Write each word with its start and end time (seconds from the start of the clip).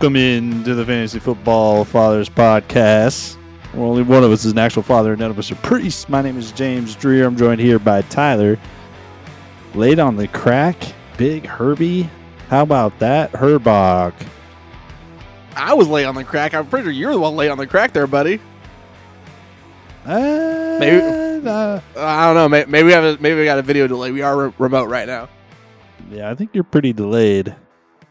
Welcome 0.00 0.16
in 0.16 0.64
to 0.64 0.74
the 0.74 0.86
Fantasy 0.86 1.18
Football 1.18 1.84
Fathers 1.84 2.30
Podcast. 2.30 3.36
Well, 3.74 3.90
only 3.90 4.02
one 4.02 4.24
of 4.24 4.32
us 4.32 4.46
is 4.46 4.52
an 4.52 4.56
actual 4.58 4.82
father, 4.82 5.10
and 5.12 5.20
none 5.20 5.30
of 5.30 5.38
us 5.38 5.50
are 5.52 5.56
priests. 5.56 6.08
My 6.08 6.22
name 6.22 6.38
is 6.38 6.52
James 6.52 6.96
Dreer. 6.96 7.26
I'm 7.26 7.36
joined 7.36 7.60
here 7.60 7.78
by 7.78 8.00
Tyler. 8.00 8.58
Laid 9.74 9.98
on 9.98 10.16
the 10.16 10.26
crack, 10.28 10.76
Big 11.18 11.44
Herbie. 11.44 12.08
How 12.48 12.62
about 12.62 12.98
that, 13.00 13.30
Herbach? 13.32 14.14
I 15.54 15.74
was 15.74 15.86
late 15.86 16.06
on 16.06 16.14
the 16.14 16.24
crack. 16.24 16.54
I'm 16.54 16.66
pretty 16.66 16.84
sure 16.84 16.92
you're 16.92 17.12
the 17.12 17.20
one 17.20 17.36
late 17.36 17.50
on 17.50 17.58
the 17.58 17.66
crack 17.66 17.92
there, 17.92 18.06
buddy. 18.06 18.40
Uh, 20.06 20.78
Maybe- 20.80 21.46
uh, 21.46 21.78
I 21.98 22.24
don't 22.24 22.36
know. 22.36 22.48
May- 22.48 22.64
Maybe 22.66 22.86
we 22.86 22.92
have 22.92 23.04
a, 23.04 23.18
maybe 23.20 23.38
we 23.38 23.44
got 23.44 23.58
a 23.58 23.62
video 23.62 23.86
delay. 23.86 24.12
We 24.12 24.22
are 24.22 24.46
re- 24.46 24.54
remote 24.58 24.88
right 24.88 25.06
now. 25.06 25.28
yeah, 26.10 26.30
I 26.30 26.34
think 26.34 26.52
you're 26.54 26.64
pretty 26.64 26.94
delayed. 26.94 27.54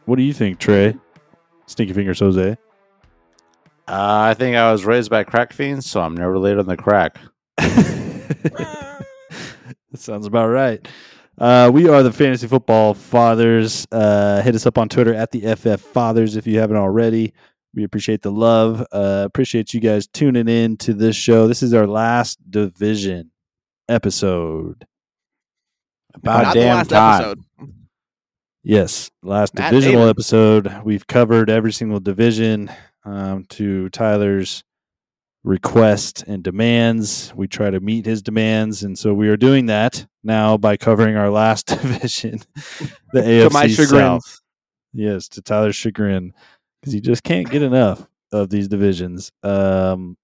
What 0.06 0.18
do 0.18 0.22
you 0.22 0.34
think, 0.34 0.60
Trey? 0.60 0.96
Stinky 1.70 1.94
Fingers 1.94 2.20
Jose. 2.20 2.52
Uh, 2.52 2.56
I 3.88 4.34
think 4.34 4.56
I 4.56 4.72
was 4.72 4.86
raised 4.86 5.10
by 5.10 5.24
crack 5.24 5.54
fiends, 5.54 5.90
so 5.90 6.02
I'm 6.02 6.16
never 6.16 6.38
late 6.38 6.58
on 6.58 6.66
the 6.68 6.78
crack. 6.78 7.18
that 7.58 9.06
sounds 9.96 10.26
about 10.28 10.48
right. 10.48 10.88
Uh, 11.38 11.70
we 11.74 11.88
are 11.88 12.04
the 12.04 12.12
Fantasy 12.12 12.48
Football 12.48 12.94
Fathers. 12.94 13.88
Uh, 13.92 14.42
hit 14.42 14.56
us 14.56 14.66
up 14.66 14.78
on 14.78 14.90
Twitter 14.90 15.14
at 15.14 15.32
the 15.32 15.56
FF 15.56 15.80
Fathers 15.82 16.36
if 16.36 16.46
you 16.46 16.60
haven't 16.60 16.78
already. 16.78 17.34
We 17.74 17.84
appreciate 17.84 18.22
the 18.24 18.32
love. 18.32 18.82
Uh, 18.92 19.24
appreciate 19.26 19.74
you 19.74 19.80
guys 19.80 20.08
tuning 20.08 20.48
in 20.50 20.76
to 20.78 20.94
this 20.94 21.16
show. 21.16 21.48
This 21.48 21.64
is 21.64 21.74
our 21.74 21.88
last 21.88 22.40
division 22.50 23.32
episode. 23.88 24.86
About 26.16 26.44
Not 26.44 26.54
the 26.56 26.60
damn 26.60 26.76
last 26.78 26.90
time. 26.90 27.22
episode. 27.22 27.44
Yes, 28.64 29.10
last 29.24 29.56
Matt 29.56 29.72
divisional 29.72 30.08
episode. 30.08 30.82
We've 30.84 31.08
covered 31.08 31.50
every 31.50 31.72
single 31.72 32.00
division 32.00 32.70
um, 33.06 33.46
to 33.50 33.90
Tyler's 33.90 34.64
request 35.44 36.24
and 36.28 36.44
demands. 36.44 37.34
We 37.36 37.48
try 37.48 37.70
to 37.70 37.80
meet 37.80 38.06
his 38.06 38.22
demands, 38.22 38.84
and 38.84 38.98
so 38.98 39.14
we 39.14 39.30
are 39.30 39.38
doing 39.38 39.68
that 39.68 40.06
now 40.24 40.58
by 40.58 40.76
covering 40.76 41.16
our 41.16 41.30
last 41.30 41.68
division, 41.82 42.42
the 43.14 43.22
AFC 43.22 43.48
To 43.48 43.54
my 43.54 43.68
chagrin. 43.68 43.88
South. 43.88 44.40
Yes, 44.92 45.28
to 45.30 45.42
Tyler's 45.42 45.76
chagrin, 45.76 46.34
because 46.82 46.94
he 46.94 47.00
just 47.00 47.24
can't 47.24 47.50
get 47.50 47.62
enough 47.62 48.08
of 48.32 48.50
these 48.50 48.68
divisions. 48.68 49.32
Um, 49.42 50.18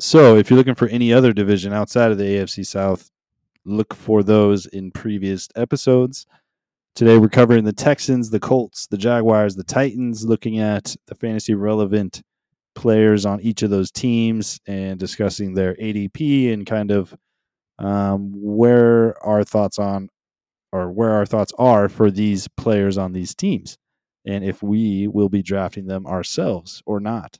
so, 0.00 0.36
if 0.36 0.48
you're 0.48 0.56
looking 0.56 0.74
for 0.74 0.88
any 0.88 1.12
other 1.12 1.32
division 1.32 1.72
outside 1.72 2.10
of 2.10 2.18
the 2.18 2.24
AFC 2.24 2.64
South, 2.64 3.10
look 3.64 3.94
for 3.94 4.22
those 4.22 4.66
in 4.66 4.90
previous 4.90 5.48
episodes. 5.54 6.26
Today 6.94 7.16
we're 7.18 7.28
covering 7.28 7.64
the 7.64 7.72
Texans, 7.72 8.30
the 8.30 8.40
Colts, 8.40 8.86
the 8.86 8.98
Jaguars, 8.98 9.56
the 9.56 9.64
Titans, 9.64 10.26
looking 10.26 10.58
at 10.58 10.94
the 11.06 11.14
fantasy 11.14 11.54
relevant 11.54 12.20
players 12.74 13.24
on 13.24 13.40
each 13.40 13.62
of 13.62 13.70
those 13.70 13.90
teams 13.90 14.60
and 14.66 14.98
discussing 14.98 15.54
their 15.54 15.74
ADP 15.76 16.52
and 16.52 16.66
kind 16.66 16.90
of 16.90 17.14
um, 17.78 18.32
where 18.34 19.14
our 19.26 19.42
thoughts 19.42 19.78
on 19.78 20.08
or 20.70 20.90
where 20.90 21.12
our 21.12 21.26
thoughts 21.26 21.52
are 21.58 21.88
for 21.88 22.10
these 22.10 22.46
players 22.56 22.98
on 22.98 23.12
these 23.12 23.34
teams 23.34 23.76
and 24.26 24.44
if 24.44 24.62
we 24.62 25.08
will 25.08 25.28
be 25.28 25.42
drafting 25.42 25.86
them 25.86 26.06
ourselves 26.06 26.82
or 26.86 27.00
not. 27.00 27.38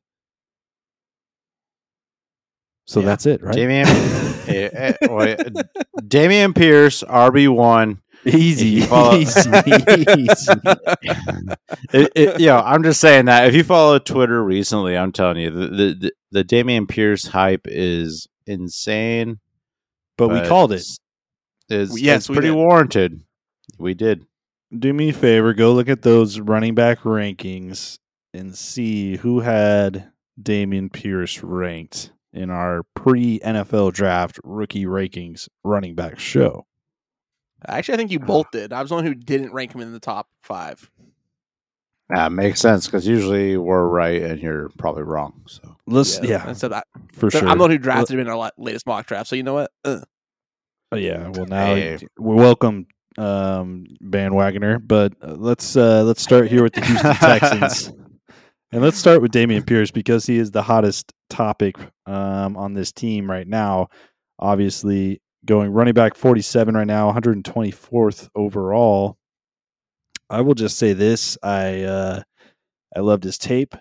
So 2.86 3.00
Yeah. 3.00 3.06
that's 3.06 3.26
it, 3.26 3.42
right? 3.42 3.54
Dameon, 3.54 3.86
eh, 4.48 4.68
eh, 4.72 5.36
Dameon 6.00 6.54
Pierce, 6.54 7.02
RB 7.02 7.48
one. 7.54 8.00
easy, 8.26 8.66
easy, 8.66 9.50
easy. 10.18 10.52
It, 11.92 12.12
it, 12.14 12.40
yo, 12.40 12.58
I'm 12.58 12.82
just 12.82 13.00
saying 13.00 13.24
that 13.26 13.48
if 13.48 13.54
you 13.54 13.64
follow 13.64 13.98
Twitter 13.98 14.42
recently, 14.42 14.96
I'm 14.96 15.12
telling 15.12 15.38
you 15.38 15.50
the 15.50 15.66
the, 15.68 15.94
the, 15.94 16.12
the 16.30 16.44
Dameon 16.44 16.88
Pierce 16.88 17.26
hype 17.26 17.66
is 17.66 18.28
insane. 18.46 19.40
But 20.16 20.28
we 20.28 20.40
called 20.46 20.72
it. 20.72 20.84
It's, 21.68 22.00
Yes, 22.00 22.18
it's 22.22 22.26
pretty 22.28 22.48
did. 22.48 22.54
warranted. 22.56 23.22
We 23.78 23.94
did. 23.94 24.26
do 24.76 24.92
me 24.92 25.08
a 25.08 25.12
favor, 25.12 25.54
go 25.54 25.72
look 25.72 25.88
at 25.88 26.02
those 26.02 26.38
running 26.38 26.74
back 26.74 27.00
rankings 27.00 27.98
and 28.34 28.56
see 28.56 29.16
who 29.16 29.40
had 29.40 30.12
Dameon 30.40 30.92
Pierce 30.92 31.42
ranked 31.42 32.12
in 32.32 32.50
our 32.50 32.82
pre 32.94 33.38
NFL 33.40 33.92
draft 33.92 34.38
rookie 34.44 34.84
rankings 34.86 35.48
running 35.64 35.94
back 35.94 36.18
show. 36.18 36.66
Actually, 37.68 37.94
I 37.94 37.96
think 37.98 38.10
you 38.10 38.18
both 38.18 38.50
did. 38.50 38.72
I 38.72 38.80
was 38.80 38.88
the 38.90 38.96
one 38.96 39.04
who 39.04 39.14
didn't 39.14 39.52
rank 39.52 39.74
him 39.74 39.80
in 39.80 39.92
the 39.92 40.00
top 40.00 40.28
five. 40.42 40.90
That 42.08 42.32
makes 42.32 42.60
sense 42.60 42.86
because 42.86 43.06
usually 43.06 43.56
we're 43.56 43.86
right 43.86 44.20
and 44.20 44.40
you're 44.40 44.68
probably 44.76 45.04
wrong. 45.04 45.42
So 45.46 45.76
Let's 45.86 46.20
yeah, 46.22 46.46
And 46.46 46.56
so 46.58 46.68
that, 46.68 46.86
for 47.12 47.30
so 47.30 47.38
sure. 47.40 47.48
I'm 47.48 47.56
the 47.58 47.62
one 47.64 47.70
who 47.70 47.78
drafted 47.78 48.14
him 48.14 48.20
in 48.20 48.28
our 48.28 48.50
latest 48.58 48.86
mock 48.86 49.06
draft. 49.06 49.28
So 49.28 49.36
you 49.36 49.42
know 49.42 49.54
what? 49.54 49.70
Uh, 49.84 50.00
Oh, 50.90 50.96
yeah, 50.96 51.28
well 51.28 51.46
now 51.46 51.74
Hey. 51.74 51.98
we 52.18 52.34
welcome 52.34 52.86
um, 53.16 53.86
bandwagoner, 54.04 54.78
but 54.86 55.14
uh, 55.22 55.36
let's 55.38 55.74
uh, 55.74 56.02
let's 56.02 56.20
start 56.20 56.48
here 56.48 56.62
with 56.62 56.74
the 56.74 56.84
Houston 56.84 57.14
Texans, 57.14 57.86
and 58.72 58.82
let's 58.82 58.98
start 58.98 59.22
with 59.22 59.32
Dameon 59.32 59.66
Pierce 59.66 59.90
because 59.90 60.26
he 60.26 60.36
is 60.36 60.50
the 60.50 60.60
hottest 60.60 61.14
topic 61.30 61.76
um, 62.04 62.58
on 62.58 62.74
this 62.74 62.92
team 62.92 63.30
right 63.30 63.48
now. 63.48 63.88
Obviously, 64.38 65.21
going 65.46 65.70
running 65.72 65.94
back 65.94 66.14
47 66.14 66.74
right 66.74 66.86
now, 66.86 67.08
124th 67.08 68.28
overall. 68.34 69.16
I 70.30 70.40
will 70.40 70.54
just 70.54 70.78
say 70.78 70.92
this: 70.92 71.36
I 71.42 71.82
uh, 71.82 72.22
I 72.96 73.00
loved 73.00 73.24
his 73.24 73.38
tape. 73.38 73.74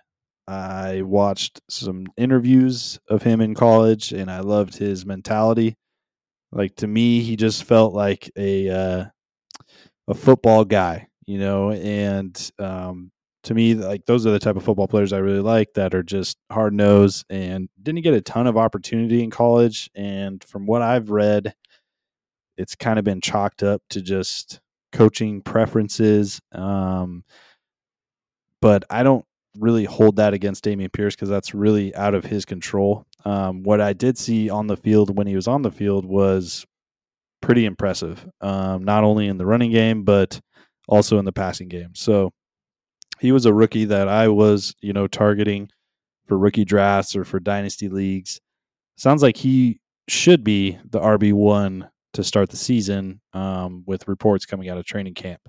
I 0.47 1.01
watched 1.03 1.61
some 1.69 2.07
interviews 2.17 2.99
of 3.07 3.23
him 3.23 3.41
in 3.41 3.55
college, 3.55 4.11
and 4.11 4.29
I 4.29 4.41
loved 4.41 4.75
his 4.77 5.05
mentality. 5.05 5.77
Like 6.51 6.75
to 6.77 6.87
me, 6.87 7.21
he 7.21 7.35
just 7.35 7.63
felt 7.63 7.93
like 7.93 8.29
a 8.35 8.69
uh, 8.69 9.05
a 10.07 10.13
football 10.13 10.65
guy, 10.65 11.07
you 11.25 11.39
know. 11.39 11.71
And 11.71 12.51
um, 12.59 13.11
to 13.43 13.53
me, 13.53 13.73
like 13.73 14.05
those 14.05 14.25
are 14.25 14.31
the 14.31 14.39
type 14.39 14.55
of 14.55 14.63
football 14.63 14.87
players 14.87 15.13
I 15.13 15.17
really 15.17 15.39
like 15.41 15.73
that 15.73 15.95
are 15.95 16.03
just 16.03 16.37
hard 16.51 16.73
nosed 16.73 17.25
and 17.29 17.69
didn't 17.81 18.01
get 18.01 18.13
a 18.13 18.21
ton 18.21 18.47
of 18.47 18.57
opportunity 18.57 19.23
in 19.23 19.31
college. 19.31 19.89
And 19.95 20.43
from 20.43 20.65
what 20.65 20.81
I've 20.81 21.09
read, 21.09 21.53
it's 22.57 22.75
kind 22.75 22.99
of 22.99 23.05
been 23.05 23.21
chalked 23.21 23.63
up 23.63 23.81
to 23.89 24.01
just 24.01 24.59
coaching 24.91 25.41
preferences. 25.41 26.39
Um, 26.51 27.23
but 28.61 28.83
I 28.89 29.01
don't 29.01 29.25
really 29.57 29.85
hold 29.85 30.17
that 30.17 30.33
against 30.33 30.63
Dameon 30.63 30.93
Pierce 30.93 31.15
because 31.15 31.29
that's 31.29 31.55
really 31.55 31.93
out 31.95 32.13
of 32.13 32.25
his 32.25 32.45
control. 32.45 33.05
Um, 33.25 33.63
what 33.63 33.81
I 33.81 33.93
did 33.93 34.17
see 34.17 34.49
on 34.49 34.67
the 34.67 34.77
field 34.77 35.17
when 35.17 35.27
he 35.27 35.35
was 35.35 35.47
on 35.47 35.61
the 35.61 35.71
field 35.71 36.05
was 36.05 36.65
pretty 37.41 37.65
impressive, 37.65 38.25
um, 38.41 38.83
not 38.83 39.03
only 39.03 39.27
in 39.27 39.37
the 39.37 39.45
running 39.45 39.71
game 39.71 40.03
but 40.03 40.39
also 40.87 41.17
in 41.17 41.25
the 41.25 41.31
passing 41.31 41.67
game. 41.67 41.89
So 41.95 42.31
he 43.21 43.31
was 43.31 43.45
a 43.45 43.53
rookie 43.53 43.85
that 43.85 44.07
I 44.07 44.27
was, 44.29 44.73
you 44.81 44.93
know, 44.93 45.07
targeting 45.07 45.69
for 46.27 46.37
rookie 46.37 46.65
drafts 46.65 47.15
or 47.15 47.23
for 47.23 47.39
dynasty 47.39 47.87
leagues. 47.87 48.41
Sounds 48.97 49.21
like 49.21 49.37
he 49.37 49.79
should 50.07 50.43
be 50.43 50.79
the 50.83 50.99
RB 50.99 51.31
one 51.31 51.89
to 52.13 52.23
start 52.23 52.49
the 52.49 52.57
season, 52.57 53.21
um, 53.33 53.83
with 53.85 54.07
reports 54.07 54.45
coming 54.45 54.69
out 54.69 54.77
of 54.77 54.85
training 54.85 55.13
camp. 55.13 55.41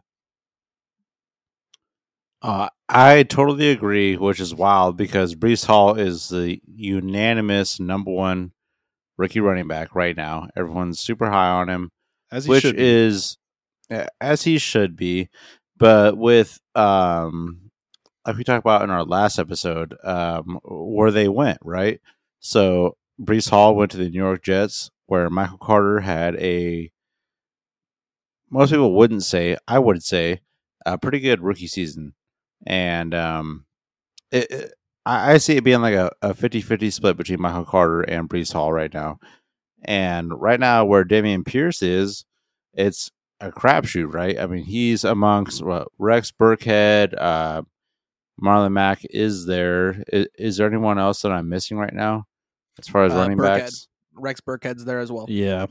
Uh, 2.43 2.69
I 2.89 3.23
totally 3.23 3.71
agree, 3.71 4.17
which 4.17 4.41
is 4.41 4.55
wild 4.55 4.97
because 4.97 5.35
Breece 5.35 5.65
Hall 5.65 5.99
is 5.99 6.29
the 6.29 6.61
unanimous 6.67 7.79
number 7.81 8.11
one 8.11 8.53
rookie 9.17 9.41
running 9.41 9.69
back 9.69 9.95
right 9.95 10.17
now. 10.17 10.49
Everyone's 10.57 11.01
super 11.01 11.31
high 11.31 11.51
on 11.51 11.69
him, 11.69 11.91
As 12.31 12.45
he 12.45 12.51
which 12.51 12.63
should 12.63 12.77
be. 12.77 12.83
is 12.83 13.39
as 14.21 14.43
he 14.43 14.59
should 14.59 14.97
be. 14.97 15.29
But 15.77 16.17
with 16.17 16.61
um, 16.75 17.62
like 18.27 18.37
we 18.37 18.45
talked 18.45 18.65
about 18.65 18.83
in 18.83 18.91
our 18.91 19.05
last 19.05 19.39
episode, 19.39 19.97
um, 20.05 20.61
where 20.65 21.11
they 21.11 21.29
went 21.29 21.59
right. 21.63 22.01
So 22.41 22.97
Breece 23.21 23.51
Hall 23.51 23.75
went 23.75 23.91
to 23.93 23.97
the 23.97 24.09
New 24.11 24.19
York 24.23 24.43
Jets, 24.43 24.91
where 25.07 25.29
Michael 25.31 25.59
Carter 25.59 26.01
had 26.01 26.37
a 26.37 26.91
most 28.51 28.71
people 28.71 28.95
wouldn't 28.95 29.25
say, 29.25 29.57
I 29.67 29.79
would 29.79 30.03
say, 30.03 30.41
a 30.85 30.99
pretty 30.99 31.21
good 31.21 31.41
rookie 31.41 31.67
season 31.69 32.15
and 32.67 33.15
um, 33.15 33.65
it, 34.31 34.51
it- 34.51 34.73
I, 35.05 35.39
see 35.39 35.57
it 35.57 35.65
being 35.65 35.81
like 35.83 35.95
a, 35.97 36.13
a 36.23 36.33
50-50 36.33 36.93
split 36.93 37.17
between 37.17 37.41
Michael 37.43 37.65
Carter 37.65 38.03
and 38.03 38.29
Breece 38.31 38.53
Hall 38.53 38.73
right 38.73 38.95
now. 38.95 39.19
And 39.85 40.33
right 40.41 40.61
now, 40.61 40.85
where 40.85 41.05
Dameon 41.05 41.45
Pierce 41.45 41.83
is, 41.83 42.25
it's 42.75 43.11
a 43.41 43.51
crapshoot, 43.51 44.15
right? 44.15 44.39
I 44.39 44.47
mean, 44.47 44.65
he's 44.65 45.03
amongst 45.05 45.63
what, 45.65 45.89
Rex 45.99 46.31
Burkhead, 46.31 47.21
uh, 47.21 47.63
Marlon 48.41 48.73
Mack 48.73 49.05
is 49.11 49.47
there. 49.47 50.03
Is, 50.13 50.27
is 50.39 50.57
there 50.57 50.67
anyone 50.67 50.99
else 50.99 51.23
that 51.23 51.33
I'm 51.33 51.49
missing 51.49 51.77
right 51.79 51.93
now 51.93 52.27
as 52.79 52.89
far 52.89 53.05
as 53.05 53.13
Uh, 53.13 53.17
running 53.17 53.39
Burkhead. 53.39 53.59
backs? 53.61 53.89
Rex 54.15 54.41
Burkhead's 54.41 54.85
there 54.85 54.99
as 55.01 55.11
well. 55.11 55.27
yeah, 55.29 55.67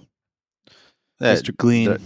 That- 1.20 1.44
Mr. 1.44 1.56
Clean. 1.58 1.90
the- 1.90 2.02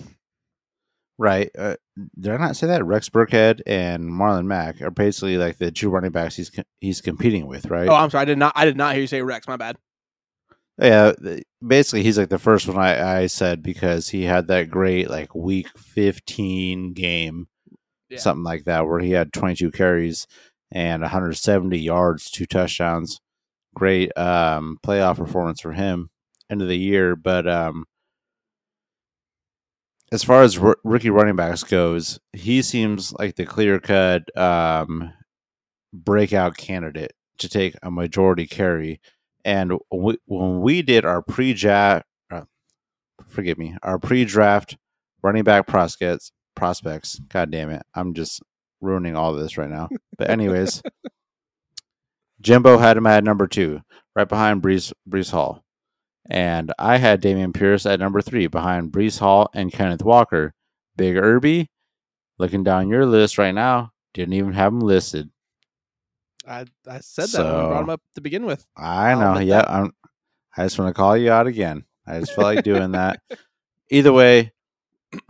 right? 1.17 1.49
Uh, 1.57 1.75
did 2.19 2.33
I 2.33 2.37
not 2.37 2.55
say 2.57 2.67
that 2.67 2.83
Rex 2.85 3.07
Burkhead 3.09 3.61
and 3.65 4.03
Marlon 4.05 4.45
Mack 4.45 4.81
are 4.81 4.91
basically 4.91 5.37
like 5.37 5.57
the 5.57 5.71
two 5.71 5.89
running 5.89 6.11
backs 6.11 6.35
he's 6.35 6.51
he's 6.81 6.99
competing 7.01 7.47
with, 7.47 7.67
right? 7.67 7.87
Oh, 7.87 7.95
I'm 7.95 8.09
sorry. 8.09 8.23
I 8.23 8.25
did 8.25 8.37
not. 8.37 8.53
I 8.55 8.65
did 8.65 8.75
not 8.77 8.93
hear 8.93 9.01
you 9.01 9.07
say 9.07 9.21
Rex. 9.21 9.47
My 9.47 9.55
bad. 9.57 9.77
Yeah, 10.77 11.13
basically 11.65 12.03
he's 12.03 12.17
like 12.17 12.27
the 12.27 12.37
first 12.37 12.67
one 12.67 12.77
I, 12.77 13.19
I 13.21 13.27
said 13.27 13.63
because 13.63 14.09
he 14.09 14.23
had 14.23 14.47
that 14.47 14.69
great 14.69 15.09
like 15.09 15.33
week 15.33 15.69
15 15.77 16.91
game, 16.91 17.47
Yeah. 18.15 18.21
something 18.21 18.44
like 18.44 18.65
that, 18.65 18.88
where 18.88 19.00
he 19.00 19.12
had 19.12 19.33
22 19.33 19.71
carries 19.71 20.27
and 20.71 21.01
170 21.01 21.77
yards, 21.77 22.29
two 22.29 22.45
touchdowns. 22.45 23.19
Great 23.75 24.17
um, 24.17 24.77
playoff 24.85 25.17
performance 25.17 25.62
for 25.62 25.73
him 25.73 26.09
end 26.50 26.62
of 26.62 26.67
the 26.67 26.77
year. 26.77 27.15
But 27.15 27.47
um, 27.47 27.85
as 30.12 30.23
far 30.23 30.44
as 30.44 30.57
r- 30.57 30.77
rookie 30.83 31.09
running 31.09 31.35
backs 31.35 31.63
goes, 31.63 32.19
he 32.33 32.62
seems 32.62 33.13
like 33.13 33.35
the 33.35 33.45
clear 33.45 33.79
cut 33.79 34.23
um, 34.38 35.12
breakout 35.94 36.57
candidate 36.57 37.13
to 37.39 37.50
take 37.50 37.75
a 37.83 37.91
majority 37.91 38.47
carry. 38.47 39.01
And 39.44 39.73
when 39.91 40.62
we 40.62 40.81
did 40.81 41.06
our 41.06 41.21
pre-draft, 41.21 42.06
uh, 42.31 42.41
forgive 43.27 43.57
me, 43.57 43.75
our 43.83 44.00
pre-draft 44.00 44.77
running 45.21 45.44
back 45.44 45.67
prospects, 45.67 46.31
prospects. 46.55 47.19
God 47.29 47.51
damn 47.51 47.69
it, 47.69 47.83
I'm 47.93 48.13
just 48.13 48.41
ruining 48.81 49.15
all 49.15 49.33
of 49.33 49.39
this 49.39 49.57
right 49.57 49.69
now. 49.69 49.89
But 50.17 50.29
anyways, 50.29 50.81
Jimbo 52.41 52.77
had 52.77 52.97
him 52.97 53.07
at 53.07 53.23
number 53.23 53.47
two, 53.47 53.81
right 54.15 54.27
behind 54.27 54.61
Breece 54.61 54.93
Breece 55.09 55.31
Hall, 55.31 55.63
and 56.29 56.73
I 56.79 56.97
had 56.97 57.21
Dameon 57.21 57.53
Pierce 57.53 57.85
at 57.85 57.99
number 57.99 58.21
three, 58.21 58.47
behind 58.47 58.91
Breece 58.91 59.19
Hall 59.19 59.49
and 59.53 59.71
Kenneth 59.71 60.03
Walker. 60.03 60.53
Big 60.97 61.17
Irby, 61.17 61.69
looking 62.37 62.63
down 62.63 62.87
your 62.87 63.05
list 63.05 63.37
right 63.37 63.53
now, 63.53 63.91
didn't 64.13 64.33
even 64.33 64.53
have 64.53 64.71
him 64.71 64.79
listed. 64.79 65.29
I 66.47 66.65
I 66.87 66.99
said 66.99 67.29
that 67.29 67.45
when 67.45 67.55
I 67.55 67.67
brought 67.67 67.83
him 67.83 67.89
up 67.89 68.01
to 68.15 68.21
begin 68.21 68.45
with. 68.45 68.65
I 68.77 69.15
know. 69.15 69.39
Yeah, 69.39 69.61
that. 69.61 69.71
I'm. 69.71 69.93
I 70.55 70.63
just 70.63 70.79
want 70.79 70.89
to 70.89 70.97
call 70.97 71.17
you 71.17 71.31
out 71.31 71.47
again. 71.47 71.83
I 72.07 72.19
just 72.19 72.33
feel 72.33 72.45
like 72.45 72.63
doing 72.63 72.91
that. 72.91 73.19
Either 73.89 74.13
way, 74.13 74.53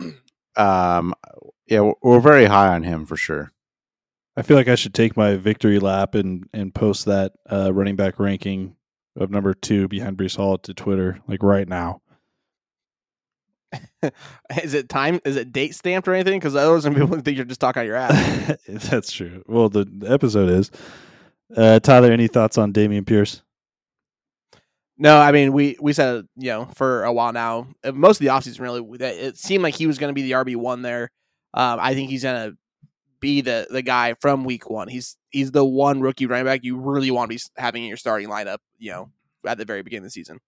um, 0.56 1.14
yeah, 1.66 1.80
we're, 1.80 1.94
we're 2.02 2.20
very 2.20 2.46
high 2.46 2.68
on 2.68 2.82
him 2.82 3.06
for 3.06 3.16
sure. 3.16 3.52
I 4.36 4.42
feel 4.42 4.56
like 4.56 4.68
I 4.68 4.74
should 4.74 4.94
take 4.94 5.16
my 5.16 5.36
victory 5.36 5.78
lap 5.78 6.14
and 6.14 6.48
and 6.52 6.74
post 6.74 7.06
that 7.06 7.32
uh, 7.50 7.72
running 7.72 7.96
back 7.96 8.18
ranking 8.18 8.76
of 9.16 9.30
number 9.30 9.54
two 9.54 9.88
behind 9.88 10.18
Breece 10.18 10.36
Hall 10.36 10.58
to 10.58 10.74
Twitter 10.74 11.20
like 11.26 11.42
right 11.42 11.68
now. 11.68 12.02
Is 14.62 14.74
it 14.74 14.88
time? 14.88 15.20
Is 15.24 15.36
it 15.36 15.52
date 15.52 15.74
stamped 15.74 16.06
or 16.06 16.14
anything? 16.14 16.38
Because 16.38 16.54
otherwise, 16.54 16.82
some 16.82 16.94
people 16.94 17.18
think 17.20 17.36
you're 17.36 17.46
just 17.46 17.60
talking 17.60 17.80
out 17.80 17.86
your 17.86 17.96
ass. 17.96 18.56
That's 18.68 19.10
true. 19.10 19.42
Well, 19.46 19.68
the, 19.68 19.84
the 19.84 20.10
episode 20.10 20.50
is. 20.50 20.70
Uh, 21.56 21.78
Tyler, 21.80 22.10
any 22.10 22.28
thoughts 22.28 22.58
on 22.58 22.72
Dameon 22.72 23.06
Pierce? 23.06 23.42
No, 24.98 25.18
I 25.18 25.32
mean 25.32 25.52
we 25.52 25.76
we 25.80 25.92
said 25.92 26.26
you 26.36 26.50
know 26.50 26.66
for 26.74 27.04
a 27.04 27.12
while 27.12 27.32
now, 27.32 27.68
uh, 27.84 27.92
most 27.92 28.20
of 28.20 28.24
the 28.24 28.32
offseason 28.32 28.60
really, 28.60 28.82
it 29.04 29.36
seemed 29.36 29.62
like 29.62 29.74
he 29.74 29.86
was 29.86 29.98
going 29.98 30.10
to 30.10 30.14
be 30.14 30.22
the 30.22 30.32
RB 30.32 30.56
one 30.56 30.82
there. 30.82 31.10
Um, 31.52 31.78
I 31.80 31.94
think 31.94 32.10
he's 32.10 32.22
going 32.22 32.50
to 32.50 32.56
be 33.20 33.40
the 33.40 33.66
the 33.70 33.82
guy 33.82 34.14
from 34.20 34.44
week 34.44 34.70
one. 34.70 34.88
He's 34.88 35.16
he's 35.30 35.50
the 35.50 35.64
one 35.64 36.00
rookie 36.00 36.26
running 36.26 36.46
back 36.46 36.64
you 36.64 36.78
really 36.78 37.10
want 37.10 37.30
to 37.30 37.36
be 37.36 37.42
having 37.56 37.82
in 37.82 37.88
your 37.88 37.96
starting 37.96 38.28
lineup. 38.28 38.58
You 38.78 38.92
know, 38.92 39.10
at 39.46 39.58
the 39.58 39.64
very 39.64 39.82
beginning 39.82 40.04
of 40.04 40.08
the 40.08 40.10
season. 40.10 40.40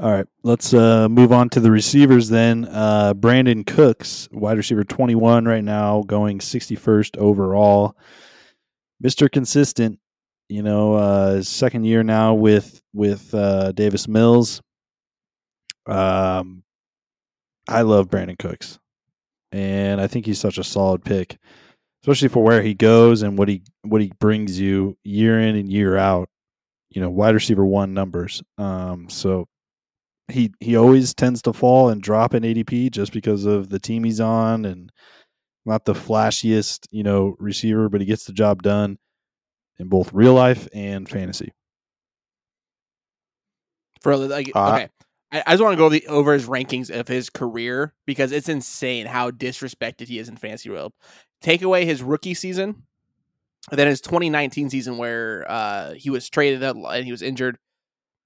All 0.00 0.12
right, 0.12 0.26
let's 0.44 0.72
uh, 0.72 1.08
move 1.08 1.32
on 1.32 1.48
to 1.50 1.60
the 1.60 1.72
receivers 1.72 2.28
then. 2.28 2.66
Uh, 2.66 3.14
Brandin 3.14 3.66
Cooks, 3.66 4.28
wide 4.30 4.56
receiver 4.56 4.84
21 4.84 5.44
right 5.44 5.64
now, 5.64 6.04
going 6.06 6.38
61st 6.38 7.16
overall. 7.16 7.96
Mr. 9.02 9.28
Consistent, 9.28 9.98
you 10.48 10.62
know, 10.62 10.94
uh, 10.94 11.42
second 11.42 11.84
year 11.84 12.02
now 12.02 12.34
with 12.34 12.80
with 12.94 13.32
uh, 13.34 13.72
Davis 13.72 14.08
Mills. 14.08 14.62
Um, 15.86 16.62
I 17.68 17.82
love 17.82 18.08
Brandin 18.08 18.38
Cooks, 18.38 18.78
and 19.52 20.00
I 20.00 20.06
think 20.06 20.26
he's 20.26 20.40
such 20.40 20.58
a 20.58 20.64
solid 20.64 21.04
pick, 21.04 21.38
especially 22.02 22.28
for 22.28 22.42
where 22.42 22.62
he 22.62 22.74
goes 22.74 23.22
and 23.22 23.38
what 23.38 23.48
he 23.48 23.62
what 23.82 24.00
he 24.00 24.12
brings 24.18 24.58
you 24.58 24.96
year 25.04 25.38
in 25.38 25.56
and 25.56 25.70
year 25.70 25.96
out. 25.96 26.28
You 26.90 27.02
know, 27.02 27.10
wide 27.10 27.34
receiver 27.34 27.66
one 27.66 27.92
numbers. 27.92 28.42
Um, 28.56 29.10
so 29.10 29.46
he 30.28 30.52
he 30.60 30.76
always 30.76 31.14
tends 31.14 31.42
to 31.42 31.52
fall 31.52 31.90
and 31.90 32.02
drop 32.02 32.34
in 32.34 32.42
ADP 32.42 32.90
just 32.90 33.12
because 33.12 33.44
of 33.44 33.68
the 33.68 33.78
team 33.78 34.04
he's 34.04 34.20
on 34.20 34.64
and 34.64 34.90
not 35.66 35.84
the 35.84 35.92
flashiest, 35.92 36.86
you 36.90 37.02
know, 37.02 37.36
receiver, 37.38 37.90
but 37.90 38.00
he 38.00 38.06
gets 38.06 38.24
the 38.24 38.32
job 38.32 38.62
done 38.62 38.98
in 39.78 39.88
both 39.88 40.12
real 40.12 40.34
life 40.34 40.68
and 40.72 41.08
fantasy. 41.08 41.52
For 44.00 44.16
like, 44.16 44.52
Uh, 44.54 44.72
okay, 44.72 44.88
I, 45.32 45.42
I 45.46 45.52
just 45.52 45.62
want 45.62 45.72
to 45.74 45.78
go 45.78 45.88
the, 45.88 46.06
over 46.06 46.32
his 46.32 46.46
rankings 46.46 46.90
of 46.90 47.08
his 47.08 47.30
career 47.30 47.92
because 48.06 48.32
it's 48.32 48.48
insane 48.48 49.06
how 49.06 49.30
disrespected 49.30 50.08
he 50.08 50.18
is 50.18 50.28
in 50.28 50.36
fantasy 50.36 50.70
world. 50.70 50.92
Take 51.40 51.62
away 51.62 51.84
his 51.84 52.02
rookie 52.02 52.34
season, 52.34 52.86
and 53.70 53.78
then 53.78 53.86
his 53.86 54.00
2019 54.00 54.70
season 54.70 54.98
where 54.98 55.44
uh, 55.48 55.92
he 55.94 56.10
was 56.10 56.28
traded 56.28 56.62
and 56.62 57.04
he 57.04 57.10
was 57.10 57.22
injured. 57.22 57.58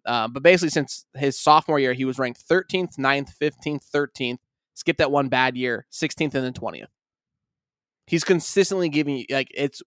Uh, 0.04 0.28
but 0.28 0.42
basically, 0.42 0.70
since 0.70 1.04
his 1.14 1.38
sophomore 1.38 1.78
year, 1.78 1.92
he 1.92 2.04
was 2.04 2.18
ranked 2.18 2.46
13th, 2.48 2.96
9th, 2.96 3.30
15th, 3.40 3.84
13th. 3.94 4.38
Skipped 4.74 4.98
that 4.98 5.10
one 5.10 5.28
bad 5.28 5.56
year, 5.56 5.86
16th, 5.92 6.34
and 6.34 6.44
then 6.44 6.52
20th. 6.54 6.86
He's 8.06 8.24
consistently 8.24 8.88
giving 8.88 9.18
you 9.18 9.26
like 9.30 9.48
it's 9.54 9.82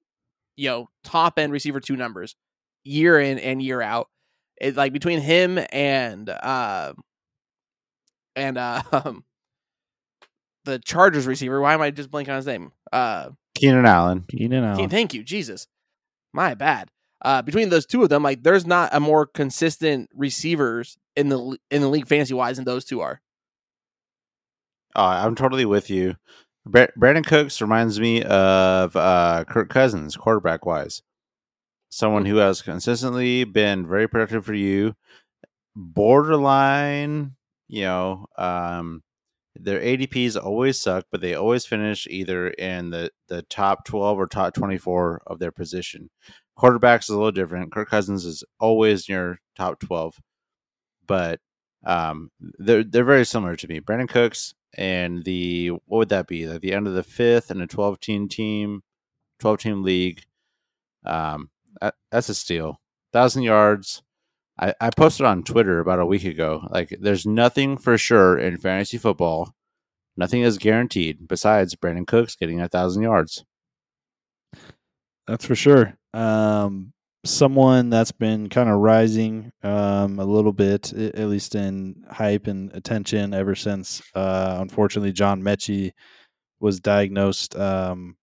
you 0.56 0.70
know 0.70 0.90
top 1.04 1.40
end 1.40 1.52
receiver 1.52 1.80
two 1.80 1.96
numbers 1.96 2.36
year 2.84 3.20
in 3.20 3.40
and 3.40 3.62
year 3.62 3.82
out. 3.82 4.08
It 4.60 4.76
like 4.76 4.94
between 4.94 5.20
him 5.20 5.60
and 5.72 6.30
uh 6.30 6.94
and 8.36 8.58
uh 8.58 8.82
um, 8.92 9.24
the 10.66 10.80
Chargers 10.80 11.28
receiver. 11.28 11.62
Why 11.62 11.74
am 11.74 11.82
I 11.82 11.92
just 11.92 12.12
blanking 12.12 12.30
on 12.30 12.36
his 12.38 12.48
name? 12.48 12.72
Uh, 12.92 13.30
Keenan 13.54 13.86
Allen. 13.86 14.26
Keenan 14.28 14.64
Allen. 14.64 14.90
thank 14.90 15.14
you, 15.14 15.24
Jesus. 15.24 15.68
My 16.34 16.54
bad. 16.54 16.90
Uh, 17.24 17.42
between 17.42 17.70
those 17.70 17.86
two 17.86 18.04
of 18.04 18.10
them, 18.10 18.24
like 18.24 18.44
there's 18.44 18.66
not 18.68 18.90
a 18.94 19.00
more 19.00 19.26
consistent 19.26 20.10
receivers 20.14 20.98
in 21.16 21.30
the 21.30 21.58
in 21.72 21.82
the 21.82 21.88
league 21.88 22.08
fantasy 22.08 22.34
wise 22.34 22.58
than 22.58 22.66
those 22.66 22.86
two 22.86 23.02
are. 23.02 23.22
Oh, 24.96 25.04
I'm 25.04 25.36
totally 25.36 25.66
with 25.66 25.90
you. 25.90 26.16
Bra- 26.66 26.88
Brandin 26.98 27.26
Cooks 27.26 27.62
reminds 27.62 28.00
me 28.00 28.24
of 28.24 28.96
uh, 28.96 29.46
Kirk 29.48 29.70
Cousins, 29.70 30.16
quarterback 30.16 30.66
wise. 30.66 31.02
Someone 31.90 32.26
who 32.26 32.38
has 32.38 32.62
consistently 32.62 33.44
been 33.44 33.88
very 33.88 34.08
productive 34.08 34.46
for 34.46 34.54
you. 34.54 34.96
Borderline, 35.76 37.36
you 37.68 37.84
know, 37.84 38.26
um, 38.38 39.04
their 39.56 39.80
ADPs 39.80 40.42
always 40.42 40.80
suck, 40.80 41.06
but 41.12 41.22
they 41.22 41.36
always 41.36 41.66
finish 41.66 42.08
either 42.10 42.50
in 42.50 42.90
the, 42.90 43.12
the 43.30 43.44
top 43.44 43.86
12 43.86 44.20
or 44.20 44.28
top 44.28 44.54
24 44.54 45.22
of 45.28 45.40
their 45.40 45.52
position. 45.52 46.10
Quarterbacks 46.58 47.04
is 47.04 47.10
a 47.10 47.16
little 47.18 47.32
different. 47.32 47.72
Kirk 47.72 47.90
Cousins 47.90 48.26
is 48.26 48.44
always 48.60 49.08
near 49.08 49.40
top 49.56 49.80
12, 49.80 50.20
but 51.06 51.40
um, 51.86 52.32
they're 52.40 52.84
they're 52.84 53.04
very 53.04 53.26
similar 53.26 53.56
to 53.56 53.68
me. 53.68 53.80
Brandin 53.80 54.10
Cooks 54.10 54.56
and 54.76 55.24
the 55.24 55.70
what 55.70 55.98
would 55.98 56.10
that 56.10 56.28
be? 56.28 56.48
Like 56.48 56.62
the 56.62 56.74
end 56.74 56.88
of 56.88 56.94
the 56.94 57.04
fifth 57.04 57.52
and 57.52 57.62
a 57.62 57.68
twelve 57.68 58.00
team 58.00 58.28
team, 58.30 58.84
twelve 59.40 59.60
team 59.60 59.84
league. 59.84 60.22
Um, 61.06 61.50
that, 61.82 61.96
that's 62.12 62.30
a 62.30 62.36
steal. 62.36 62.80
Thousand 63.14 63.44
yards. 63.44 64.02
I, 64.60 64.74
I 64.80 64.90
posted 64.90 65.26
on 65.26 65.44
Twitter 65.44 65.80
about 65.80 66.00
a 66.00 66.06
week 66.06 66.24
ago. 66.24 66.66
Like, 66.70 66.98
there's 67.02 67.26
nothing 67.26 67.78
for 67.78 67.98
sure 67.98 68.38
in 68.38 68.58
fantasy 68.58 68.98
football. 68.98 69.54
Nothing 70.16 70.42
is 70.44 70.58
guaranteed 70.58 71.28
besides 71.28 71.76
Brandin 71.76 72.08
Cooks 72.08 72.38
getting 72.38 72.62
a 72.62 72.70
thousand 72.70 73.04
yards. 73.04 73.44
That's 75.28 75.46
for 75.46 75.56
sure. 75.56 75.98
Um, 76.14 76.94
someone 77.26 77.90
that's 77.90 78.12
been 78.12 78.50
kind 78.50 78.70
of 78.70 78.80
rising 78.80 79.52
um, 79.64 80.20
a 80.20 80.26
little 80.26 80.54
bit, 80.54 80.94
at 80.94 81.28
least 81.28 81.56
in 81.56 82.06
hype 82.10 82.48
and 82.48 82.72
attention, 82.74 83.34
ever 83.34 83.56
since 83.56 84.02
uh, 84.14 84.58
unfortunately 84.62 85.12
John 85.12 85.42
Metchie 85.42 85.92
was 86.60 86.80
diagnosed 86.80 87.56
um, 87.56 88.16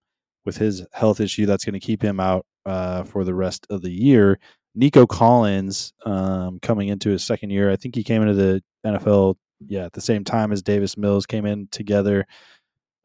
with 0.44 0.56
his 0.56 0.86
health 0.92 1.20
issue 1.20 1.46
that's 1.46 1.64
going 1.64 1.74
to 1.74 1.80
keep 1.80 2.02
him 2.02 2.20
out 2.20 2.46
uh, 2.64 3.02
for 3.04 3.24
the 3.24 3.34
rest 3.34 3.66
of 3.70 3.82
the 3.82 3.90
year. 3.90 4.38
Nico 4.74 5.06
Collins 5.06 5.92
um, 6.06 6.58
coming 6.60 6.88
into 6.88 7.10
his 7.10 7.24
second 7.24 7.50
year. 7.50 7.70
I 7.70 7.76
think 7.76 7.94
he 7.94 8.04
came 8.04 8.22
into 8.22 8.34
the 8.34 8.62
NFL, 8.86 9.36
yeah, 9.66 9.84
at 9.84 9.92
the 9.92 10.00
same 10.00 10.24
time 10.24 10.50
as 10.52 10.62
Davis 10.62 10.96
Mills 10.96 11.26
came 11.26 11.44
in 11.44 11.68
together. 11.70 12.26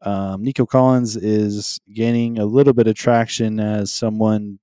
Um, 0.00 0.42
Nico 0.42 0.64
Collins 0.64 1.16
is 1.16 1.78
gaining 1.92 2.38
a 2.38 2.46
little 2.46 2.72
bit 2.72 2.86
of 2.86 2.94
traction 2.94 3.60
as 3.60 3.92
someone 3.92 4.58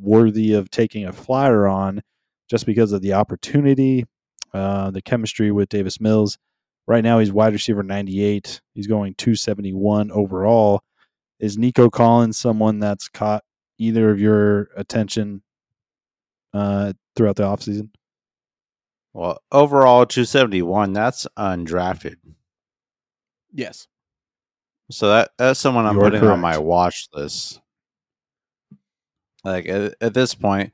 worthy 0.00 0.52
of 0.52 0.70
taking 0.70 1.04
a 1.04 1.12
flyer 1.12 1.66
on 1.66 2.02
just 2.48 2.66
because 2.66 2.92
of 2.92 3.02
the 3.02 3.14
opportunity, 3.14 4.04
uh, 4.52 4.90
the 4.90 5.02
chemistry 5.02 5.50
with 5.50 5.68
Davis 5.68 6.00
Mills. 6.00 6.38
Right 6.86 7.02
now, 7.02 7.18
he's 7.18 7.32
wide 7.32 7.52
receiver 7.52 7.82
98. 7.82 8.60
He's 8.74 8.86
going 8.86 9.14
271 9.14 10.10
overall. 10.10 10.82
Is 11.40 11.56
Nico 11.56 11.88
Collins 11.88 12.38
someone 12.38 12.78
that's 12.78 13.08
caught 13.08 13.42
either 13.78 14.10
of 14.10 14.20
your 14.20 14.68
attention 14.76 15.42
uh, 16.52 16.92
throughout 17.16 17.36
the 17.36 17.44
offseason? 17.44 17.90
Well, 19.12 19.40
overall, 19.50 20.06
271, 20.06 20.92
that's 20.92 21.26
undrafted. 21.38 22.16
Yes. 23.52 23.86
So 24.90 25.08
that 25.08 25.30
that's 25.38 25.60
someone 25.60 25.86
I'm 25.86 25.94
You 25.94 26.02
are 26.02 26.10
putting 26.10 26.26
on 26.26 26.40
my 26.40 26.58
watch 26.58 27.08
list. 27.14 27.60
Like 29.44 29.68
at, 29.68 29.94
at 30.00 30.14
this 30.14 30.34
point, 30.34 30.72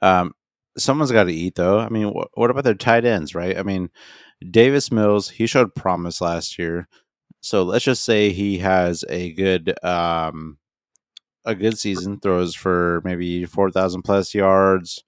um, 0.00 0.32
someone's 0.76 1.12
got 1.12 1.24
to 1.24 1.32
eat 1.34 1.54
though. 1.56 1.78
I 1.78 1.88
mean, 1.88 2.12
wh- 2.12 2.36
what 2.38 2.50
about 2.50 2.64
their 2.64 2.74
tight 2.74 3.04
ends, 3.04 3.34
right? 3.34 3.56
I 3.58 3.62
mean, 3.62 3.90
Davis 4.50 4.92
Mills, 4.92 5.30
he 5.30 5.46
showed 5.46 5.74
promise 5.74 6.20
last 6.20 6.58
year. 6.58 6.88
So 7.40 7.62
let's 7.64 7.84
just 7.84 8.04
say 8.04 8.30
he 8.30 8.58
has 8.58 9.04
a 9.08 9.32
good 9.32 9.74
um 9.84 10.58
a 11.44 11.54
good 11.54 11.78
season, 11.78 12.20
throws 12.20 12.54
for 12.54 13.00
maybe 13.04 13.44
4,000 13.44 14.02
plus 14.02 14.34
yards, 14.34 15.04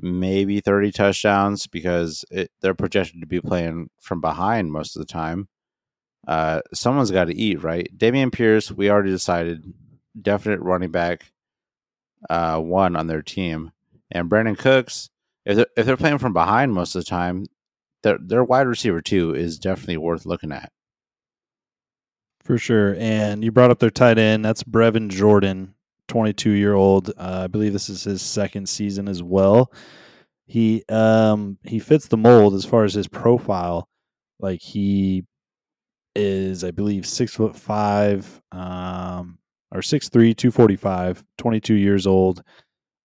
maybe 0.00 0.60
30 0.60 0.92
touchdowns 0.92 1.66
because 1.66 2.24
it, 2.30 2.50
they're 2.60 2.74
projected 2.74 3.20
to 3.20 3.26
be 3.26 3.40
playing 3.40 3.88
from 4.00 4.20
behind 4.20 4.72
most 4.72 4.96
of 4.96 5.00
the 5.00 5.06
time. 5.06 5.48
Uh, 6.26 6.60
someone's 6.74 7.12
got 7.12 7.26
to 7.26 7.36
eat, 7.36 7.62
right? 7.62 7.88
Dameon 7.96 8.32
Pierce, 8.32 8.70
we 8.70 8.90
already 8.90 9.10
decided, 9.10 9.72
definite 10.20 10.60
running 10.60 10.90
back 10.90 11.30
uh, 12.28 12.58
one 12.60 12.96
on 12.96 13.06
their 13.06 13.22
team, 13.22 13.72
and 14.10 14.30
Brandin 14.30 14.58
Cooks. 14.58 15.10
If 15.44 15.56
they're, 15.56 15.66
if 15.76 15.86
they're 15.86 15.96
playing 15.96 16.18
from 16.18 16.32
behind 16.32 16.72
most 16.72 16.94
of 16.94 17.04
the 17.04 17.08
time, 17.08 17.46
their 18.02 18.18
their 18.18 18.44
wide 18.44 18.66
receiver 18.66 19.00
two 19.00 19.34
is 19.34 19.58
definitely 19.58 19.98
worth 19.98 20.26
looking 20.26 20.52
at. 20.52 20.72
For 22.46 22.58
sure. 22.58 22.94
And 22.98 23.42
you 23.42 23.50
brought 23.50 23.72
up 23.72 23.80
their 23.80 23.90
tight 23.90 24.18
end. 24.18 24.44
That's 24.44 24.62
Brevin 24.62 25.08
Jordan, 25.08 25.74
22 26.06 26.50
year 26.50 26.74
old. 26.74 27.10
Uh, 27.10 27.42
I 27.44 27.46
believe 27.48 27.72
this 27.72 27.88
is 27.88 28.04
his 28.04 28.22
second 28.22 28.68
season 28.68 29.08
as 29.08 29.20
well. 29.22 29.72
He 30.46 30.84
um 30.88 31.58
he 31.64 31.80
fits 31.80 32.06
the 32.06 32.16
mold 32.16 32.54
as 32.54 32.64
far 32.64 32.84
as 32.84 32.94
his 32.94 33.08
profile. 33.08 33.88
Like 34.38 34.60
he 34.60 35.24
is, 36.14 36.62
I 36.62 36.70
believe, 36.70 37.04
six 37.04 37.34
foot 37.34 37.56
five, 37.56 38.40
um, 38.52 39.38
or 39.72 39.82
six 39.82 40.08
three, 40.08 40.34
two 40.34 40.50
forty 40.50 40.76
five, 40.76 41.22
22 41.38 41.74
years 41.74 42.06
old. 42.06 42.42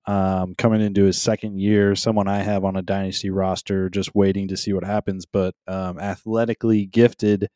Um, 0.08 0.56
coming 0.56 0.82
into 0.82 1.03
his 1.03 1.22
second 1.22 1.60
year, 1.60 1.96
someone 1.96 2.27
I 2.27 2.39
have 2.39 2.65
on 2.65 2.75
a 2.75 2.82
dynasty 2.82 3.30
roster, 3.30 3.89
just 3.89 4.15
waiting 4.15 4.48
to 4.48 4.58
see 4.58 4.74
what 4.74 4.84
happens. 4.84 5.25
But 5.25 5.53
um, 5.68 6.00
athletically 6.00 6.86
gifted, 6.86 7.48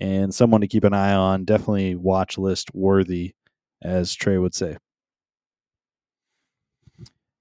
and 0.00 0.34
someone 0.34 0.60
to 0.60 0.68
keep 0.68 0.84
an 0.84 0.94
eye 0.94 1.14
on. 1.14 1.44
Definitely 1.44 1.94
watch 1.94 2.36
list 2.36 2.74
worthy, 2.74 3.34
as 3.82 4.14
Trey 4.14 4.38
would 4.38 4.54
say. 4.54 4.76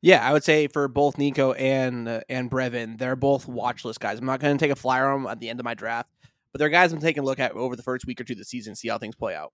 Yeah, 0.02 0.28
I 0.28 0.34
would 0.34 0.44
say 0.44 0.68
for 0.68 0.90
both 0.90 1.18
Nico 1.18 1.54
and 1.54 2.10
uh, 2.10 2.22
and 2.28 2.52
Brevin, 2.52 2.98
they're 2.98 3.16
both 3.16 3.48
watch 3.48 3.86
list 3.86 4.02
guys. 4.02 4.20
I'm 4.20 4.26
not 4.26 4.42
going 4.42 4.58
to 4.58 4.64
take 4.64 4.72
a 4.72 4.76
flyer 4.76 5.08
on 5.08 5.24
them 5.24 5.32
at 5.32 5.40
the 5.40 5.50
end 5.50 5.62
of 5.62 5.64
my 5.64 5.74
draft, 5.76 6.10
but 6.52 6.60
they're 6.60 6.68
guys 6.70 6.92
I'm 6.92 7.00
taking 7.00 7.24
a 7.24 7.26
look 7.26 7.40
at 7.40 7.54
over 7.54 7.78
the 7.78 7.84
first 7.84 8.06
week 8.06 8.20
or 8.20 8.26
two 8.26 8.34
of 8.34 8.40
the 8.40 8.46
season, 8.46 8.76
see 8.76 8.90
how 8.90 8.98
things 8.98 9.16
play 9.16 9.34
out. 9.34 9.54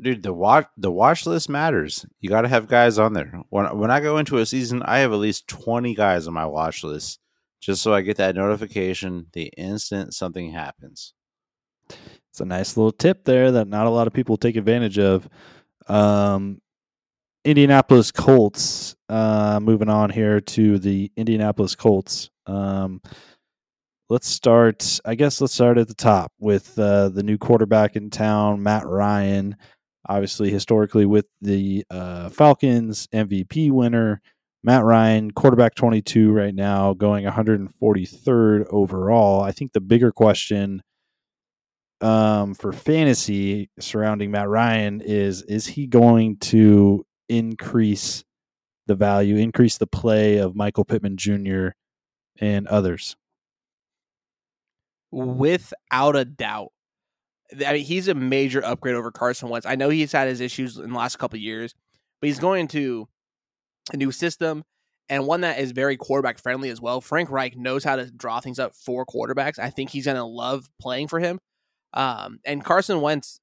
Dude, 0.00 0.22
the 0.22 0.32
watch 0.32 0.66
the 0.76 0.90
watch 0.90 1.26
list 1.26 1.48
matters. 1.48 2.06
You 2.20 2.30
got 2.30 2.42
to 2.42 2.48
have 2.48 2.66
guys 2.66 2.98
on 2.98 3.12
there. 3.12 3.42
When 3.50 3.78
when 3.78 3.90
I 3.90 4.00
go 4.00 4.16
into 4.16 4.38
a 4.38 4.46
season, 4.46 4.82
I 4.82 4.98
have 4.98 5.12
at 5.12 5.18
least 5.18 5.48
twenty 5.48 5.94
guys 5.94 6.26
on 6.26 6.32
my 6.34 6.46
watch 6.46 6.82
list, 6.82 7.20
just 7.60 7.82
so 7.82 7.92
I 7.92 8.00
get 8.00 8.16
that 8.16 8.34
notification 8.34 9.26
the 9.32 9.52
instant 9.56 10.14
something 10.14 10.50
happens. 10.52 11.12
It's 12.30 12.40
a 12.40 12.46
nice 12.46 12.76
little 12.78 12.92
tip 12.92 13.24
there 13.24 13.52
that 13.52 13.68
not 13.68 13.86
a 13.86 13.90
lot 13.90 14.06
of 14.06 14.14
people 14.14 14.38
take 14.38 14.56
advantage 14.56 14.98
of. 14.98 15.28
Um, 15.88 16.62
Indianapolis 17.44 18.10
Colts. 18.12 18.96
Uh, 19.08 19.60
moving 19.60 19.88
on 19.90 20.10
here 20.10 20.40
to 20.40 20.78
the 20.78 21.10
Indianapolis 21.16 21.74
Colts. 21.74 22.30
Um, 22.46 23.02
let's 24.08 24.28
start. 24.28 25.00
I 25.04 25.16
guess 25.16 25.40
let's 25.40 25.52
start 25.52 25.76
at 25.76 25.88
the 25.88 25.94
top 25.94 26.32
with 26.38 26.78
uh, 26.78 27.10
the 27.10 27.22
new 27.22 27.36
quarterback 27.36 27.96
in 27.96 28.10
town, 28.10 28.62
Matt 28.62 28.86
Ryan. 28.86 29.56
Obviously, 30.08 30.50
historically 30.50 31.06
with 31.06 31.26
the 31.40 31.84
uh, 31.90 32.28
Falcons, 32.28 33.08
MVP 33.12 33.70
winner. 33.70 34.20
Matt 34.64 34.84
Ryan, 34.84 35.32
quarterback 35.32 35.74
22 35.74 36.30
right 36.30 36.54
now, 36.54 36.94
going 36.94 37.24
143rd 37.24 38.66
overall. 38.70 39.42
I 39.42 39.50
think 39.50 39.72
the 39.72 39.80
bigger 39.80 40.12
question 40.12 40.82
um, 42.00 42.54
for 42.54 42.72
fantasy 42.72 43.70
surrounding 43.78 44.30
Matt 44.30 44.48
Ryan 44.48 45.00
is 45.00 45.42
is 45.42 45.66
he 45.66 45.86
going 45.86 46.36
to 46.38 47.06
increase 47.28 48.24
the 48.86 48.94
value, 48.94 49.36
increase 49.36 49.78
the 49.78 49.86
play 49.86 50.38
of 50.38 50.56
Michael 50.56 50.84
Pittman 50.84 51.16
Jr. 51.16 51.68
and 52.40 52.66
others? 52.66 53.16
Without 55.10 56.16
a 56.16 56.24
doubt. 56.24 56.72
I 57.66 57.72
mean, 57.74 57.84
he's 57.84 58.08
a 58.08 58.14
major 58.14 58.64
upgrade 58.64 58.94
over 58.94 59.10
Carson 59.10 59.48
Wentz. 59.48 59.66
I 59.66 59.74
know 59.74 59.88
he's 59.88 60.12
had 60.12 60.28
his 60.28 60.40
issues 60.40 60.78
in 60.78 60.90
the 60.90 60.98
last 60.98 61.18
couple 61.18 61.38
years, 61.38 61.74
but 62.20 62.28
he's 62.28 62.38
going 62.38 62.68
to 62.68 63.08
a 63.92 63.96
new 63.96 64.12
system 64.12 64.64
and 65.08 65.26
one 65.26 65.42
that 65.42 65.58
is 65.58 65.72
very 65.72 65.96
quarterback 65.96 66.38
friendly 66.38 66.70
as 66.70 66.80
well. 66.80 67.00
Frank 67.00 67.30
Reich 67.30 67.56
knows 67.56 67.84
how 67.84 67.96
to 67.96 68.10
draw 68.10 68.40
things 68.40 68.58
up 68.58 68.74
for 68.74 69.04
quarterbacks. 69.04 69.58
I 69.58 69.70
think 69.70 69.90
he's 69.90 70.06
going 70.06 70.16
to 70.16 70.24
love 70.24 70.68
playing 70.80 71.08
for 71.08 71.20
him. 71.20 71.38
Um, 71.92 72.38
and 72.44 72.64
Carson 72.64 73.00
Wentz, 73.00 73.40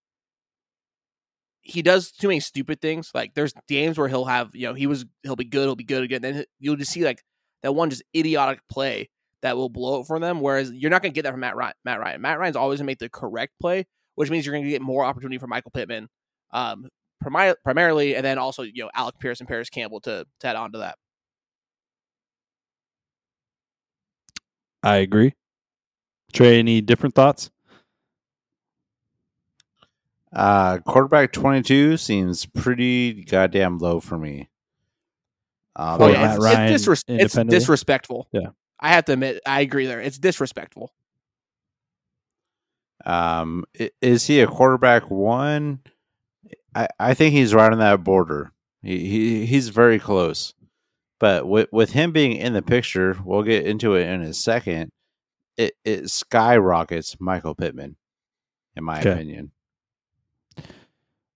he 1.62 1.82
does 1.82 2.12
too 2.12 2.28
many 2.28 2.39
stupid 2.39 2.82
things. 2.82 3.12
Like 3.13 3.34
there's 3.36 3.54
games 3.68 3.98
where 3.98 4.08
he'll 4.08 4.25
have, 4.25 4.56
you 4.56 4.68
know, 4.68 4.74
he 4.74 4.88
was 4.88 5.06
he'll 5.24 5.36
be 5.36 5.46
good, 5.46 5.66
he'll 5.66 5.75
be 5.75 5.84
good 5.84 6.04
again. 6.04 6.22
Then 6.22 6.46
you'll 6.58 6.78
just 6.78 6.92
see 6.92 7.04
like 7.04 7.22
that 7.62 7.75
one 7.75 7.89
just 7.89 8.04
idiotic 8.16 8.62
play 8.72 9.10
that 9.42 9.56
will 9.56 9.70
blow 9.70 10.01
it 10.01 10.08
for 10.08 10.20
them. 10.20 10.42
Whereas 10.42 10.72
you're 10.72 10.89
not 10.89 11.01
going 11.01 11.12
to 11.12 11.16
get 11.16 11.24
that 11.24 11.32
from 11.32 11.42
Matt 11.42 11.56
Ryan. 11.56 11.74
Matt 11.86 12.00
Ryan. 12.00 12.22
Matt 12.22 12.39
Ryan's 12.39 12.56
always 12.56 12.80
going 12.80 12.88
to 12.88 12.92
make 12.92 13.00
the 13.00 13.10
correct 13.10 13.54
play, 13.62 13.86
which 14.20 14.30
means 14.30 14.46
you're 14.46 14.52
going 14.52 14.66
to 14.66 14.70
get 14.70 14.82
more 14.82 15.06
opportunity 15.06 15.38
for 15.38 15.48
Michael 15.48 15.72
Pittman, 15.72 16.10
um, 16.52 16.90
primi- 17.22 17.54
primarily, 17.64 18.18
and 18.18 18.26
then 18.26 18.38
also 18.38 18.64
you 18.64 18.84
know 18.84 18.90
Alec 18.94 19.16
Pierce 19.18 19.40
and 19.40 19.48
Parris 19.48 19.70
Campbell 19.70 20.02
to 20.02 20.26
to 20.42 20.48
add 20.48 20.58
on 20.58 20.74
to 20.74 20.80
that. 20.80 20.98
I 24.84 24.98
agree. 24.98 25.36
Trey, 26.34 26.60
any 26.60 26.82
different 26.82 27.16
thoughts? 27.16 27.50
Uh, 30.34 30.80
quarterback 30.80 31.32
22 31.32 31.96
seems 31.96 32.46
pretty 32.46 33.24
goddamn 33.24 33.78
low 33.78 34.02
for 34.02 34.18
me. 34.18 34.50
Um, 35.78 36.02
Oh, 36.02 36.08
yeah, 36.08 36.14
yeah, 36.14 36.22
Matt 36.22 36.36
it's, 36.36 36.44
Ryan 36.44 36.74
it's, 36.74 36.86
disres- 36.86 37.04
it's 37.08 37.36
disrespectful. 37.50 38.28
Yeah. 38.34 38.50
I 38.82 38.90
have 38.90 39.06
to 39.06 39.14
admit, 39.14 39.40
I 39.46 39.62
agree 39.62 39.86
there. 39.88 40.02
It's 40.02 40.20
disrespectful. 40.20 40.94
Um, 43.10 43.66
is 44.01 44.28
he 44.28 44.39
a 44.42 44.48
quarterback 44.48 45.10
one? 45.10 45.80
I, 46.75 46.88
I 47.00 47.13
think 47.16 47.34
he's 47.34 47.54
right 47.56 47.72
on 47.72 47.80
that 47.80 48.04
border. 48.04 48.51
He, 48.84 49.00
he 49.10 49.46
he's 49.46 49.70
very 49.70 49.98
close. 50.00 50.54
But 51.20 51.48
with 51.48 51.68
with 51.72 51.92
him 51.92 52.12
being 52.12 52.34
in 52.34 52.54
the 52.54 52.62
picture, 52.62 53.18
we'll 53.25 53.44
get 53.44 53.66
into 53.66 53.96
it 53.96 54.08
in 54.08 54.22
a 54.22 54.34
second. 54.34 54.92
It 55.58 55.74
it 55.84 56.10
skyrockets 56.10 57.18
Michael 57.20 57.56
Pittman, 57.56 57.96
in 58.75 58.84
my 58.84 59.00
Okay. 59.00 59.12
opinion. 59.12 59.51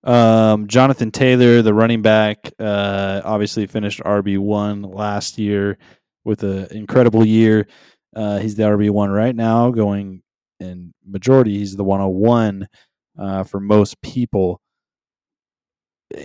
Um, 0.03 0.67
Jonathan 0.67 1.11
Taylor, 1.11 1.61
the 1.61 1.73
running 1.73 2.01
back, 2.01 2.51
uh, 2.59 3.21
obviously 3.23 3.65
finished 3.67 4.01
RB 4.01 4.37
one 4.37 4.81
last 4.81 5.37
year 5.37 5.77
with 6.25 6.43
an 6.43 6.67
incredible 6.71 7.25
year. 7.25 7.67
Uh, 8.15 8.37
he's 8.39 8.55
the 8.55 8.63
RB 8.63 8.89
one 8.89 9.09
right 9.11 9.35
now, 9.35 9.71
going 9.71 10.21
in 10.63 10.93
majority. 11.05 11.57
He's 11.57 11.75
the 11.75 11.83
101 11.83 12.67
uh, 13.17 13.43
for 13.43 13.59
most 13.59 14.01
people. 14.01 14.61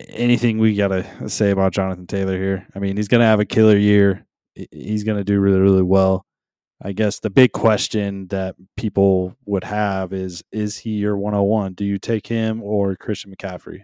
Anything 0.08 0.58
we 0.58 0.74
gotta 0.74 1.28
say 1.28 1.50
about 1.50 1.72
Jonathan 1.72 2.06
Taylor 2.06 2.36
here? 2.36 2.66
I 2.74 2.78
mean, 2.78 2.96
he's 2.96 3.08
gonna 3.08 3.24
have 3.24 3.40
a 3.40 3.46
killer 3.46 3.76
year. 3.76 4.26
He's 4.70 5.04
gonna 5.04 5.24
do 5.24 5.40
really, 5.40 5.60
really 5.60 5.82
well. 5.82 6.24
I 6.82 6.92
guess 6.92 7.18
the 7.18 7.30
big 7.30 7.52
question 7.52 8.28
that 8.28 8.54
people 8.76 9.36
would 9.46 9.64
have 9.64 10.12
is 10.12 10.42
is 10.52 10.78
he 10.78 10.90
your 10.90 11.16
101? 11.16 11.74
Do 11.74 11.84
you 11.84 11.98
take 11.98 12.26
him 12.26 12.62
or 12.62 12.94
Christian 12.96 13.34
McCaffrey? 13.34 13.82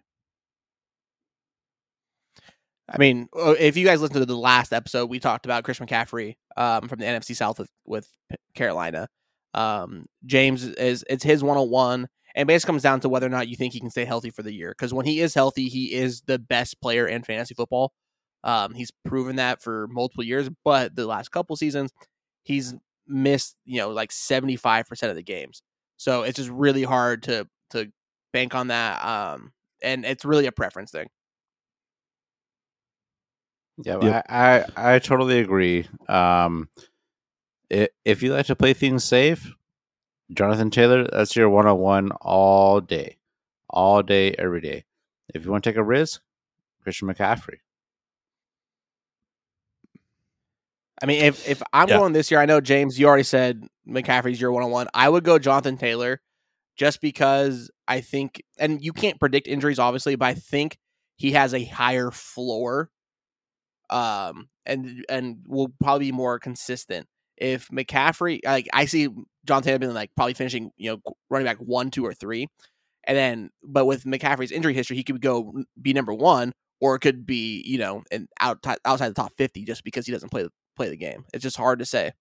I 2.88 2.98
mean, 2.98 3.28
if 3.34 3.76
you 3.76 3.84
guys 3.84 4.00
listened 4.00 4.20
to 4.20 4.26
the 4.26 4.36
last 4.36 4.72
episode, 4.72 5.08
we 5.08 5.18
talked 5.18 5.46
about 5.46 5.64
Chris 5.64 5.78
McCaffrey 5.78 6.36
um, 6.56 6.86
from 6.86 6.98
the 6.98 7.06
NFC 7.06 7.34
South 7.34 7.58
with, 7.58 7.70
with 7.86 8.08
Carolina. 8.54 9.08
Um, 9.54 10.06
James 10.26 10.64
is 10.64 11.04
it's 11.08 11.24
his 11.24 11.42
101, 11.42 12.08
and 12.34 12.46
basically 12.46 12.72
comes 12.72 12.82
down 12.82 13.00
to 13.00 13.08
whether 13.08 13.26
or 13.26 13.30
not 13.30 13.48
you 13.48 13.56
think 13.56 13.72
he 13.72 13.80
can 13.80 13.90
stay 13.90 14.04
healthy 14.04 14.30
for 14.30 14.42
the 14.42 14.52
year. 14.52 14.70
Because 14.70 14.92
when 14.92 15.06
he 15.06 15.20
is 15.20 15.34
healthy, 15.34 15.68
he 15.68 15.94
is 15.94 16.22
the 16.22 16.38
best 16.38 16.80
player 16.80 17.06
in 17.06 17.22
fantasy 17.22 17.54
football. 17.54 17.92
Um, 18.42 18.74
he's 18.74 18.90
proven 19.06 19.36
that 19.36 19.62
for 19.62 19.86
multiple 19.88 20.24
years, 20.24 20.50
but 20.64 20.94
the 20.96 21.06
last 21.06 21.30
couple 21.30 21.56
seasons, 21.56 21.92
he's 22.42 22.74
missed 23.06 23.56
you 23.64 23.78
know 23.78 23.90
like 23.90 24.12
seventy 24.12 24.56
five 24.56 24.86
percent 24.86 25.10
of 25.10 25.16
the 25.16 25.22
games. 25.22 25.62
So 25.96 26.22
it's 26.22 26.36
just 26.36 26.50
really 26.50 26.82
hard 26.82 27.22
to 27.24 27.48
to 27.70 27.90
bank 28.32 28.54
on 28.54 28.68
that. 28.68 29.04
Um, 29.04 29.52
and 29.82 30.04
it's 30.04 30.24
really 30.24 30.46
a 30.46 30.52
preference 30.52 30.90
thing. 30.90 31.08
Yeah, 33.82 33.98
Yep. 34.00 34.24
I, 34.28 34.64
I 34.76 34.94
I 34.94 34.98
totally 34.98 35.40
agree. 35.40 35.86
Um, 36.08 36.68
i 36.78 36.82
if 37.70 38.22
you 38.22 38.32
like 38.32 38.46
to 38.46 38.56
play 38.56 38.72
things 38.74 39.04
safe, 39.04 39.52
Jonathan 40.32 40.70
Taylor, 40.70 41.06
that's 41.10 41.36
your 41.36 41.48
one 41.50 41.66
on 41.66 41.78
one 41.78 42.10
all 42.20 42.80
day, 42.80 43.18
all 43.68 44.02
day, 44.02 44.32
every 44.38 44.60
day. 44.60 44.84
If 45.34 45.44
you 45.44 45.50
want 45.50 45.64
to 45.64 45.70
take 45.70 45.76
a 45.76 45.82
risk, 45.82 46.20
Christian 46.82 47.08
McCaffrey. 47.08 47.58
I 51.02 51.06
mean, 51.06 51.24
if 51.24 51.48
if 51.48 51.62
I'm 51.72 51.88
Yeah. 51.88 51.98
going 51.98 52.12
this 52.12 52.30
year, 52.30 52.40
I 52.40 52.46
know 52.46 52.60
James, 52.60 52.98
you 52.98 53.06
already 53.06 53.24
said 53.24 53.66
McCaffrey's 53.86 54.40
your 54.40 54.52
one 54.52 54.62
on 54.62 54.70
one. 54.70 54.86
I 54.94 55.08
would 55.08 55.24
go 55.24 55.38
Jonathan 55.38 55.76
Taylor, 55.76 56.20
just 56.76 57.00
because 57.00 57.70
I 57.88 58.00
think, 58.00 58.42
and 58.58 58.82
you 58.82 58.92
can't 58.92 59.18
predict 59.18 59.46
injuries, 59.48 59.78
obviously, 59.78 60.14
but 60.16 60.26
I 60.26 60.34
think 60.34 60.78
he 61.16 61.32
has 61.32 61.52
a 61.52 61.64
higher 61.64 62.10
floor, 62.10 62.90
um, 63.90 64.48
and 64.64 65.04
and 65.08 65.38
will 65.46 65.68
probably 65.82 66.06
be 66.06 66.12
more 66.12 66.38
consistent. 66.38 67.06
If 67.36 67.68
McCaffrey, 67.68 68.40
like 68.44 68.68
I 68.72 68.86
see 68.86 69.08
John 69.44 69.62
Taylor 69.62 69.78
being 69.78 69.94
like 69.94 70.10
probably 70.16 70.34
finishing, 70.34 70.70
you 70.76 70.92
know, 70.92 71.14
running 71.30 71.46
back 71.46 71.58
one, 71.58 71.90
two, 71.90 72.04
or 72.04 72.14
three, 72.14 72.48
and 73.04 73.16
then 73.16 73.50
but 73.62 73.86
with 73.86 74.04
McCaffrey's 74.04 74.52
injury 74.52 74.74
history, 74.74 74.96
he 74.96 75.04
could 75.04 75.20
go 75.20 75.52
be 75.80 75.92
number 75.92 76.14
one, 76.14 76.52
or 76.80 76.94
it 76.96 77.00
could 77.00 77.26
be 77.26 77.62
you 77.66 77.78
know, 77.78 78.02
and 78.10 78.28
out 78.40 78.64
outside 78.84 79.08
the 79.08 79.14
top 79.14 79.32
fifty 79.36 79.64
just 79.64 79.84
because 79.84 80.06
he 80.06 80.12
doesn't 80.12 80.30
play 80.30 80.46
play 80.76 80.88
the 80.88 80.96
game. 80.96 81.24
It's 81.32 81.42
just 81.42 81.56
hard 81.56 81.80
to 81.80 81.84
say. 81.84 82.12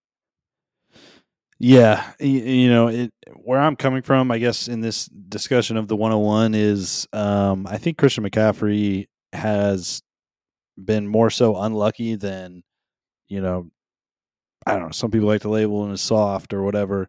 Yeah, 1.60 2.04
y- 2.20 2.26
you 2.26 2.70
know, 2.70 2.88
it, 2.88 3.14
where 3.36 3.60
I'm 3.60 3.76
coming 3.76 4.02
from, 4.02 4.32
I 4.32 4.38
guess, 4.38 4.68
in 4.68 4.82
this 4.82 5.06
discussion 5.06 5.78
of 5.78 5.88
the 5.88 5.96
101 5.96 6.56
is, 6.56 7.08
um, 7.14 7.66
I 7.68 7.78
think 7.78 7.98
Christian 7.98 8.24
McCaffrey 8.28 9.08
has 9.32 10.02
been 10.84 11.08
more 11.08 11.30
so 11.30 11.56
unlucky 11.56 12.16
than, 12.16 12.64
you 13.30 13.40
know, 13.40 13.70
I 14.66 14.74
don't 14.74 14.84
know. 14.84 14.92
Some 14.92 15.12
people 15.12 15.28
like 15.28 15.42
to 15.42 15.50
label 15.50 15.86
him 15.86 15.92
as 15.92 16.02
soft 16.02 16.54
or 16.54 16.64
whatever. 16.64 17.08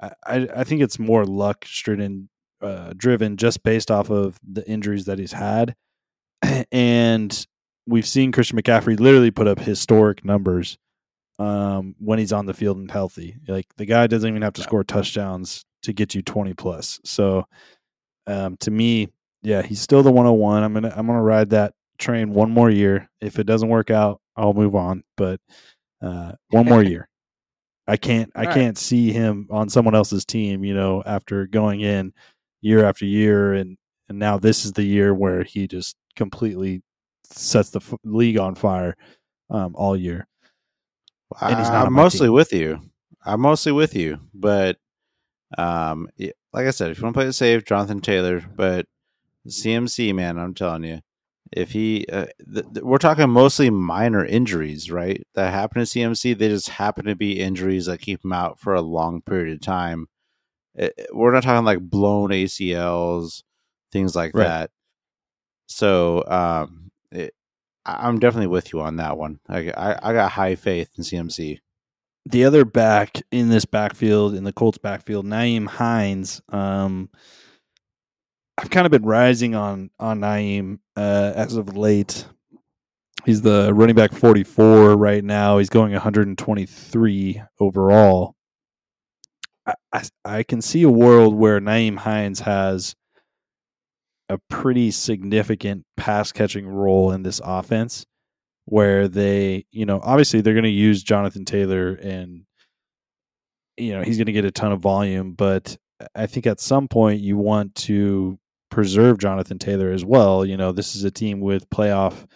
I, 0.00 0.12
I, 0.26 0.48
I 0.56 0.64
think 0.64 0.82
it's 0.82 0.98
more 0.98 1.24
luck 1.24 1.64
stricken, 1.66 2.28
uh, 2.60 2.92
driven 2.96 3.36
just 3.36 3.62
based 3.62 3.90
off 3.90 4.10
of 4.10 4.38
the 4.46 4.66
injuries 4.68 5.04
that 5.06 5.18
he's 5.18 5.32
had, 5.32 5.74
and 6.72 7.46
we've 7.86 8.06
seen 8.06 8.32
Christian 8.32 8.58
McCaffrey 8.58 8.98
literally 8.98 9.30
put 9.30 9.46
up 9.46 9.58
historic 9.58 10.24
numbers 10.24 10.78
um, 11.38 11.94
when 11.98 12.18
he's 12.18 12.32
on 12.32 12.46
the 12.46 12.54
field 12.54 12.78
and 12.78 12.90
healthy. 12.90 13.36
Like 13.46 13.66
the 13.76 13.86
guy 13.86 14.06
doesn't 14.06 14.28
even 14.28 14.42
have 14.42 14.54
to 14.54 14.62
score 14.62 14.84
touchdowns 14.84 15.64
to 15.82 15.92
get 15.92 16.14
you 16.14 16.22
20 16.22 16.54
plus. 16.54 17.00
So 17.04 17.46
um, 18.26 18.56
to 18.58 18.70
me, 18.70 19.08
yeah, 19.42 19.62
he's 19.62 19.80
still 19.80 20.02
the 20.02 20.10
101. 20.10 20.62
I'm 20.62 20.72
going 20.72 20.84
to 20.84 20.98
I'm 20.98 21.06
going 21.06 21.18
to 21.18 21.22
ride 21.22 21.50
that 21.50 21.74
train 21.98 22.32
one 22.32 22.50
more 22.50 22.70
year. 22.70 23.08
If 23.20 23.38
it 23.38 23.44
doesn't 23.44 23.68
work 23.68 23.90
out, 23.90 24.20
I'll 24.36 24.54
move 24.54 24.74
on, 24.74 25.04
but 25.16 25.40
uh, 26.04 26.32
one 26.50 26.66
more 26.66 26.82
year. 26.82 27.08
I 27.86 27.96
can't 27.96 28.30
I 28.34 28.40
All 28.42 28.46
right. 28.46 28.54
can't 28.54 28.78
see 28.78 29.12
him 29.12 29.48
on 29.50 29.68
someone 29.68 29.94
else's 29.94 30.24
team, 30.24 30.64
you 30.64 30.74
know, 30.74 31.02
after 31.04 31.46
going 31.46 31.80
in 31.80 32.12
year 32.60 32.84
after 32.84 33.04
year 33.04 33.54
and 33.54 33.76
and 34.08 34.18
now 34.18 34.38
this 34.38 34.64
is 34.64 34.72
the 34.72 34.82
year 34.84 35.14
where 35.14 35.42
he 35.44 35.66
just 35.66 35.96
completely 36.16 36.82
sets 37.30 37.70
the 37.70 37.80
f- 37.80 37.94
league 38.04 38.38
on 38.38 38.54
fire 38.54 38.96
um, 39.50 39.74
all 39.76 39.96
year. 39.96 40.26
And 41.40 41.58
he's 41.58 41.70
not 41.70 41.86
I'm 41.86 41.92
mostly 41.92 42.26
team. 42.28 42.34
with 42.34 42.52
you. 42.52 42.80
I'm 43.24 43.40
mostly 43.40 43.72
with 43.72 43.94
you, 43.94 44.20
but 44.34 44.76
um, 45.56 46.08
like 46.52 46.66
I 46.66 46.70
said, 46.70 46.90
if 46.90 46.98
you 46.98 47.04
want 47.04 47.14
to 47.14 47.18
play 47.20 47.28
it 47.28 47.32
safe, 47.32 47.64
Jonathan 47.64 48.00
Taylor. 48.00 48.44
But 48.54 48.86
CMC, 49.48 50.14
man, 50.14 50.38
I'm 50.38 50.54
telling 50.54 50.84
you, 50.84 51.00
if 51.56 51.70
he, 51.72 52.04
uh, 52.12 52.26
th- 52.52 52.66
th- 52.74 52.84
we're 52.84 52.98
talking 52.98 53.30
mostly 53.30 53.70
minor 53.70 54.24
injuries, 54.24 54.90
right? 54.90 55.24
That 55.34 55.52
happen 55.52 55.80
to 55.80 55.86
CMC. 55.86 56.36
They 56.36 56.48
just 56.48 56.68
happen 56.68 57.04
to 57.06 57.14
be 57.14 57.40
injuries 57.40 57.86
that 57.86 58.00
keep 58.00 58.24
him 58.24 58.32
out 58.32 58.58
for 58.60 58.74
a 58.74 58.80
long 58.82 59.22
period 59.22 59.54
of 59.54 59.60
time. 59.60 60.08
It- 60.74 60.94
it- 60.98 61.10
we're 61.14 61.32
not 61.32 61.44
talking 61.44 61.64
like 61.64 61.78
blown 61.80 62.30
ACLs, 62.30 63.42
things 63.92 64.16
like 64.16 64.34
Right. 64.34 64.44
that. 64.48 64.70
So, 65.66 66.24
um, 66.26 66.90
it, 67.10 67.34
I- 67.86 68.06
I'm 68.08 68.18
definitely 68.18 68.48
with 68.48 68.72
you 68.72 68.80
on 68.80 68.96
that 68.96 69.16
one. 69.16 69.40
I, 69.48 69.70
I, 69.70 70.10
I 70.10 70.12
got 70.12 70.32
high 70.32 70.54
faith 70.56 70.90
in 70.96 71.04
CMC. 71.04 71.60
the 72.26 72.44
other 72.44 72.64
back 72.64 73.20
in 73.30 73.48
this 73.50 73.64
backfield 73.66 74.34
in 74.34 74.44
the 74.44 74.52
Colts 74.52 74.78
backfield, 74.78 75.26
Nyheim 75.26 75.66
Hines. 75.66 76.40
Um, 76.48 77.10
I've 78.56 78.70
kind 78.70 78.86
of 78.86 78.92
been 78.92 79.04
rising 79.04 79.54
on 79.54 79.90
on 79.98 80.20
Nyheim 80.20 80.78
uh, 80.96 81.32
as 81.34 81.56
of 81.56 81.76
late. 81.76 82.26
He's 83.24 83.42
the 83.42 83.72
running 83.72 83.96
back 83.96 84.12
44 84.12 84.96
right 84.96 85.24
now. 85.24 85.58
He's 85.58 85.70
going 85.70 85.92
123 85.92 87.42
overall. 87.58 88.34
I, 89.66 89.74
I, 89.92 90.02
I 90.24 90.42
can 90.42 90.60
see 90.60 90.82
a 90.82 90.90
world 90.90 91.34
where 91.34 91.58
Nyheim 91.58 91.96
Hines 91.96 92.40
has 92.40 92.94
a 94.28 94.38
pretty 94.50 94.90
significant 94.90 95.84
pass 95.96 96.32
catching 96.32 96.68
role 96.68 97.12
in 97.12 97.22
this 97.22 97.40
offense 97.42 98.04
where 98.66 99.08
they, 99.08 99.64
you 99.70 99.86
know, 99.86 100.00
obviously 100.02 100.40
they're 100.40 100.54
going 100.54 100.64
to 100.64 100.70
use 100.70 101.02
Jonathan 101.02 101.44
Taylor 101.44 101.94
and, 101.94 102.44
you 103.76 103.92
know, 103.92 104.02
he's 104.02 104.16
going 104.16 104.26
to 104.26 104.32
get 104.32 104.44
a 104.44 104.50
ton 104.50 104.72
of 104.72 104.80
volume, 104.80 105.32
but 105.32 105.76
I 106.14 106.26
think 106.26 106.46
at 106.46 106.60
some 106.60 106.88
point 106.88 107.20
you 107.20 107.36
want 107.36 107.74
to 107.76 108.38
preserve 108.74 109.18
Jonathan 109.18 109.56
Taylor 109.56 109.92
as 109.92 110.04
well. 110.04 110.44
You 110.44 110.56
know, 110.56 110.72
this 110.72 110.96
is 110.96 111.04
a 111.04 111.10
team 111.10 111.38
with 111.38 111.70
playoff, 111.70 112.26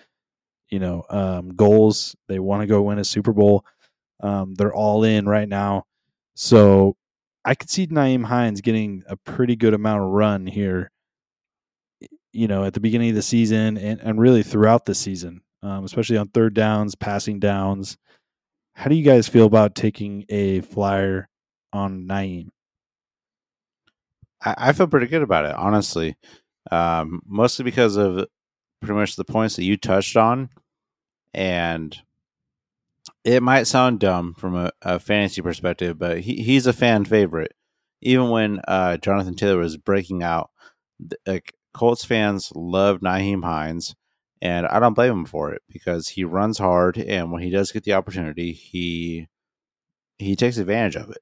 you 0.70 0.79
know, 0.79 1.03
um, 1.11 1.48
goals. 1.48 2.14
They 2.29 2.38
want 2.38 2.61
to 2.62 2.68
go 2.68 2.81
win 2.81 3.01
a 3.01 3.05
Super 3.05 3.33
Bowl. 3.33 3.64
Um, 4.20 4.55
they're 4.55 4.72
all 4.72 5.03
in 5.03 5.29
right 5.29 5.48
now. 5.48 5.87
So 6.37 6.94
I 7.44 7.57
could 7.57 7.68
see 7.68 7.88
Nyheim 7.88 8.24
Hines 8.24 8.61
getting 8.61 9.03
a 9.09 9.16
pretty 9.16 9.57
good 9.57 9.74
amount 9.74 10.05
of 10.05 10.11
run 10.11 10.46
here, 10.46 10.92
you 12.33 12.46
know, 12.46 12.62
at 12.62 12.72
the 12.72 12.81
beginning 12.81 13.11
of 13.11 13.16
the 13.16 13.22
season 13.22 13.77
and, 13.77 14.01
and 14.01 14.20
really 14.20 14.44
throughout 14.44 14.85
the 14.85 14.94
season, 14.94 15.40
um, 15.64 15.85
especially 15.85 16.18
on 16.18 16.29
third 16.29 16.55
downs, 16.55 16.94
passing 16.94 17.40
downs. 17.40 17.98
How 18.74 18.88
do 18.88 18.94
you 18.94 19.05
guys 19.05 19.27
feel 19.27 19.46
about 19.46 19.74
taking 19.74 20.24
a 20.29 20.61
flyer 20.61 21.29
on 21.72 22.07
Nyheim? 22.07 22.51
I, 24.42 24.55
I 24.59 24.72
feel 24.72 24.87
pretty 24.87 25.07
good 25.07 25.22
about 25.22 25.44
it, 25.44 25.55
honestly. 25.55 26.16
Um, 26.70 27.22
mostly 27.27 27.64
because 27.64 27.96
of 27.96 28.27
pretty 28.81 28.94
much 28.94 29.16
the 29.16 29.24
points 29.24 29.57
that 29.57 29.64
you 29.64 29.77
touched 29.77 30.16
on, 30.16 30.51
and 31.35 31.96
it 33.24 33.42
might 33.42 33.66
sound 33.66 34.01
dumb 34.01 34.35
from 34.35 34.55
a, 34.55 34.70
a 34.83 34.98
fantasy 34.98 35.42
perspective, 35.42 35.98
but 35.98 36.20
he, 36.20 36.42
he's 36.42 36.66
a 36.66 36.72
fan 36.72 37.05
favorite. 37.05 37.53
Even 38.01 38.31
when 38.31 38.61
uh, 38.68 38.96
Jonathan 38.98 39.35
Taylor 39.35 39.59
was 39.59 39.77
breaking 39.77 40.22
out, 40.22 40.51
like 41.27 41.55
Colts 41.74 42.05
fans 42.05 42.53
love 42.55 43.01
Nyheim 43.01 43.42
Hines, 43.42 43.96
and 44.40 44.66
I 44.66 44.79
don't 44.79 44.94
blame 44.94 45.12
him 45.12 45.24
for 45.24 45.53
it 45.53 45.62
because 45.68 46.09
he 46.09 46.24
runs 46.24 46.59
hard, 46.59 46.96
and 46.98 47.33
when 47.33 47.42
he 47.42 47.51
does 47.51 47.72
get 47.72 47.85
the 47.85 47.94
opportunity, 47.94 48.53
he 48.53 49.29
he 50.18 50.37
takes 50.37 50.59
advantage 50.59 50.96
of 50.96 51.11
it. 51.11 51.18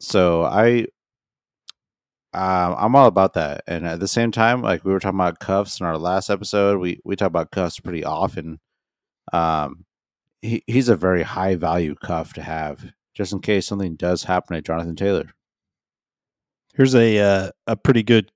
So 0.00 0.44
I 0.44 0.86
um, 2.32 2.76
I'm 2.78 2.94
all 2.94 3.06
about 3.06 3.34
that. 3.34 3.64
And 3.66 3.86
at 3.86 3.98
the 3.98 4.08
same 4.08 4.30
time, 4.30 4.62
like 4.62 4.84
we 4.84 4.92
were 4.92 5.00
talking 5.00 5.18
about 5.18 5.40
cuffs 5.40 5.80
in 5.80 5.86
our 5.86 5.98
last 5.98 6.30
episode, 6.30 6.78
we 6.78 7.00
we 7.04 7.16
talk 7.16 7.26
about 7.26 7.50
cuffs 7.50 7.80
pretty 7.80 8.04
often. 8.04 8.60
Um, 9.32 9.84
he 10.40 10.62
he's 10.66 10.88
a 10.88 10.96
very 10.96 11.22
high 11.22 11.56
value 11.56 11.96
cuff 11.96 12.32
to 12.34 12.42
have, 12.42 12.92
just 13.14 13.32
in 13.32 13.40
case 13.40 13.66
something 13.66 13.96
does 13.96 14.24
happen 14.24 14.54
to 14.54 14.62
Jonathan 14.62 14.94
Taylor. 14.96 15.32
Here's 16.74 16.94
a 16.94 17.18
uh, 17.18 17.50
a 17.66 17.76
pretty 17.76 18.04
good, 18.04 18.30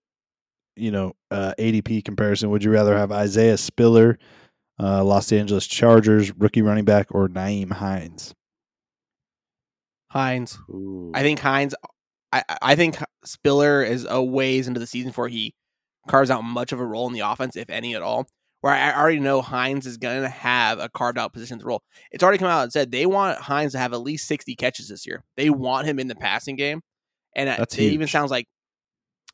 you 0.74 0.90
know, 0.90 1.14
uh, 1.30 1.54
ADP 1.59 2.04
comparison. 2.04 2.50
Would 2.50 2.64
you 2.64 2.72
rather 2.72 2.98
have 2.98 3.12
Isaiah 3.12 3.57
Spiller, 3.57 4.18
uh, 4.80 5.04
Los 5.04 5.30
Angeles 5.33 5.68
Chargers 5.68 6.35
rookie 6.37 6.62
running 6.62 6.85
back, 6.85 7.07
or 7.11 7.28
Nyheim 7.28 7.70
Hines? 7.70 8.35
Hines. 10.11 10.59
Ooh. 10.68 11.12
I 11.14 11.22
think 11.22 11.38
Hines. 11.38 11.76
I 12.35 12.57
I 12.62 12.75
think 12.77 12.97
Spiller 13.25 13.83
is 13.83 14.07
a 14.09 14.23
ways 14.23 14.68
into 14.68 14.81
the 14.81 14.87
season 14.87 15.11
before 15.11 15.29
he 15.29 15.55
carves 16.09 16.31
out 16.31 16.42
much 16.42 16.73
of 16.73 16.81
a 16.81 16.87
role 16.87 17.07
in 17.07 17.12
the 17.12 17.20
offense, 17.20 17.57
if 17.57 17.70
any 17.70 17.94
at 17.94 18.03
all. 18.03 18.27
Where 18.61 18.73
I 18.73 18.94
already 18.99 19.20
know 19.20 19.42
Hines 19.42 19.87
is 19.87 19.99
going 19.99 20.23
to 20.23 20.29
have 20.29 20.79
a 20.79 20.88
carved 20.88 21.18
out 21.18 21.35
position 21.35 21.55
in 21.55 21.59
the 21.59 21.66
role. 21.66 21.83
It's 22.11 22.25
already 22.25 22.38
come 22.38 22.49
out 22.49 22.62
and 22.62 22.73
said 22.73 22.90
they 22.90 23.05
want 23.05 23.38
Hines 23.38 23.73
to 23.73 23.79
have 23.79 23.92
at 23.92 24.01
least 24.01 24.27
sixty 24.27 24.55
catches 24.55 24.88
this 24.88 25.07
year. 25.07 25.23
They 25.37 25.51
want 25.51 25.87
him 25.87 25.99
in 25.99 26.09
the 26.09 26.14
passing 26.14 26.57
game, 26.57 26.81
and 27.37 27.49
That's 27.49 27.77
it 27.77 27.92
even 27.92 28.09
sounds 28.09 28.31
like 28.31 28.47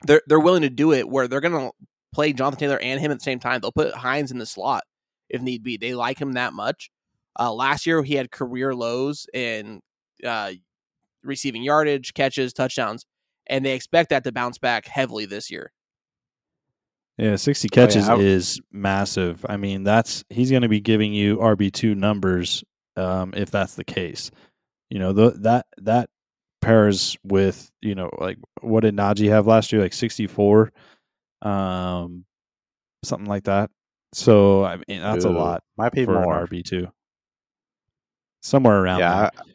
they're 0.03 0.23
they're 0.27 0.41
willing 0.41 0.63
to 0.63 0.71
do 0.71 0.93
it 0.93 1.09
where 1.09 1.29
they're 1.29 1.41
going 1.41 1.53
to 1.53 1.71
play 2.13 2.33
Jonathan 2.33 2.59
Taylor 2.59 2.79
and 2.81 3.01
him 3.01 3.13
at 3.13 3.19
the 3.19 3.25
same 3.25 3.39
time. 3.39 3.61
They'll 3.61 3.71
put 3.73 3.95
Hines 3.95 4.33
in 4.33 4.39
the 4.39 4.47
slot 4.47 4.83
if 5.29 5.41
need 5.41 5.63
be. 5.63 5.77
They 5.77 5.95
like 5.95 6.21
him 6.21 6.33
that 6.33 6.53
much. 6.53 6.91
Uh, 7.39 7.53
last 7.53 7.87
year 7.87 8.03
he 8.03 8.15
had 8.15 8.33
career 8.33 8.75
lows 8.75 9.27
in 9.33 9.81
uh, 10.25 10.53
receiving 11.23 11.63
yardage, 11.63 12.15
catches, 12.15 12.53
touchdowns, 12.53 13.05
and 13.47 13.65
they 13.65 13.75
expect 13.75 14.11
that 14.11 14.25
to 14.25 14.33
bounce 14.33 14.59
back 14.59 14.87
heavily 14.87 15.27
this 15.27 15.51
year. 15.51 15.73
Yeah, 17.19 17.37
60 17.37 17.69
catches 17.69 18.09
I- 18.09 18.17
is 18.17 18.61
massive. 18.73 19.45
I 19.49 19.57
mean, 19.59 19.85
that's 19.85 20.25
he's 20.31 20.51
going 20.51 20.63
to 20.63 20.69
be 20.69 20.81
giving 20.81 21.13
you 21.13 21.37
RB2 21.37 21.95
numbers 21.97 22.65
um, 22.97 23.33
if 23.37 23.51
that's 23.51 23.75
the 23.75 23.85
case. 23.85 24.31
You 24.89 24.99
know, 24.99 25.13
th- 25.13 25.35
that 25.43 25.67
that 25.79 26.09
pairs 26.63 27.17
with, 27.25 27.71
you 27.81 27.95
know, 27.95 28.11
like 28.19 28.39
what 28.63 28.81
did 28.81 28.97
Najee 28.97 29.29
have 29.29 29.47
last 29.47 29.73
year 29.73 29.81
like 29.83 29.93
64 29.93 30.73
um 31.43 32.25
something 33.03 33.29
like 33.29 33.45
that. 33.45 33.71
So, 34.13 34.65
I 34.65 34.77
mean, 34.89 35.01
that's 35.01 35.25
a 35.25 35.31
lot 35.31 35.63
Might 35.79 35.93
be 35.93 36.05
for 36.05 36.15
more. 36.21 36.41
an 36.41 36.47
RB2. 36.49 36.91
Somewhere 38.43 38.83
around 38.83 38.99
Yeah, 39.01 39.31
there. 39.35 39.55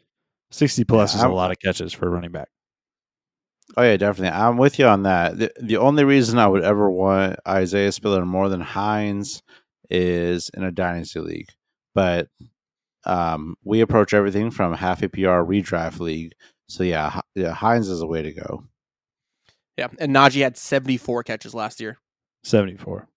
60 0.50 0.84
plus 0.84 1.12
Yeah, 1.12 1.18
is 1.18 1.22
a 1.22 1.26
I'm- 1.26 1.34
lot 1.34 1.50
of 1.50 1.58
catches 1.58 1.92
for 1.92 2.06
a 2.06 2.10
running 2.10 2.32
back. 2.32 2.48
Oh 3.76 3.82
yeah, 3.82 3.96
definitely. 3.96 4.38
I'm 4.38 4.56
with 4.58 4.78
you 4.78 4.86
on 4.86 5.02
that. 5.02 5.38
The, 5.38 5.52
the 5.60 5.76
only 5.78 6.04
reason 6.04 6.38
I 6.38 6.46
would 6.46 6.62
ever 6.62 6.88
want 6.88 7.36
Isaiah 7.48 7.90
Spiller 7.90 8.24
more 8.24 8.48
than 8.48 8.60
Hines 8.60 9.42
is 9.90 10.50
in 10.54 10.62
a 10.62 10.70
dynasty 10.70 11.18
league. 11.18 11.48
But 11.94 12.28
um, 13.04 13.56
we 13.64 13.80
approach 13.80 14.14
everything 14.14 14.50
from 14.52 14.72
half 14.72 15.00
PPR 15.00 15.44
redraft 15.46 15.98
league. 15.98 16.32
So 16.68 16.84
yeah, 16.84 17.10
Hi- 17.10 17.22
yeah, 17.34 17.52
Hines 17.52 17.88
is 17.88 18.00
a 18.02 18.06
way 18.06 18.22
to 18.22 18.32
go. 18.32 18.64
Yeah, 19.76 19.88
and 19.98 20.14
Najee 20.14 20.42
had 20.42 20.56
74 20.56 21.24
catches 21.24 21.52
last 21.54 21.80
year. 21.80 21.98
74. 22.44 23.08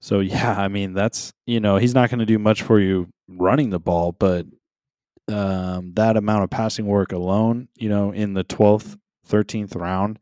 So 0.00 0.18
yeah, 0.20 0.54
I 0.58 0.66
mean 0.68 0.94
that's 0.94 1.32
you 1.46 1.60
know 1.60 1.76
he's 1.76 1.94
not 1.94 2.10
going 2.10 2.18
to 2.20 2.26
do 2.26 2.38
much 2.40 2.62
for 2.62 2.80
you 2.80 3.08
running 3.28 3.70
the 3.70 3.80
ball, 3.80 4.12
but 4.12 4.46
um, 5.30 5.92
that 5.94 6.16
amount 6.16 6.44
of 6.44 6.50
passing 6.50 6.86
work 6.86 7.12
alone, 7.12 7.68
you 7.76 7.88
know, 7.88 8.12
in 8.12 8.34
the 8.34 8.44
twelfth, 8.44 8.96
thirteenth 9.26 9.76
round, 9.76 10.18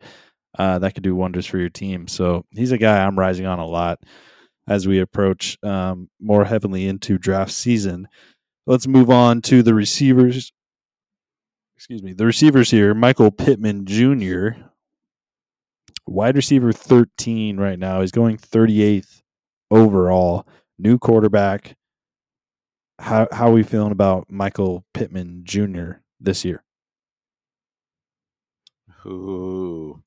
uh, 0.58 0.78
that 0.78 0.94
could 0.94 1.02
do 1.02 1.14
wonders 1.14 1.46
for 1.46 1.58
your 1.58 1.68
team. 1.68 2.08
So 2.08 2.44
he's 2.50 2.72
a 2.72 2.78
guy 2.78 3.04
I'm 3.04 3.18
rising 3.18 3.46
on 3.46 3.58
a 3.58 3.66
lot 3.66 4.00
as 4.68 4.86
we 4.86 5.00
approach 5.00 5.58
um, 5.62 6.08
more 6.20 6.44
heavily 6.44 6.86
into 6.88 7.18
draft 7.18 7.52
season. 7.52 8.08
Let's 8.66 8.86
move 8.86 9.10
on 9.10 9.42
to 9.42 9.62
the 9.62 9.74
receivers. 9.74 10.52
Excuse 11.76 12.02
me, 12.02 12.12
the 12.12 12.26
receivers 12.26 12.70
here: 12.70 12.94
Michael 12.94 13.30
Pittman 13.30 13.86
Jr 13.86 14.66
wide 16.06 16.36
receiver 16.36 16.72
13 16.72 17.58
right 17.58 17.78
now. 17.78 18.00
He's 18.00 18.12
going 18.12 18.38
38th 18.38 19.22
overall. 19.70 20.46
New 20.78 20.98
quarterback. 20.98 21.76
How 22.98 23.28
how 23.30 23.48
are 23.48 23.52
we 23.52 23.62
feeling 23.62 23.92
about 23.92 24.30
Michael 24.30 24.84
Pittman 24.94 25.42
Jr. 25.44 25.92
this 26.20 26.44
year? 26.44 26.62
Ooh. 29.06 30.02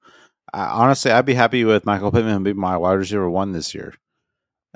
I, 0.54 0.64
honestly, 0.66 1.12
I'd 1.12 1.26
be 1.26 1.36
happy 1.36 1.64
with 1.64 1.86
Michael 1.86 2.12
Pittman 2.12 2.44
being 2.44 2.58
my 2.58 2.78
wide 2.78 2.94
receiver 2.94 3.30
one 3.30 3.52
this 3.52 3.74
year. 3.74 3.94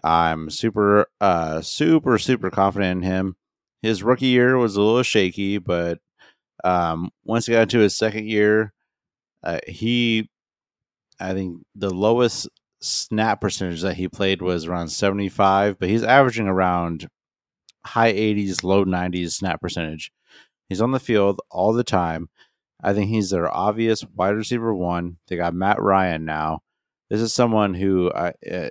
I'm 0.04 0.50
super, 0.50 1.08
uh, 1.22 1.62
super, 1.62 2.18
super 2.18 2.50
confident 2.50 3.04
in 3.04 3.10
him. 3.10 3.36
His 3.82 4.04
rookie 4.04 4.28
year 4.28 4.58
was 4.58 4.76
a 4.76 4.82
little 4.82 5.04
shaky, 5.04 5.58
but 5.58 6.00
um, 6.64 7.12
once 7.26 7.46
he 7.46 7.54
got 7.54 7.64
into 7.64 7.80
his 7.80 7.98
second 7.98 8.28
year, 8.28 8.74
uh, 9.44 9.60
he, 9.68 10.30
I 11.20 11.34
think 11.34 11.64
the 11.76 11.90
lowest 11.90 12.50
snap 12.82 13.42
percentage 13.42 13.82
that 13.82 13.96
he 13.96 14.08
played 14.08 14.42
was 14.42 14.66
around 14.66 14.90
75, 14.90 15.80
but 15.80 15.90
he's 15.90 16.04
averaging 16.04 16.48
around 16.48 17.08
high 17.86 18.14
80s, 18.14 18.64
low 18.64 18.86
90s 18.86 19.32
snap 19.32 19.62
percentage. 19.62 20.12
He's 20.70 20.82
on 20.82 20.92
the 20.92 21.00
field 21.00 21.42
all 21.50 21.74
the 21.74 21.84
time. 21.84 22.30
I 22.82 22.94
think 22.94 23.10
he's 23.10 23.30
their 23.30 23.52
obvious 23.52 24.04
wide 24.16 24.36
receiver 24.36 24.74
one. 24.74 25.18
They 25.28 25.38
got 25.38 25.54
Matt 25.54 25.82
Ryan 25.82 26.26
now. 26.26 26.62
This 27.10 27.22
is 27.22 27.34
someone 27.34 27.74
who 27.74 28.12
I, 28.12 28.30
uh, 28.30 28.70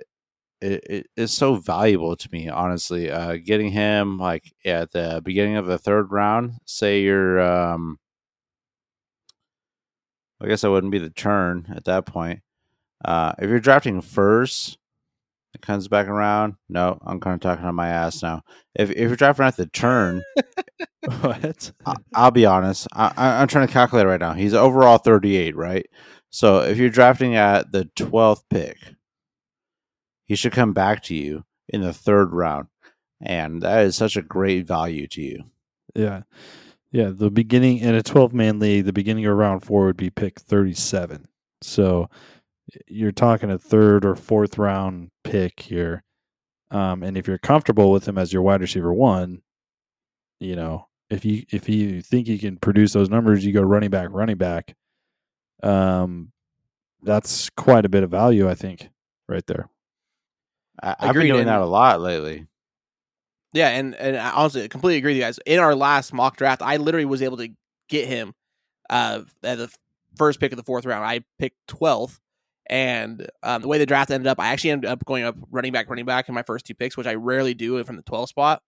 it, 0.61 0.83
it 0.89 1.07
is 1.17 1.31
so 1.31 1.55
valuable 1.55 2.15
to 2.15 2.29
me, 2.31 2.47
honestly. 2.49 3.11
Uh, 3.11 3.37
getting 3.43 3.71
him 3.71 4.17
like 4.17 4.53
at 4.65 4.91
the 4.91 5.21
beginning 5.23 5.57
of 5.57 5.65
the 5.65 5.77
third 5.77 6.11
round, 6.11 6.53
say 6.65 7.01
you're, 7.01 7.41
um, 7.41 7.97
I 10.41 10.47
guess 10.47 10.63
I 10.63 10.69
wouldn't 10.69 10.91
be 10.91 10.99
the 10.99 11.09
turn 11.09 11.73
at 11.75 11.85
that 11.85 12.05
point. 12.05 12.41
Uh, 13.03 13.33
if 13.39 13.49
you're 13.49 13.59
drafting 13.59 14.01
first, 14.01 14.77
it 15.53 15.61
comes 15.61 15.87
back 15.87 16.07
around. 16.07 16.55
No, 16.69 16.99
I'm 17.05 17.19
kind 17.19 17.35
of 17.35 17.41
talking 17.41 17.65
on 17.65 17.75
my 17.75 17.89
ass 17.89 18.21
now. 18.23 18.41
If 18.75 18.89
if 18.91 18.97
you're 18.97 19.15
drafting 19.15 19.45
at 19.45 19.55
the 19.57 19.67
turn, 19.67 20.23
what? 21.21 21.71
I- 21.85 21.95
I'll 22.15 22.31
be 22.31 22.45
honest. 22.45 22.87
I, 22.93 23.11
I'm 23.17 23.47
trying 23.47 23.67
to 23.67 23.73
calculate 23.73 24.07
right 24.07 24.19
now. 24.19 24.33
He's 24.33 24.53
overall 24.53 24.97
38, 24.97 25.55
right? 25.55 25.85
So 26.29 26.59
if 26.61 26.77
you're 26.77 26.89
drafting 26.89 27.35
at 27.35 27.71
the 27.71 27.85
12th 27.95 28.43
pick, 28.49 28.77
he 30.25 30.35
should 30.35 30.53
come 30.53 30.73
back 30.73 31.03
to 31.03 31.15
you 31.15 31.43
in 31.69 31.81
the 31.81 31.93
third 31.93 32.33
round, 32.33 32.67
and 33.21 33.61
that 33.61 33.85
is 33.85 33.95
such 33.95 34.17
a 34.17 34.21
great 34.21 34.65
value 34.67 35.07
to 35.07 35.21
you. 35.21 35.43
Yeah. 35.95 36.23
Yeah, 36.91 37.09
the 37.11 37.31
beginning 37.31 37.79
in 37.79 37.95
a 37.95 38.03
12 38.03 38.33
man 38.33 38.59
league, 38.59 38.85
the 38.85 38.93
beginning 38.93 39.25
of 39.25 39.35
round 39.35 39.63
4 39.63 39.85
would 39.87 39.97
be 39.97 40.09
pick 40.11 40.39
37. 40.39 41.27
So 41.61 42.09
you're 42.87 43.11
talking 43.11 43.51
a 43.51 43.57
third 43.57 44.05
or 44.05 44.15
fourth 44.15 44.57
round 44.57 45.09
pick 45.23 45.59
here. 45.59 46.03
Um, 46.71 47.03
and 47.03 47.17
if 47.17 47.27
you're 47.27 47.37
comfortable 47.37 47.91
with 47.91 48.07
him 48.07 48.17
as 48.17 48.33
your 48.33 48.41
wide 48.41 48.61
receiver 48.61 48.93
1, 48.93 49.41
you 50.39 50.55
know, 50.55 50.87
if 51.09 51.23
you 51.23 51.43
if 51.51 51.69
you 51.69 52.01
think 52.01 52.27
you 52.27 52.39
can 52.39 52.57
produce 52.57 52.93
those 52.93 53.09
numbers, 53.09 53.45
you 53.45 53.53
go 53.53 53.61
running 53.61 53.91
back, 53.91 54.09
running 54.11 54.37
back. 54.37 54.75
Um, 55.61 56.31
that's 57.03 57.49
quite 57.51 57.85
a 57.85 57.89
bit 57.89 58.03
of 58.03 58.09
value, 58.11 58.49
I 58.49 58.55
think, 58.55 58.89
right 59.27 59.45
there. 59.45 59.69
I, 60.81 60.95
I've 60.99 61.13
been 61.13 61.27
doing 61.27 61.41
and- 61.41 61.49
that 61.49 61.61
a 61.61 61.65
lot 61.65 62.01
lately. 62.01 62.47
Yeah, 63.53 63.69
and 63.69 63.93
and 63.95 64.17
I 64.17 64.31
honestly 64.31 64.63
I 64.63 64.67
completely 64.67 64.97
agree 64.97 65.11
with 65.11 65.17
you 65.17 65.23
guys. 65.23 65.39
In 65.45 65.59
our 65.59 65.75
last 65.75 66.11
mock 66.11 66.37
draft, 66.37 66.63
I 66.63 66.77
literally 66.77 67.05
was 67.05 67.21
able 67.21 67.37
to 67.37 67.49
get 67.87 68.07
him 68.07 68.33
uh, 68.89 69.21
at 69.43 69.59
the 69.59 69.71
first 70.17 70.39
pick 70.39 70.51
of 70.51 70.57
the 70.57 70.63
fourth 70.63 70.85
round. 70.87 71.05
I 71.05 71.23
picked 71.37 71.57
twelfth, 71.67 72.19
and 72.67 73.27
um, 73.41 73.61
the 73.61 73.67
way 73.67 73.77
the 73.77 73.85
draft 73.85 74.11
ended 74.11 74.27
up, 74.27 74.39
I 74.39 74.47
actually 74.47 74.71
ended 74.71 74.89
up 74.89 75.03
going 75.05 75.23
up 75.23 75.35
running 75.51 75.73
back, 75.73 75.89
running 75.89 76.05
back 76.05 76.29
in 76.29 76.35
my 76.35 76.43
first 76.43 76.65
two 76.65 76.73
picks, 76.75 76.95
which 76.95 77.07
I 77.07 77.15
rarely 77.15 77.53
do 77.53 77.83
from 77.83 77.97
the 77.97 78.03
12th 78.03 78.29
spot. 78.29 78.61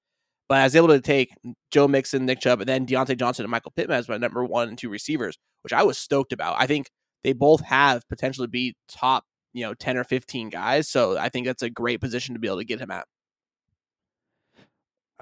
But 0.47 0.59
I 0.59 0.63
was 0.63 0.75
able 0.75 0.89
to 0.89 1.01
take 1.01 1.33
Joe 1.71 1.87
Mixon, 1.87 2.25
Nick 2.25 2.39
Chubb, 2.39 2.59
and 2.59 2.69
then 2.69 2.85
Diontae 2.85 3.17
Johnson 3.17 3.45
and 3.45 3.51
Michael 3.51 3.71
Pittman 3.75 3.97
as 3.97 4.07
my 4.07 4.17
number 4.17 4.43
one 4.45 4.69
and 4.69 4.77
two 4.77 4.89
receivers, 4.89 5.37
which 5.63 5.73
I 5.73 5.83
was 5.83 5.97
stoked 5.97 6.33
about. 6.33 6.55
I 6.59 6.67
think 6.67 6.91
they 7.23 7.33
both 7.33 7.61
have 7.61 8.07
potential 8.09 8.43
to 8.43 8.47
be 8.47 8.75
top, 8.87 9.23
you 9.53 9.63
know, 9.63 9.73
10 9.73 9.97
or 9.97 10.03
15 10.03 10.49
guys. 10.49 10.87
So 10.87 11.17
I 11.17 11.29
think 11.29 11.47
that's 11.47 11.63
a 11.63 11.69
great 11.69 11.99
position 11.99 12.35
to 12.35 12.39
be 12.39 12.47
able 12.47 12.59
to 12.59 12.65
get 12.65 12.79
him 12.79 12.91
at. 12.91 13.07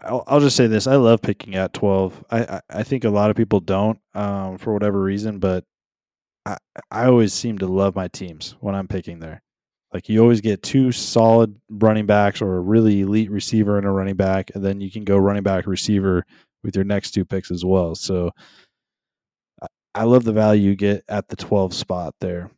I'll, 0.01 0.23
I'll 0.27 0.39
just 0.39 0.55
say 0.55 0.67
this: 0.67 0.88
I 0.88 0.95
love 0.95 1.21
picking 1.21 1.55
at 1.55 1.71
twelve. 1.71 2.23
I, 2.31 2.41
I, 2.41 2.62
I 2.69 2.83
think 2.83 3.03
a 3.03 3.09
lot 3.09 3.29
of 3.29 3.36
people 3.36 3.59
don't, 3.59 3.99
um, 4.15 4.57
for 4.57 4.73
whatever 4.73 4.99
reason, 4.99 5.38
but 5.38 5.65
I 6.45 6.58
I 6.91 7.06
always 7.06 7.34
seem 7.34 7.58
to 7.60 7.67
love 7.67 7.95
my 7.95 8.08
teams 8.08 8.56
when 8.60 8.75
I'm 8.75 8.88
picking 8.88 9.19
there. 9.19 9.41
Like 9.93 10.10
you 10.10 10.21
always 10.21 10.41
get 10.41 10.63
two 10.63 10.91
solid 10.91 11.56
running 11.69 12.08
backs 12.08 12.41
or 12.41 12.56
a 12.56 12.62
really 12.62 13.01
elite 13.01 13.29
receiver 13.29 13.77
and 13.77 13.86
a 13.86 13.91
running 13.91 14.15
back, 14.15 14.51
and 14.56 14.63
then 14.63 14.82
you 14.82 14.89
can 14.89 15.03
go 15.03 15.17
running 15.17 15.43
back 15.43 15.67
receiver 15.67 16.25
with 16.63 16.75
your 16.75 16.86
next 16.86 17.12
two 17.12 17.25
picks 17.25 17.51
as 17.51 17.63
well. 17.63 17.93
So 17.93 18.32
I, 19.93 20.03
love 20.06 20.23
the 20.23 20.34
value 20.34 20.71
you 20.71 20.75
get 20.75 21.03
at 21.08 21.27
the 21.27 21.36
twelve 21.36 21.73
spot 21.73 22.15
there. 22.21 22.49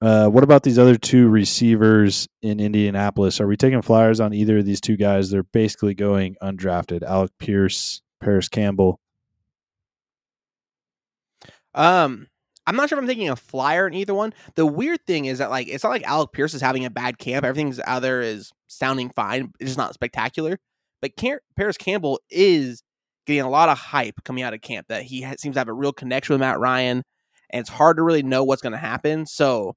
Uh, 0.00 0.28
what 0.28 0.44
about 0.44 0.62
these 0.62 0.78
other 0.78 0.96
two 0.96 1.28
receivers 1.28 2.28
in 2.42 2.60
Indianapolis? 2.60 3.40
Are 3.40 3.46
we 3.46 3.56
taking 3.56 3.82
flyers 3.82 4.20
on 4.20 4.32
either 4.32 4.58
of 4.58 4.66
these 4.66 4.80
two 4.80 4.96
guys? 4.96 5.30
They're 5.30 5.42
basically 5.42 5.94
going 5.94 6.36
undrafted. 6.42 7.02
Alec 7.02 7.32
Pierce, 7.38 8.02
Parris 8.20 8.48
Campbell. 8.48 9.00
Um, 11.74 12.28
I'm 12.66 12.76
not 12.76 12.88
sure 12.88 12.98
if 12.98 13.02
I'm 13.02 13.08
taking 13.08 13.28
a 13.28 13.36
flyer 13.36 13.86
in 13.86 13.94
either 13.94 14.14
one. 14.14 14.32
The 14.54 14.66
weird 14.66 15.04
thing 15.06 15.26
is 15.26 15.38
that 15.38 15.50
like 15.50 15.68
it's 15.68 15.84
not 15.84 15.90
like 15.90 16.04
Alec 16.04 16.32
Pierce 16.32 16.54
is 16.54 16.62
having 16.62 16.84
a 16.84 16.90
bad 16.90 17.18
camp. 17.18 17.44
Everything's 17.44 17.80
out 17.80 18.02
there 18.02 18.22
is 18.22 18.52
sounding 18.68 19.10
fine. 19.10 19.52
It's 19.60 19.70
just 19.70 19.78
not 19.78 19.94
spectacular. 19.94 20.58
But 21.02 21.12
Parris 21.56 21.76
Campbell 21.76 22.20
is 22.30 22.82
getting 23.26 23.42
a 23.42 23.50
lot 23.50 23.68
of 23.68 23.78
hype 23.78 24.24
coming 24.24 24.42
out 24.42 24.54
of 24.54 24.62
camp 24.62 24.86
that 24.88 25.02
he 25.02 25.22
ha- 25.22 25.34
seems 25.38 25.54
to 25.54 25.60
have 25.60 25.68
a 25.68 25.72
real 25.74 25.92
connection 25.92 26.32
with 26.32 26.40
Matt 26.40 26.58
Ryan, 26.58 27.02
and 27.50 27.60
it's 27.60 27.68
hard 27.70 27.98
to 27.98 28.02
really 28.02 28.22
know 28.22 28.44
what's 28.44 28.62
going 28.62 28.72
to 28.72 28.78
happen. 28.78 29.26
So 29.26 29.74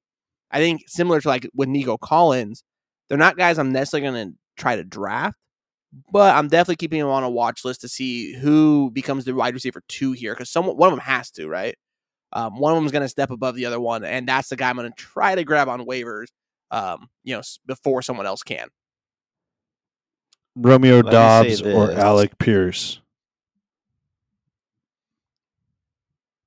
I 0.50 0.58
think 0.58 0.84
similar 0.86 1.20
to 1.20 1.28
like 1.28 1.48
with 1.54 1.68
Nico 1.68 1.98
Collins, 1.98 2.62
they're 3.08 3.18
not 3.18 3.36
guys 3.36 3.58
I'm 3.58 3.72
necessarily 3.72 4.10
going 4.10 4.30
to 4.30 4.38
try 4.56 4.76
to 4.76 4.84
draft. 4.84 5.36
But 6.12 6.34
I'm 6.36 6.48
definitely 6.48 6.76
keeping 6.76 7.00
them 7.00 7.08
on 7.08 7.24
a 7.24 7.30
watch 7.30 7.64
list 7.64 7.80
to 7.80 7.88
see 7.88 8.34
who 8.34 8.90
becomes 8.90 9.24
the 9.24 9.34
wide 9.34 9.54
receiver 9.54 9.82
two 9.88 10.12
here 10.12 10.34
because 10.34 10.50
someone 10.50 10.76
one 10.76 10.88
of 10.88 10.92
them 10.92 11.04
has 11.04 11.30
to, 11.32 11.48
right? 11.48 11.76
Um, 12.32 12.58
one 12.58 12.72
of 12.72 12.76
them 12.76 12.86
is 12.86 12.92
going 12.92 13.02
to 13.02 13.08
step 13.08 13.30
above 13.30 13.54
the 13.54 13.66
other 13.66 13.80
one, 13.80 14.04
and 14.04 14.28
that's 14.28 14.48
the 14.48 14.56
guy 14.56 14.68
I'm 14.68 14.76
going 14.76 14.90
to 14.90 14.96
try 14.96 15.34
to 15.34 15.44
grab 15.44 15.68
on 15.68 15.86
waivers, 15.86 16.26
um, 16.70 17.08
you 17.24 17.34
know, 17.34 17.42
before 17.66 18.02
someone 18.02 18.26
else 18.26 18.42
can. 18.42 18.68
Romeo 20.56 21.00
Let 21.00 21.12
Dobbs 21.12 21.62
or. 21.62 21.92
Alec 21.92 22.38
Pierce. 22.38 23.00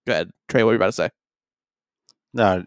Go 0.05 0.13
ahead, 0.13 0.31
Trey. 0.47 0.63
What 0.63 0.67
were 0.67 0.73
you 0.73 0.77
about 0.77 0.87
to 0.87 0.91
say? 0.93 1.09
No, 2.33 2.63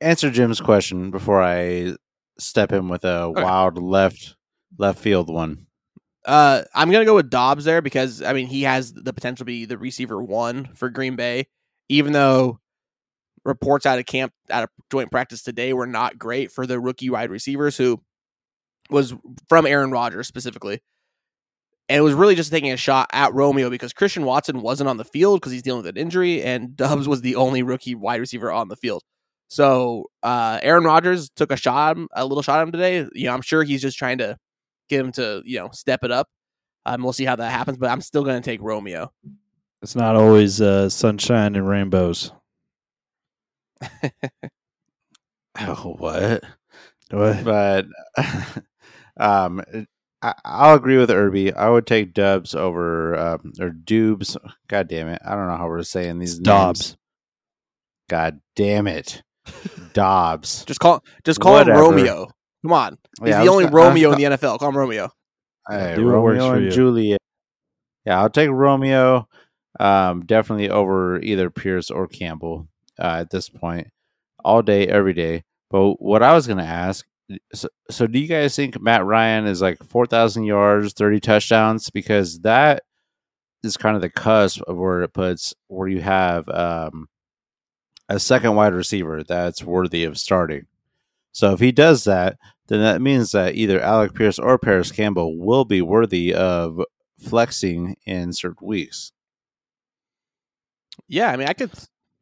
answer 0.00 0.30
Jim's 0.30 0.60
question 0.60 1.10
before 1.10 1.42
I 1.42 1.96
step 2.38 2.72
in 2.72 2.88
with 2.88 3.04
a 3.04 3.22
Okay. 3.22 3.42
wild 3.42 3.82
left 3.82 4.36
left 4.78 5.00
field 5.00 5.28
one. 5.28 5.66
Uh, 6.24 6.62
I'm 6.74 6.90
gonna 6.90 7.04
go 7.04 7.16
with 7.16 7.30
Dobbs 7.30 7.64
there 7.64 7.82
because 7.82 8.22
I 8.22 8.32
mean 8.32 8.46
he 8.46 8.62
has 8.62 8.92
the 8.92 9.12
potential 9.12 9.38
to 9.38 9.44
be 9.44 9.64
the 9.64 9.76
receiver 9.76 10.22
one 10.22 10.66
for 10.74 10.88
Green 10.88 11.16
Bay, 11.16 11.48
even 11.90 12.12
though 12.12 12.60
reports 13.44 13.84
out 13.84 13.98
of 13.98 14.06
camp 14.06 14.32
out 14.48 14.62
of 14.62 14.70
joint 14.90 15.10
practice 15.10 15.42
today 15.42 15.72
were 15.72 15.86
not 15.86 16.18
great 16.18 16.52
for 16.52 16.66
the 16.66 16.78
rookie 16.78 17.10
wide 17.10 17.30
receivers 17.30 17.76
who 17.76 18.00
was 18.90 19.12
from 19.48 19.66
Aaron 19.66 19.90
Rodgers 19.90 20.28
specifically. 20.28 20.80
And 21.88 21.98
it 21.98 22.02
was 22.02 22.14
really 22.14 22.36
just 22.36 22.52
taking 22.52 22.70
a 22.70 22.76
shot 22.76 23.08
at 23.12 23.34
Romeo 23.34 23.68
because 23.68 23.92
Christian 23.92 24.24
Watson 24.24 24.62
wasn't 24.62 24.88
on 24.88 24.96
the 24.96 25.04
field 25.04 25.40
because 25.40 25.50
he's 25.50 25.62
dealing 25.62 25.82
with 25.82 25.96
an 25.96 26.00
injury, 26.00 26.40
and 26.40 26.76
Doubs 26.76 27.08
was 27.08 27.20
the 27.20 27.34
only 27.34 27.64
rookie 27.64 27.96
wide 27.96 28.20
receiver 28.20 28.52
on 28.52 28.68
the 28.68 28.76
field. 28.76 29.02
So 29.48 30.04
uh, 30.22 30.60
Aaron 30.62 30.84
Rodgers 30.84 31.28
took 31.30 31.50
a 31.50 31.56
shot, 31.56 31.96
a 32.12 32.24
little 32.24 32.42
shot 32.42 32.60
at 32.60 32.62
him 32.62 32.72
today. 32.72 33.08
You 33.12 33.26
know, 33.26 33.34
I'm 33.34 33.42
sure 33.42 33.64
he's 33.64 33.82
just 33.82 33.98
trying 33.98 34.18
to 34.18 34.36
get 34.88 35.00
him 35.00 35.10
to 35.12 35.42
you 35.44 35.58
know 35.58 35.70
step 35.72 36.04
it 36.04 36.12
up. 36.12 36.28
Um, 36.86 37.02
we'll 37.02 37.12
see 37.12 37.24
how 37.24 37.34
that 37.34 37.50
happens, 37.50 37.78
but 37.78 37.90
I'm 37.90 38.00
still 38.00 38.22
going 38.22 38.40
to 38.40 38.44
take 38.44 38.62
Romeo. 38.62 39.10
It's 39.82 39.96
not 39.96 40.14
always 40.16 40.60
uh, 40.60 40.88
sunshine 40.90 41.56
and 41.56 41.68
rainbows. 41.68 42.32
Oh, 45.58 45.96
what? 45.98 46.42
What? 47.10 47.44
But 47.44 47.86
um, 49.18 49.60
I, 50.22 50.34
I'll 50.44 50.76
agree 50.76 50.96
with 50.96 51.10
Irby. 51.10 51.52
I 51.52 51.68
would 51.68 51.86
take 51.86 52.14
Doubs 52.14 52.54
over 52.54 53.18
um, 53.18 53.52
or 53.60 53.70
Dubes. 53.70 54.36
God 54.68 54.88
damn 54.88 55.08
it! 55.08 55.20
I 55.24 55.34
don't 55.34 55.48
know 55.48 55.56
how 55.56 55.66
we're 55.66 55.82
saying 55.82 56.18
these 56.18 56.40
names. 56.40 56.96
God 58.08 58.40
damn 58.54 58.86
it, 58.86 59.22
Dobbs. 59.92 60.64
Just 60.66 60.80
call 60.80 61.02
just 61.24 61.40
call 61.40 61.54
Whatever. 61.54 61.72
him 61.72 61.78
Romeo. 61.80 62.30
Come 62.62 62.72
on, 62.72 62.96
he's 63.20 63.30
Yeah, 63.30 63.42
the 63.44 63.50
only 63.50 63.64
gonna- 63.64 63.76
I 63.76 63.80
was 63.80 63.88
Romeo 63.88 64.12
in 64.12 64.18
the 64.18 64.24
NFL. 64.36 64.58
Call 64.60 64.68
him 64.68 64.78
Romeo. 64.78 65.10
Hey, 65.68 65.98
works 65.98 65.98
Romeo 65.98 66.48
for 66.48 66.56
and 66.56 66.64
you. 66.66 66.70
Juliet. 66.70 67.20
Yeah, 68.06 68.20
I'll 68.20 68.30
take 68.30 68.50
Romeo. 68.50 69.28
Um, 69.80 70.26
definitely 70.26 70.68
over 70.68 71.20
either 71.22 71.48
Pierce 71.48 71.90
or 71.90 72.06
Campbell 72.06 72.68
uh, 72.98 73.16
at 73.20 73.30
this 73.30 73.48
point, 73.48 73.88
all 74.44 74.60
day, 74.60 74.86
every 74.86 75.14
day. 75.14 75.44
But 75.70 76.02
what 76.02 76.22
I 76.22 76.34
was 76.34 76.46
going 76.46 76.58
to 76.58 76.64
ask, 76.64 77.06
so, 77.54 77.68
so 77.88 78.06
do 78.06 78.18
you 78.18 78.28
guys 78.28 78.54
think 78.54 78.78
Matt 78.78 79.06
Ryan 79.06 79.46
is 79.46 79.62
like 79.62 79.82
four 79.82 80.04
thousand 80.04 80.44
yards, 80.44 80.92
thirty 80.92 81.18
touchdowns? 81.18 81.88
Because 81.88 82.40
that 82.40 82.82
is 83.62 83.78
kind 83.78 83.96
of 83.96 84.02
the 84.02 84.10
cusp 84.10 84.60
of 84.68 84.76
where 84.76 85.00
it 85.00 85.14
puts 85.14 85.54
where 85.68 85.88
you 85.88 86.02
have 86.02 86.46
um, 86.50 87.08
a 88.10 88.20
second 88.20 88.56
wide 88.56 88.74
receiver 88.74 89.24
that's 89.24 89.64
worthy 89.64 90.04
of 90.04 90.18
starting. 90.18 90.66
So 91.32 91.54
if 91.54 91.60
he 91.60 91.72
does 91.72 92.04
that, 92.04 92.36
then 92.66 92.80
that 92.80 93.00
means 93.00 93.32
that 93.32 93.54
either 93.54 93.80
Alec 93.80 94.12
Pierce 94.12 94.38
or 94.38 94.58
Parris 94.58 94.92
Campbell 94.92 95.38
will 95.38 95.64
be 95.64 95.80
worthy 95.80 96.34
of 96.34 96.82
flexing 97.18 97.96
in 98.04 98.34
certain 98.34 98.66
weeks. 98.66 99.12
Yeah, 101.10 101.30
I 101.30 101.36
mean, 101.36 101.48
I 101.48 101.52
could. 101.52 101.72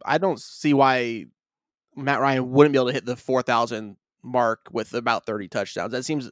I 0.05 0.19
don't 0.19 0.41
see 0.41 0.73
why 0.73 1.27
Matt 1.95 2.21
Ryan 2.21 2.51
wouldn't 2.51 2.73
be 2.73 2.79
able 2.79 2.89
to 2.89 2.95
hit 2.95 3.05
the 3.05 3.17
four 3.17 3.43
thousand 3.43 3.97
mark 4.25 4.61
with 4.73 4.95
about 4.95 5.27
thirty 5.27 5.47
touchdowns. 5.47 5.93
That 5.93 6.05
seems 6.05 6.31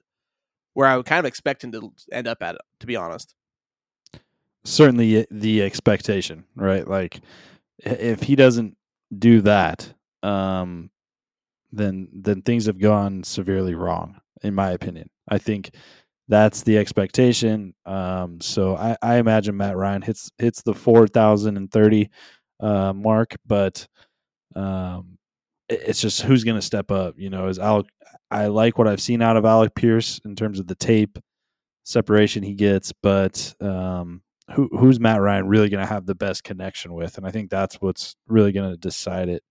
where 0.72 0.88
I 0.88 0.96
would 0.96 1.06
kind 1.06 1.20
of 1.20 1.26
expect 1.26 1.62
him 1.62 1.72
to 1.72 1.92
end 2.10 2.26
up 2.26 2.42
at. 2.42 2.56
To 2.80 2.86
be 2.86 2.96
honest, 2.96 3.34
Certainly 4.66 5.26
the 5.30 5.62
expectation, 5.62 6.44
right? 6.56 6.86
Like 6.88 7.20
if 7.78 8.24
he 8.24 8.34
doesn't 8.34 8.76
do 9.16 9.40
that, 9.42 9.92
um, 10.24 10.90
then 11.70 12.08
then 12.12 12.42
things 12.42 12.66
have 12.66 12.80
gone 12.80 13.22
severely 13.22 13.76
wrong, 13.76 14.16
in 14.42 14.54
my 14.54 14.70
opinion. 14.72 15.08
I 15.28 15.38
think 15.38 15.70
that's 16.26 16.62
the 16.62 16.78
expectation. 16.78 17.74
Um, 17.84 18.40
so 18.40 18.76
I, 18.76 18.96
I 19.02 19.16
imagine 19.16 19.56
Matt 19.56 19.76
Ryan 19.76 20.02
hits 20.02 20.32
hits 20.38 20.62
the 20.62 20.74
four 20.74 21.06
thousand 21.06 21.56
and 21.56 21.70
thirty 21.70 22.10
uh, 22.60 22.92
mark, 22.92 23.36
but 23.46 23.86
um, 24.54 25.18
it's 25.68 26.00
just 26.00 26.22
who's 26.22 26.44
going 26.44 26.56
to 26.56 26.62
step 26.62 26.90
up. 26.90 27.14
You 27.18 27.30
know, 27.30 27.48
is 27.48 27.58
Alec? 27.58 27.86
I 28.30 28.46
like 28.46 28.78
what 28.78 28.88
I've 28.88 29.00
seen 29.00 29.22
out 29.22 29.36
of 29.36 29.44
Alec 29.44 29.74
Pierce 29.74 30.20
in 30.24 30.34
terms 30.36 30.58
of 30.58 30.66
the 30.66 30.74
tape 30.74 31.18
separation 31.84 32.42
he 32.42 32.54
gets, 32.54 32.92
but 33.02 33.54
um, 33.60 34.22
who 34.54 34.68
who's 34.72 35.00
Matt 35.00 35.20
Ryan 35.20 35.48
really 35.48 35.68
going 35.68 35.84
to 35.84 35.92
have 35.92 36.06
the 36.06 36.14
best 36.14 36.44
connection 36.44 36.92
with? 36.94 37.18
And 37.18 37.26
I 37.26 37.30
think 37.30 37.50
that's 37.50 37.76
what's 37.76 38.16
really 38.28 38.52
going 38.52 38.70
to 38.70 38.76
decide 38.76 39.28
it. 39.28 39.42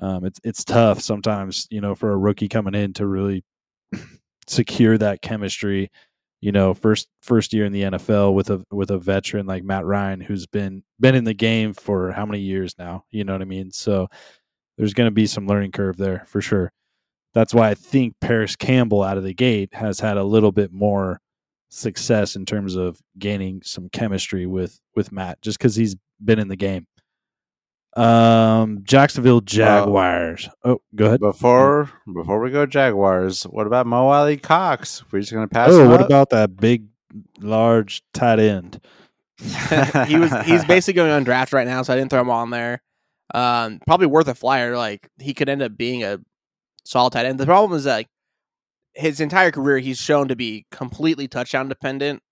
Um, 0.00 0.24
it's 0.24 0.40
it's 0.44 0.64
tough 0.64 1.00
sometimes, 1.00 1.66
you 1.70 1.80
know, 1.80 1.94
for 1.94 2.12
a 2.12 2.16
rookie 2.16 2.48
coming 2.48 2.74
in 2.74 2.92
to 2.94 3.06
really 3.06 3.44
secure 4.46 4.98
that 4.98 5.22
chemistry. 5.22 5.90
You 6.42 6.52
know, 6.52 6.74
first 6.74 7.08
first 7.22 7.54
year 7.54 7.64
in 7.64 7.72
the 7.72 7.82
NFL 7.82 8.34
with 8.34 8.50
a 8.50 8.62
with 8.70 8.90
a 8.90 8.98
veteran 8.98 9.46
like 9.46 9.64
Matt 9.64 9.86
Ryan, 9.86 10.20
who's 10.20 10.46
been 10.46 10.82
been 11.00 11.14
in 11.14 11.24
the 11.24 11.32
game 11.32 11.72
for 11.72 12.10
how 12.10 12.26
many 12.26 12.40
years 12.40 12.74
now? 12.78 13.04
You 13.10 13.24
know 13.24 13.32
what 13.32 13.42
I 13.42 13.46
mean? 13.46 13.70
So 13.70 14.08
there's 14.76 14.92
going 14.92 15.06
to 15.06 15.14
be 15.14 15.26
some 15.26 15.46
learning 15.46 15.72
curve 15.72 15.96
there 15.96 16.24
for 16.26 16.40
sure. 16.40 16.72
That's 17.32 17.54
why 17.54 17.70
I 17.70 17.74
think 17.74 18.16
Parris 18.20 18.56
Campbell 18.56 19.02
out 19.02 19.16
of 19.16 19.24
the 19.24 19.32
gate 19.32 19.72
has 19.72 20.00
had 20.00 20.16
a 20.18 20.24
little 20.24 20.52
bit 20.52 20.72
more 20.72 21.20
success 21.70 22.36
in 22.36 22.44
terms 22.44 22.74
of 22.74 23.00
gaining 23.18 23.62
some 23.64 23.88
chemistry 23.90 24.46
with 24.46 24.78
with 24.96 25.12
Matt, 25.12 25.40
just 25.42 25.58
because 25.58 25.76
he's 25.76 25.96
been 26.24 26.38
in 26.38 26.48
the 26.48 26.56
game. 26.56 26.86
Um, 27.94 28.80
Jacksonville 28.84 29.42
Jaguars. 29.42 30.48
oh, 30.64 30.80
go 30.94 31.06
ahead. 31.06 31.20
Before 31.20 31.90
before 32.12 32.40
we 32.40 32.50
go 32.50 32.64
Jaguars, 32.64 33.42
what 33.44 33.66
about 33.66 33.86
Mo 33.86 34.08
Alie-Cox? 34.08 35.04
We're 35.10 35.20
just 35.20 35.32
gonna 35.32 35.48
pass. 35.48 35.70
Oh, 35.70 35.84
him 35.84 35.90
what 35.90 36.00
up? 36.00 36.06
about 36.06 36.30
that 36.30 36.56
big, 36.56 36.86
large 37.40 38.02
tight 38.14 38.38
end? 38.38 38.80
he 40.06 40.16
was 40.16 40.32
he's 40.46 40.64
basically 40.64 40.94
going 40.94 41.24
undrafted 41.24 41.52
right 41.52 41.66
now, 41.66 41.82
so 41.82 41.92
I 41.92 41.96
didn't 41.96 42.10
throw 42.10 42.20
him 42.20 42.30
on 42.30 42.50
there. 42.50 42.82
Um, 43.34 43.80
probably 43.86 44.06
worth 44.06 44.28
a 44.28 44.34
flyer. 44.34 44.76
Like 44.76 45.08
he 45.18 45.34
could 45.34 45.48
end 45.48 45.62
up 45.62 45.76
being 45.76 46.02
a 46.02 46.18
solid 46.84 47.12
tight 47.12 47.26
end. 47.26 47.38
The 47.38 47.46
problem 47.46 47.76
is 47.76 47.84
like 47.84 48.08
his 48.94 49.20
entire 49.20 49.50
career, 49.50 49.78
he's 49.78 49.98
shown 49.98 50.28
to 50.28 50.36
be 50.36 50.66
completely 50.70 51.28
touchdown 51.28 51.68
dependent, 51.68 52.22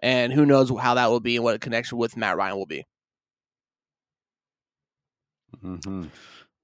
and 0.00 0.32
who 0.32 0.46
knows 0.46 0.72
how 0.80 0.94
that 0.94 1.10
will 1.10 1.20
be 1.20 1.36
and 1.36 1.44
what 1.44 1.54
a 1.54 1.58
connection 1.58 1.98
with 1.98 2.16
Matt 2.16 2.36
Ryan 2.36 2.56
will 2.56 2.66
be. 2.66 2.84
Mhm. 5.64 6.10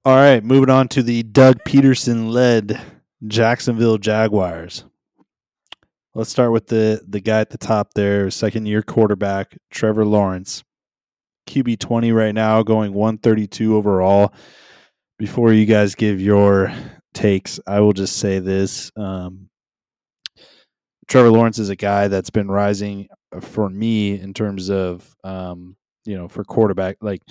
All 0.05 0.15
right, 0.15 0.43
moving 0.43 0.69
on 0.69 0.87
to 0.89 1.03
the 1.03 1.23
Doug 1.23 1.63
Pederson 1.63 2.31
led 2.31 2.79
Jacksonville 3.27 3.97
Jaguars. 3.97 4.85
Let's 6.13 6.29
start 6.29 6.51
with 6.51 6.67
the 6.67 7.01
the 7.07 7.21
guy 7.21 7.39
at 7.39 7.49
the 7.49 7.57
top 7.57 7.93
there, 7.95 8.29
second 8.29 8.65
year 8.65 8.81
quarterback 8.81 9.57
Trevor 9.69 10.05
Lawrence, 10.05 10.63
QB 11.47 11.79
twenty 11.79 12.11
right 12.11 12.35
now, 12.35 12.63
going 12.63 12.93
one 12.93 13.17
thirty 13.17 13.47
two 13.47 13.75
overall. 13.75 14.33
Before 15.17 15.53
you 15.53 15.65
guys 15.65 15.95
give 15.95 16.19
your 16.19 16.73
takes, 17.13 17.59
I 17.65 17.79
will 17.79 17.93
just 17.93 18.17
say 18.17 18.39
this: 18.39 18.91
um, 18.97 19.49
Trevor 21.07 21.31
Lawrence 21.31 21.59
is 21.59 21.69
a 21.69 21.75
guy 21.75 22.07
that's 22.07 22.29
been 22.31 22.49
rising 22.49 23.07
for 23.39 23.69
me 23.69 24.19
in 24.19 24.33
terms 24.33 24.69
of 24.69 25.15
um, 25.23 25.77
you 26.05 26.17
know 26.17 26.27
for 26.27 26.43
quarterback 26.43 26.97
like 27.01 27.21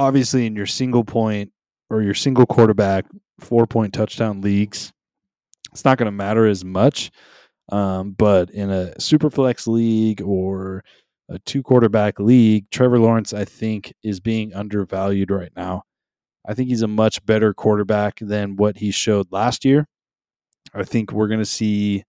obviously 0.00 0.46
in 0.46 0.56
your 0.56 0.66
single 0.66 1.04
point 1.04 1.52
or 1.90 2.00
your 2.00 2.14
single 2.14 2.46
quarterback 2.46 3.04
four 3.38 3.66
point 3.66 3.92
touchdown 3.92 4.40
leagues, 4.40 4.92
it's 5.72 5.84
not 5.84 5.98
going 5.98 6.06
to 6.06 6.12
matter 6.12 6.46
as 6.46 6.64
much. 6.64 7.10
Um, 7.70 8.12
but 8.12 8.50
in 8.50 8.70
a 8.70 8.98
super 9.00 9.30
flex 9.30 9.66
league 9.66 10.22
or 10.22 10.82
a 11.28 11.38
two 11.40 11.62
quarterback 11.62 12.18
league, 12.18 12.68
Trevor 12.70 12.98
Lawrence, 12.98 13.32
I 13.32 13.44
think, 13.44 13.92
is 14.02 14.18
being 14.18 14.54
undervalued 14.54 15.30
right 15.30 15.52
now. 15.54 15.82
I 16.48 16.54
think 16.54 16.70
he's 16.70 16.82
a 16.82 16.88
much 16.88 17.24
better 17.26 17.52
quarterback 17.52 18.18
than 18.20 18.56
what 18.56 18.78
he 18.78 18.90
showed 18.90 19.30
last 19.30 19.64
year. 19.64 19.86
I 20.74 20.82
think 20.82 21.12
we're 21.12 21.28
going 21.28 21.40
to 21.40 21.46
see 21.46 22.04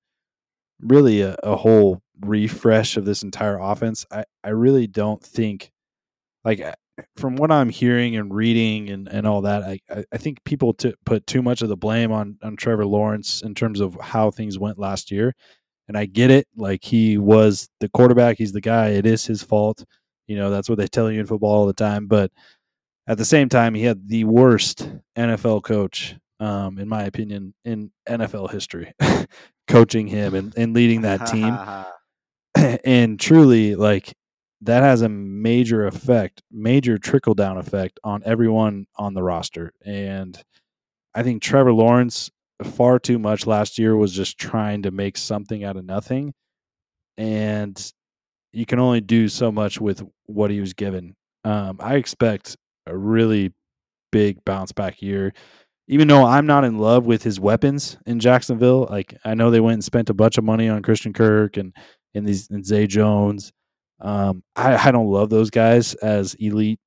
really 0.80 1.22
a, 1.22 1.36
a 1.44 1.58
whole 1.58 2.02
refresh 2.22 2.98
of 2.98 3.06
this 3.06 3.22
entire 3.22 3.60
offense. 3.60 4.06
I, 4.10 4.24
I 4.44 4.50
really 4.50 4.88
don't 4.88 5.22
think, 5.22 5.72
like, 6.44 6.62
from 7.16 7.36
what 7.36 7.52
I'm 7.52 7.70
hearing 7.70 8.16
and 8.16 8.34
reading 8.34 8.90
and, 8.90 9.08
and 9.08 9.26
all 9.26 9.42
that, 9.42 9.64
I, 9.64 9.80
I, 10.12 10.18
think 10.18 10.44
people 10.44 10.74
t- 10.74 10.94
put 11.06 11.26
too 11.26 11.42
much 11.42 11.62
of 11.62 11.70
the 11.70 11.78
blame 11.78 12.12
on, 12.12 12.38
on 12.44 12.56
Trevor 12.56 12.86
Lawrence 12.86 13.42
in 13.42 13.56
terms 13.56 13.80
of 13.80 13.98
how 14.02 14.32
things 14.32 14.60
went 14.60 14.78
last 14.78 15.12
year. 15.12 15.34
And 15.88 15.98
I 15.98 16.06
get 16.06 16.32
it. 16.32 16.48
Like 16.56 16.84
he 16.84 17.18
was 17.18 17.70
the 17.80 17.90
quarterback, 17.90 18.38
he's 18.38 18.52
the 18.52 18.62
guy. 18.62 18.90
It 18.90 19.06
is 19.06 19.26
his 19.26 19.42
fault. 19.44 19.84
You 20.28 20.38
know, 20.38 20.50
that's 20.50 20.70
what 20.70 20.78
they 20.78 20.88
tell 20.88 21.12
you 21.12 21.20
in 21.20 21.26
football 21.26 21.52
all 21.52 21.66
the 21.66 21.74
time. 21.74 22.08
But 22.08 22.32
at 23.08 23.18
the 23.18 23.26
same 23.26 23.50
time, 23.50 23.74
he 23.74 23.84
had 23.84 24.08
the 24.08 24.24
worst 24.24 24.90
NFL 25.18 25.64
coach, 25.64 26.16
um, 26.40 26.78
in 26.78 26.88
my 26.88 27.04
opinion, 27.04 27.54
in 27.66 27.92
NFL 28.08 28.52
history, 28.52 28.94
coaching 29.68 30.08
him 30.08 30.36
and, 30.36 30.54
and 30.56 30.74
leading 30.74 31.02
that 31.02 31.26
team. 31.28 31.58
and 32.84 33.20
truly 33.20 33.76
like 33.76 34.14
that 34.62 34.84
has 34.84 35.02
a 35.02 35.10
major 35.10 35.88
effect, 35.88 36.44
major 36.52 36.98
trickle 36.98 37.34
down 37.34 37.58
effect 37.58 38.00
on 38.04 38.22
everyone 38.26 38.86
on 38.96 39.14
the 39.14 39.24
roster. 39.24 39.74
And 39.84 40.42
I 41.14 41.24
think 41.24 41.42
Trevor 41.42 41.74
Lawrence 41.74 42.30
far 42.64 43.00
too 43.00 43.18
much 43.18 43.48
last 43.48 43.80
year 43.80 43.96
was 43.96 44.14
just 44.14 44.38
trying 44.38 44.84
to 44.84 44.92
make 44.92 45.18
something 45.18 45.64
out 45.64 45.78
of 45.78 45.86
nothing. 45.86 46.34
And 47.18 47.92
you 48.54 48.66
can 48.66 48.80
only 48.80 49.02
do 49.02 49.28
so 49.28 49.52
much 49.52 49.82
with 49.82 50.04
what 50.26 50.52
he 50.52 50.60
was 50.60 50.74
given. 50.74 51.16
Um, 51.44 51.78
I 51.80 51.96
expect 51.96 52.56
a 52.86 52.96
really 52.96 53.54
big 54.12 54.44
bounce 54.46 54.72
back 54.72 55.02
year. 55.02 55.34
Even 55.88 56.08
though 56.08 56.26
I'm 56.26 56.46
not 56.46 56.64
in 56.64 56.78
love 56.78 57.06
with 57.06 57.24
his 57.24 57.40
weapons 57.40 57.98
in 58.06 58.20
Jacksonville, 58.20 58.88
like 58.90 59.18
I 59.26 59.34
know 59.34 59.50
they 59.50 59.60
went 59.60 59.74
and 59.74 59.84
spent 59.84 60.10
a 60.10 60.14
bunch 60.14 60.38
of 60.38 60.44
money 60.44 60.70
on 60.70 60.84
Christian 60.84 61.14
Kirk 61.14 61.58
and 61.58 61.76
and 62.14 62.26
these 62.26 62.50
and 62.50 62.66
Zay 62.66 62.88
Jones. 62.88 63.52
Um, 64.02 64.44
I, 64.56 64.88
I 64.88 64.92
don't 64.92 65.08
love 65.08 65.30
those 65.30 65.50
guys 65.50 65.94
as 65.96 66.34
elite 66.36 66.80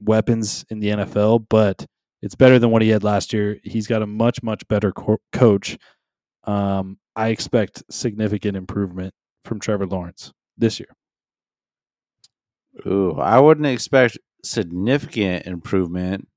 weapons 0.00 0.64
in 0.68 0.80
the 0.80 0.88
NFL, 0.88 1.46
but 1.48 1.86
it's 2.22 2.34
better 2.34 2.58
than 2.58 2.70
what 2.70 2.82
he 2.82 2.90
had 2.90 3.04
last 3.04 3.32
year. 3.32 3.58
He's 3.64 3.86
got 3.86 4.02
a 4.02 4.06
much 4.06 4.42
much 4.42 4.66
better 4.68 4.92
co- 4.92 5.20
coach. 5.32 5.78
Um, 6.44 6.98
I 7.14 7.28
expect 7.28 7.82
significant 7.90 8.56
improvement 8.56 9.14
from 9.44 9.60
Trevor 9.60 9.86
Lawrence 9.86 10.32
this 10.58 10.78
year. 10.78 10.88
Ooh, 12.86 13.18
I 13.18 13.38
wouldn't 13.38 13.66
expect 13.66 14.18
significant 14.44 15.46
improvement. 15.46 16.28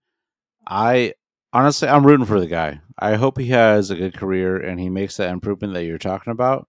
I 0.65 1.13
honestly, 1.51 1.89
I'm 1.89 2.05
rooting 2.05 2.25
for 2.25 2.39
the 2.39 2.47
guy. 2.47 2.79
I 2.97 3.15
hope 3.15 3.37
he 3.37 3.47
has 3.47 3.91
a 3.91 3.95
good 3.95 4.15
career 4.15 4.57
and 4.57 4.79
he 4.79 4.89
makes 4.89 5.17
that 5.17 5.31
improvement 5.31 5.73
that 5.73 5.85
you're 5.85 5.97
talking 5.97 6.31
about. 6.31 6.67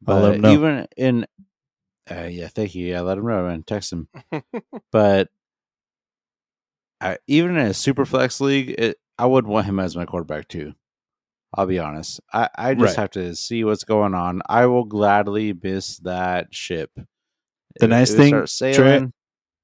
But 0.00 0.40
even 0.52 0.86
in, 0.96 1.26
uh, 2.10 2.24
yeah, 2.30 2.48
thank 2.48 2.74
you. 2.74 2.86
Yeah, 2.86 3.00
let 3.00 3.18
him 3.18 3.26
know 3.26 3.46
and 3.46 3.66
text 3.66 3.92
him. 3.92 4.08
but 4.92 5.28
I, 7.00 7.18
even 7.26 7.52
in 7.52 7.66
a 7.66 7.74
super 7.74 8.04
flex 8.04 8.40
league, 8.40 8.70
it, 8.78 8.98
I 9.18 9.26
would 9.26 9.46
want 9.46 9.66
him 9.66 9.78
as 9.80 9.96
my 9.96 10.04
quarterback 10.04 10.48
too. 10.48 10.74
I'll 11.56 11.66
be 11.66 11.78
honest. 11.78 12.20
I, 12.32 12.48
I 12.56 12.74
just 12.74 12.96
Right. 12.96 13.02
have 13.02 13.10
to 13.12 13.34
see 13.36 13.62
what's 13.64 13.84
going 13.84 14.14
on. 14.14 14.42
I 14.48 14.66
will 14.66 14.84
gladly 14.84 15.52
miss 15.62 15.98
that 15.98 16.52
ship. 16.54 16.90
The 16.96 17.04
If- 17.86 17.90
nice 17.90 18.10
if 18.10 18.16
thing, 18.16 18.72
Trey- 18.74 19.08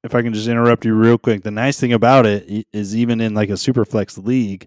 if 0.04 0.14
I 0.14 0.22
can 0.22 0.32
just 0.32 0.48
interrupt 0.48 0.84
you 0.84 0.94
real 0.94 1.18
quick, 1.18 1.42
the 1.42 1.50
nice 1.50 1.78
thing 1.80 1.92
about 1.92 2.26
it 2.26 2.66
is 2.72 2.96
even 2.96 3.20
in 3.20 3.34
like 3.34 3.50
a 3.50 3.56
super 3.56 3.84
flex 3.84 4.16
league, 4.18 4.66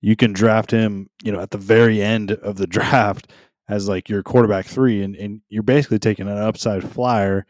you 0.00 0.16
can 0.16 0.32
draft 0.32 0.70
him, 0.70 1.08
you 1.22 1.32
know, 1.32 1.40
at 1.40 1.50
the 1.50 1.58
very 1.58 2.02
end 2.02 2.32
of 2.32 2.56
the 2.56 2.66
draft 2.66 3.30
as 3.68 3.88
like 3.88 4.08
your 4.08 4.22
quarterback 4.22 4.66
three, 4.66 5.02
and, 5.02 5.16
and 5.16 5.40
you're 5.48 5.62
basically 5.62 5.98
taking 5.98 6.28
an 6.28 6.38
upside 6.38 6.88
flyer 6.88 7.46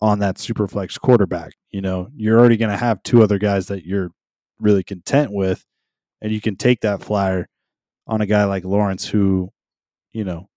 on 0.00 0.18
that 0.20 0.38
super 0.38 0.66
flex 0.66 0.98
quarterback. 0.98 1.52
You 1.70 1.80
know, 1.80 2.08
you're 2.14 2.38
already 2.38 2.56
going 2.56 2.70
to 2.70 2.76
have 2.76 3.02
two 3.02 3.22
other 3.22 3.38
guys 3.38 3.66
that 3.66 3.84
you're 3.84 4.10
really 4.58 4.82
content 4.82 5.32
with, 5.32 5.64
and 6.20 6.32
you 6.32 6.40
can 6.40 6.56
take 6.56 6.80
that 6.80 7.02
flyer 7.02 7.48
on 8.06 8.20
a 8.20 8.26
guy 8.26 8.44
like 8.44 8.64
Lawrence, 8.64 9.06
who, 9.06 9.50
you 10.12 10.24
know, 10.24 10.48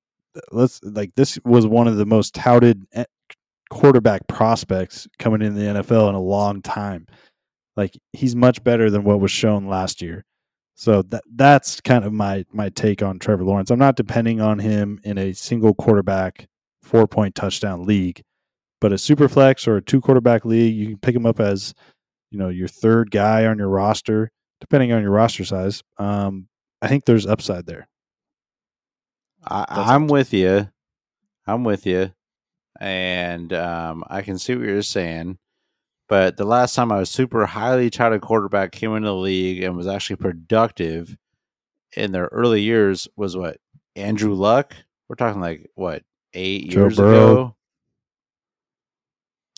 let's 0.52 0.82
like 0.84 1.12
this 1.16 1.40
was 1.46 1.66
one 1.68 1.88
of 1.88 1.98
the 1.98 2.06
most 2.06 2.34
touted 2.34 2.86
quarterback 3.70 4.28
prospects 4.28 5.08
coming 5.20 5.42
in 5.42 5.56
the 5.56 5.82
NFL 5.82 6.10
in 6.10 6.16
a 6.16 6.22
long 6.22 6.62
time. 6.62 7.08
Like 7.76 7.98
he's 8.14 8.36
much 8.36 8.64
better 8.64 8.90
than 8.90 9.04
what 9.04 9.20
was 9.20 9.32
shown 9.32 9.68
last 9.68 10.02
year. 10.02 10.26
So 10.76 11.02
that 11.04 11.24
that's 11.34 11.80
kind 11.80 12.04
of 12.04 12.12
my 12.12 12.46
my 12.52 12.70
take 12.70 13.02
on 13.02 13.18
Trevor 13.18 13.46
Lawrence. 13.46 13.72
I'm 13.72 13.80
not 13.80 13.96
depending 13.96 14.42
on 14.42 14.60
him 14.60 15.00
in 15.04 15.18
a 15.18 15.32
single 15.34 15.74
quarterback 15.74 16.48
four 16.84 17.08
point 17.08 17.34
touchdown 17.34 17.86
league, 17.86 18.22
but 18.82 18.92
a 18.92 18.98
super 18.98 19.30
flex 19.30 19.68
or 19.68 19.78
a 19.78 19.82
two 19.82 20.02
quarterback 20.02 20.44
league, 20.44 20.76
you 20.76 20.88
can 20.88 20.98
pick 20.98 21.16
him 21.16 21.26
up 21.26 21.40
as 21.40 21.74
you 22.30 22.38
know 22.38 22.50
your 22.50 22.68
third 22.68 23.10
guy 23.10 23.46
on 23.46 23.58
your 23.58 23.70
roster, 23.70 24.32
depending 24.60 24.92
on 24.92 25.02
your 25.02 25.12
roster 25.12 25.46
size. 25.46 25.82
Um, 25.98 26.50
I 26.82 26.90
think 26.90 27.06
there's 27.06 27.26
upside 27.26 27.66
there. 27.66 27.88
I, 29.48 29.66
I'm 29.70 30.08
with 30.08 30.34
you. 30.34 30.70
I'm 31.48 31.64
with 31.64 31.86
you, 31.86 32.12
and 32.82 33.54
um, 33.54 34.04
I 34.08 34.22
can 34.24 34.38
see 34.38 34.56
what 34.56 34.66
you're 34.66 34.82
saying. 34.82 35.38
But 36.08 36.38
the 36.38 36.46
last 36.46 36.76
time 36.76 36.92
I 36.92 37.00
was 37.00 37.10
super 37.10 37.46
highly 37.46 37.90
touted 37.90 38.22
quarterback 38.22 38.72
came 38.72 38.96
into 38.96 39.08
the 39.08 39.16
league 39.16 39.64
and 39.64 39.76
was 39.76 39.88
actually 39.88 40.18
productive 40.18 41.18
in 41.96 42.12
their 42.12 42.26
early 42.32 42.62
years 42.62 43.08
was 43.16 43.36
what 43.36 43.58
Andrew 43.96 44.34
Luck. 44.34 44.76
We're 45.10 45.16
talking 45.16 45.42
like 45.42 45.70
what 45.76 46.04
eight 46.34 46.70
Joe 46.70 46.82
years 46.82 46.98
Burrow. 46.98 47.32
ago. 47.32 47.56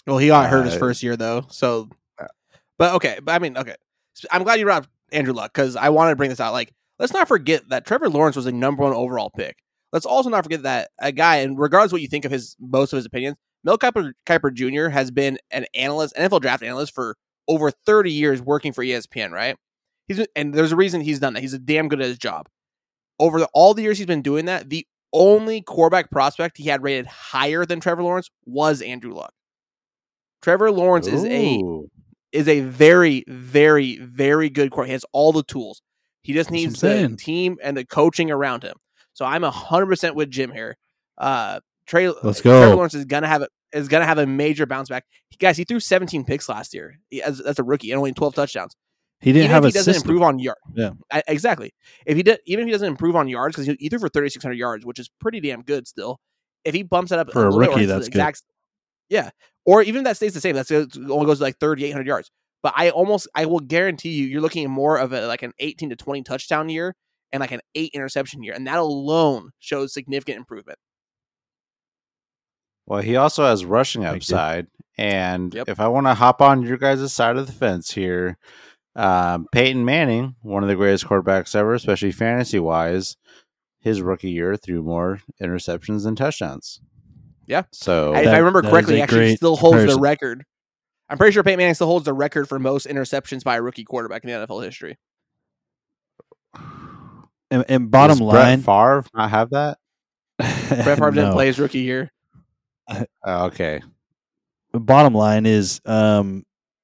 Well, 0.06 0.18
he 0.20 0.28
got 0.28 0.50
hurt 0.50 0.66
his 0.66 0.76
Uh, 0.76 0.80
first 0.80 1.04
year 1.04 1.18
though, 1.18 1.46
so. 1.50 1.90
But 2.78 2.94
okay, 2.96 3.20
but 3.22 3.34
I 3.34 3.40
mean, 3.40 3.58
okay. 3.58 3.76
I'm 4.32 4.44
glad 4.44 4.60
you 4.60 4.66
brought 4.66 4.84
up 4.84 4.90
Andrew 5.12 5.34
Luck 5.34 5.52
because 5.54 5.76
I 5.76 5.90
wanted 5.90 6.12
to 6.12 6.16
bring 6.16 6.30
this 6.30 6.40
out. 6.40 6.54
Like, 6.54 6.74
let's 7.00 7.12
not 7.12 7.28
forget 7.28 7.68
that 7.70 7.86
Trevor 7.86 8.08
Lawrence 8.10 8.36
was 8.36 8.46
a 8.46 8.52
number 8.52 8.84
one 8.84 8.94
overall 8.94 9.32
pick. 9.36 9.58
Let's 9.92 10.06
also 10.06 10.30
not 10.30 10.44
forget 10.44 10.64
that 10.64 10.92
a 11.00 11.12
guy, 11.12 11.38
and 11.38 11.58
regardless 11.58 11.90
of 11.90 11.94
what 11.94 12.02
you 12.02 12.08
think 12.08 12.24
of 12.26 12.32
his 12.32 12.56
most 12.60 12.94
of 12.94 12.98
his 12.98 13.06
opinions, 13.06 13.36
Mel 13.64 13.78
Kiper, 13.78 14.14
Kiper 14.26 14.54
Jr. 14.54 14.90
has 14.90 15.12
been 15.12 15.38
an 15.52 15.66
analyst, 15.74 16.16
NFL 16.16 16.42
draft 16.42 16.64
analyst 16.64 16.94
for 16.94 17.16
over 17.48 17.72
30 17.72 18.12
years, 18.12 18.42
working 18.42 18.74
for 18.74 18.84
ESPN. 18.84 19.32
Right? 19.32 19.56
He's 20.08 20.26
and 20.36 20.54
there's 20.54 20.72
a 20.72 20.78
reason 20.78 21.02
he's 21.02 21.20
done 21.20 21.34
that. 21.34 21.42
He's 21.42 21.54
a 21.54 21.60
damn 21.60 21.88
good 21.88 22.02
at 22.02 22.08
his 22.08 22.18
job. 22.18 22.48
Over 23.20 23.40
the, 23.40 23.50
all 23.54 23.74
the 23.74 23.82
years 23.82 23.98
he's 23.98 24.08
been 24.08 24.22
doing 24.22 24.46
that, 24.46 24.70
the 24.70 24.86
only 25.14 25.62
quarterback 25.62 26.12
prospect 26.12 26.58
he 26.58 26.66
had 26.66 26.84
rated 26.84 27.08
higher 27.08 27.66
than 27.66 27.80
Trevor 27.80 28.04
Lawrence 28.04 28.30
was 28.46 28.82
Andrew 28.82 29.14
Luck. 29.14 29.34
Trevor 30.42 30.72
Lawrence 30.72 31.08
is 31.08 31.26
a 31.26 31.64
is 32.32 32.48
a 32.48 32.62
very, 32.62 33.24
very, 33.28 33.98
very 33.98 34.50
good 34.50 34.72
quarterback. 34.72 34.90
He 34.90 34.94
has 34.94 35.06
all 35.12 35.32
the 35.32 35.44
tools. 35.44 35.82
He 36.22 36.34
just 36.34 36.52
needs 36.52 36.80
the 36.82 37.16
team 37.18 37.58
and 37.64 37.76
the 37.76 37.86
coaching 37.86 38.32
around 38.32 38.64
him. 38.64 38.76
So 39.14 39.26
I'm 39.26 39.44
hundred 39.44 39.88
percent 39.88 40.16
with 40.16 40.30
Jim 40.30 40.52
here. 40.52 40.78
Uh, 41.18 41.60
Trey, 41.88 42.08
uh, 42.08 42.14
Let's 42.24 42.42
Trevor. 42.42 42.76
Lawrence 42.76 42.94
is 42.94 43.06
gonna 43.06 43.28
have 43.28 43.42
a 43.42 43.48
is 43.74 43.88
gonna 43.88 44.06
have 44.06 44.18
a 44.18 44.26
major 44.26 44.66
bounce 44.66 44.90
back. 44.90 45.06
He, 45.30 45.38
guys, 45.38 45.58
he 45.58 45.64
threw 45.64 45.80
17 45.80 46.26
picks 46.26 46.48
last 46.50 46.74
year 46.74 47.00
he, 47.10 47.22
as, 47.22 47.40
as 47.42 47.60
a 47.60 47.64
rookie 47.64 47.92
and 47.92 47.98
only 47.98 48.12
12 48.14 48.36
touchdowns. 48.36 48.76
He 49.20 49.32
didn't 49.34 49.46
even 49.46 49.52
have 49.56 49.64
if 49.66 49.70
a 49.70 49.70
he 49.70 49.74
doesn't 49.80 49.94
system. 49.96 50.10
improve 50.12 50.24
on 50.24 50.38
yard, 50.40 50.58
Yeah. 50.76 50.92
I- 51.12 51.24
exactly. 51.28 51.74
If 52.06 52.16
he 52.18 52.24
did, 52.24 52.40
even 52.46 52.64
if 52.64 52.68
he 52.68 52.72
doesn't 52.72 52.88
improve 52.88 53.16
on 53.16 53.28
yards, 53.28 53.56
because 53.56 53.66
he, 53.66 53.76
he 53.80 53.90
threw 53.90 53.98
for 54.00 54.10
3,600 54.10 54.54
yards, 54.54 54.86
which 54.86 55.00
is 55.00 55.10
pretty 55.20 55.40
damn 55.40 55.64
good 55.64 55.88
still. 55.88 56.20
If 56.64 56.76
he 56.76 56.84
bumps 56.84 57.12
it 57.12 57.18
up 57.20 57.32
For 57.32 57.48
a 57.48 57.54
or 57.56 57.60
rookie, 57.60 57.86
that's 57.86 58.08
good. 58.10 58.16
exact, 58.16 58.44
yeah. 59.10 59.32
Or 59.66 59.82
even 59.82 60.02
if 60.02 60.04
that 60.06 60.18
stays 60.18 60.34
the 60.36 60.42
same, 60.42 60.56
that's 60.56 60.70
it 60.70 60.96
only 61.10 61.26
goes 61.26 61.38
to 61.40 61.44
like 61.44 61.60
3,800 61.60 62.06
yards. 62.06 62.30
But 62.62 62.74
I 62.76 62.90
almost, 62.92 63.28
I 63.34 63.46
will 63.46 63.60
guarantee 63.60 64.10
you, 64.12 64.26
you're 64.28 64.42
looking 64.42 64.64
at 64.66 64.70
more 64.70 64.98
of 64.98 65.14
a 65.14 65.26
like 65.28 65.42
an 65.42 65.54
18 65.60 65.90
to 65.90 65.96
20 65.96 66.22
touchdown 66.24 66.70
year 66.70 66.94
and 67.32 67.42
like 67.42 67.52
an 67.52 67.62
eight 67.76 67.92
interception 67.94 68.44
year, 68.44 68.54
and 68.54 68.68
that 68.68 68.78
alone 68.78 69.50
shows 69.60 69.94
significant 69.94 70.38
improvement. 70.38 70.78
Well, 72.88 73.02
he 73.02 73.16
also 73.18 73.46
has 73.46 73.66
rushing 73.66 74.02
Thank 74.02 74.14
you. 74.14 74.18
upside. 74.36 74.68
And 74.98 75.54
Yep. 75.54 75.70
if 75.70 75.80
I 75.80 75.88
want 75.90 76.08
to 76.08 76.16
hop 76.16 76.42
on 76.42 76.64
your 76.64 76.78
guys' 76.78 77.14
side 77.14 77.38
of 77.38 77.46
the 77.46 77.54
fence 77.54 77.92
here, 77.92 78.38
um, 78.96 79.46
Peyton 79.52 79.86
Manning, 79.86 80.36
one 80.42 80.64
of 80.64 80.70
the 80.70 80.76
greatest 80.76 81.06
quarterbacks 81.06 81.56
ever, 81.56 81.74
especially 81.76 82.12
fantasy 82.12 82.60
wise, 82.60 83.16
his 83.80 84.02
rookie 84.02 84.32
year 84.32 84.56
threw 84.56 84.82
more 84.82 85.20
interceptions 85.42 86.04
than 86.04 86.16
touchdowns. 86.16 86.82
Yeah. 87.46 87.64
So 87.72 88.14
And 88.16 88.26
if 88.26 88.34
I 88.34 88.38
remember 88.38 88.64
correctly, 88.64 88.96
he 88.96 89.02
actually 89.02 89.36
still 89.36 89.56
holds 89.56 89.86
the 89.86 90.00
record. 90.00 90.44
I'm 91.10 91.18
pretty 91.18 91.32
sure 91.34 91.44
Peyton 91.44 91.58
Manning 91.60 91.76
still 91.76 91.88
holds 91.88 92.06
the 92.06 92.14
record 92.14 92.50
for 92.50 92.58
most 92.58 92.88
interceptions 92.88 93.44
by 93.44 93.58
a 93.58 93.62
rookie 93.62 93.84
quarterback 93.86 94.24
in 94.24 94.30
the 94.30 94.46
NFL 94.48 94.64
history. 94.64 94.98
And, 97.50 97.64
and 97.70 97.92
bottom 97.92 98.18
does 98.18 98.22
line, 98.22 98.62
Brett 98.62 98.66
Favre 98.66 99.06
not 99.14 99.30
have 99.30 99.50
that? 99.52 99.78
Brett 100.38 100.98
Favre 100.98 101.12
didn't 101.12 101.34
play 101.34 101.48
his 101.48 101.60
rookie 101.60 101.80
year. 101.80 102.12
Oh, 103.26 103.46
okay. 103.48 103.82
bottom 104.74 105.14
line 105.14 105.46
is, 105.46 105.82
um, 105.86 106.44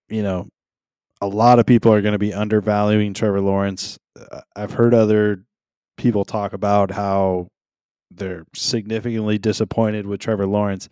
you 0.09 0.23
know, 0.23 0.47
a 1.21 1.27
lot 1.27 1.59
of 1.59 1.65
people 1.65 1.93
are 1.93 2.01
going 2.01 2.13
to 2.13 2.19
be 2.19 2.33
undervaluing 2.33 3.13
Trevor 3.13 3.41
Lawrence. 3.41 3.97
Uh, 4.19 4.41
I've 4.55 4.73
heard 4.73 4.93
other 4.93 5.45
people 5.97 6.25
talk 6.25 6.53
about 6.53 6.91
how 6.91 7.47
they're 8.11 8.45
significantly 8.53 9.37
disappointed 9.37 10.05
with 10.05 10.19
Trevor 10.19 10.45
Lawrence. 10.45 10.89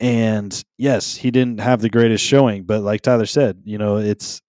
And 0.00 0.62
yes, 0.76 1.16
he 1.16 1.30
didn't 1.30 1.60
have 1.60 1.80
the 1.80 1.88
greatest 1.88 2.24
showing, 2.24 2.64
but 2.64 2.82
like 2.82 3.00
Tyler 3.00 3.26
said, 3.26 3.62
you 3.64 3.78
know, 3.78 3.96
it's 3.96 4.42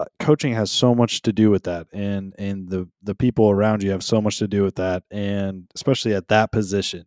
uh, 0.00 0.04
coaching 0.20 0.54
has 0.54 0.70
so 0.70 0.94
much 0.94 1.22
to 1.22 1.32
do 1.32 1.50
with 1.50 1.64
that 1.64 1.86
and 1.92 2.34
and 2.38 2.68
the 2.68 2.88
the 3.02 3.14
people 3.14 3.50
around 3.50 3.82
you 3.82 3.90
have 3.90 4.02
so 4.02 4.20
much 4.20 4.38
to 4.38 4.48
do 4.48 4.62
with 4.62 4.74
that 4.76 5.04
and 5.10 5.70
especially 5.74 6.14
at 6.14 6.28
that 6.28 6.50
position 6.50 7.04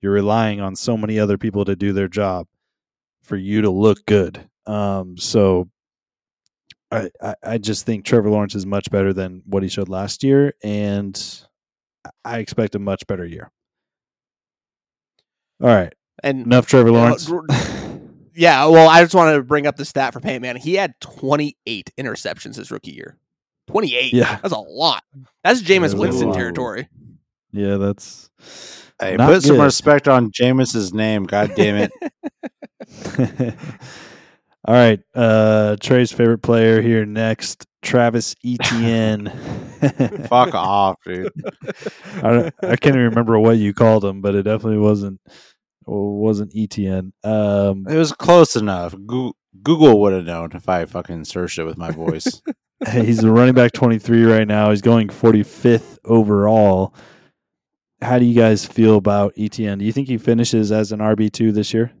you're 0.00 0.12
relying 0.12 0.60
on 0.60 0.76
so 0.76 0.96
many 0.96 1.18
other 1.18 1.38
people 1.38 1.64
to 1.64 1.76
do 1.76 1.92
their 1.92 2.08
job 2.08 2.46
for 3.22 3.36
you 3.36 3.62
to 3.62 3.70
look 3.70 4.04
good. 4.06 4.48
Um, 4.66 5.16
so 5.16 5.68
I, 6.90 7.10
I, 7.22 7.34
I 7.42 7.58
just 7.58 7.86
think 7.86 8.04
Trevor 8.04 8.30
Lawrence 8.30 8.54
is 8.54 8.66
much 8.66 8.90
better 8.90 9.12
than 9.12 9.42
what 9.46 9.62
he 9.62 9.68
showed 9.68 9.88
last 9.88 10.22
year, 10.24 10.54
and 10.62 11.20
I 12.24 12.38
expect 12.38 12.74
a 12.74 12.78
much 12.78 13.06
better 13.06 13.24
year. 13.24 13.50
All 15.62 15.68
right, 15.68 15.94
And 16.22 16.46
enough 16.46 16.66
Trevor 16.66 16.90
Lawrence. 16.90 17.30
Yeah, 18.32 18.66
well, 18.66 18.88
I 18.88 19.02
just 19.02 19.14
want 19.14 19.34
to 19.34 19.42
bring 19.42 19.66
up 19.66 19.76
the 19.76 19.84
stat 19.84 20.12
for 20.14 20.20
Peyton 20.20 20.40
Manning. 20.40 20.62
He 20.62 20.74
had 20.74 20.94
28 21.00 21.90
interceptions 21.98 22.56
his 22.56 22.70
rookie 22.70 22.92
year. 22.92 23.18
28. 23.68 24.12
Yeah. 24.14 24.38
That's 24.40 24.54
a 24.54 24.58
lot. 24.58 25.02
That's 25.44 25.60
Jameis 25.62 25.98
Winston 25.98 26.32
territory. 26.32 26.88
Yeah, 27.52 27.76
that's 27.76 28.30
Hey, 29.00 29.16
Not 29.16 29.28
put 29.30 29.42
some 29.42 29.60
respect 29.60 30.08
on 30.08 30.30
Jameis's 30.30 30.92
name. 30.92 31.24
God 31.24 31.52
damn 31.56 31.88
it. 31.88 33.56
All 34.66 34.74
right. 34.74 35.00
Uh 35.14 35.76
Trey's 35.80 36.12
favorite 36.12 36.42
player 36.42 36.82
here 36.82 37.06
next, 37.06 37.66
Travis 37.82 38.34
Etienne. 38.44 39.28
Fuck 40.28 40.54
off, 40.54 40.96
dude. 41.06 41.32
I, 42.22 42.52
I 42.62 42.76
can't 42.76 42.94
even 42.96 43.04
remember 43.08 43.38
what 43.38 43.56
you 43.56 43.72
called 43.72 44.04
him, 44.04 44.20
but 44.20 44.34
it 44.34 44.42
definitely 44.42 44.78
wasn't 44.78 45.18
wasn't 45.86 46.52
Etienne. 46.54 47.12
Um, 47.24 47.86
It 47.88 47.96
was 47.96 48.12
close 48.12 48.54
enough. 48.54 48.94
Goo- 49.06 49.32
Google 49.62 49.98
would 50.02 50.12
have 50.12 50.24
known 50.24 50.50
if 50.52 50.68
I 50.68 50.84
fucking 50.84 51.24
searched 51.24 51.58
it 51.58 51.64
with 51.64 51.78
my 51.78 51.90
voice. 51.90 52.42
he's 52.92 53.24
a 53.24 53.30
running 53.32 53.54
back 53.54 53.72
23 53.72 54.24
right 54.24 54.46
now. 54.46 54.70
He's 54.70 54.82
going 54.82 55.08
45th 55.08 55.98
overall. 56.04 56.94
How 58.02 58.18
do 58.18 58.24
you 58.24 58.34
guys 58.34 58.64
feel 58.64 58.96
about 58.96 59.34
Etienne? 59.36 59.78
Do 59.78 59.84
you 59.84 59.92
think 59.92 60.08
he 60.08 60.18
finishes 60.18 60.72
as 60.72 60.90
an 60.92 61.00
RB2 61.00 61.52
this 61.52 61.74
year? 61.74 61.92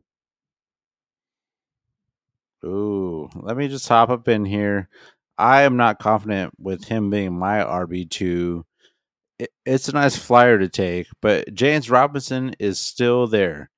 Ooh, 2.64 3.28
let 3.34 3.56
me 3.56 3.68
just 3.68 3.88
hop 3.88 4.10
up 4.10 4.28
in 4.28 4.44
here. 4.44 4.88
I 5.38 5.62
am 5.62 5.76
not 5.76 5.98
confident 5.98 6.52
with 6.58 6.84
him 6.84 7.10
being 7.10 7.38
my 7.38 7.58
RB2. 7.58 8.62
It, 9.38 9.50
it's 9.64 9.88
a 9.88 9.92
nice 9.92 10.16
flyer 10.16 10.58
to 10.58 10.68
take, 10.68 11.06
but 11.22 11.54
James 11.54 11.90
Robinson 11.90 12.54
is 12.58 12.78
still 12.78 13.26
there. 13.26 13.70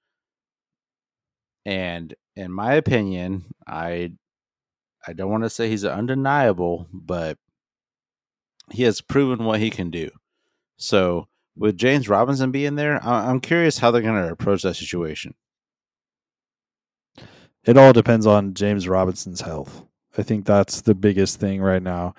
And 1.64 2.14
in 2.34 2.50
my 2.50 2.74
opinion, 2.74 3.44
I 3.66 4.12
I 5.06 5.12
don't 5.12 5.30
want 5.30 5.44
to 5.44 5.50
say 5.50 5.68
he's 5.68 5.84
undeniable, 5.84 6.88
but 6.92 7.38
he 8.70 8.84
has 8.84 9.00
proven 9.00 9.44
what 9.44 9.60
he 9.60 9.70
can 9.70 9.90
do. 9.90 10.10
So, 10.76 11.28
with 11.56 11.76
James 11.76 12.08
Robinson 12.08 12.50
being 12.50 12.76
there, 12.76 13.02
I- 13.04 13.28
I'm 13.30 13.40
curious 13.40 13.78
how 13.78 13.90
they're 13.90 14.02
going 14.02 14.22
to 14.22 14.32
approach 14.32 14.62
that 14.62 14.74
situation. 14.74 15.34
It 17.64 17.76
all 17.76 17.92
depends 17.92 18.26
on 18.26 18.54
James 18.54 18.88
Robinson's 18.88 19.40
health. 19.40 19.84
I 20.18 20.22
think 20.22 20.44
that's 20.44 20.80
the 20.80 20.94
biggest 20.94 21.38
thing 21.38 21.60
right 21.62 21.82
now. 21.82 22.14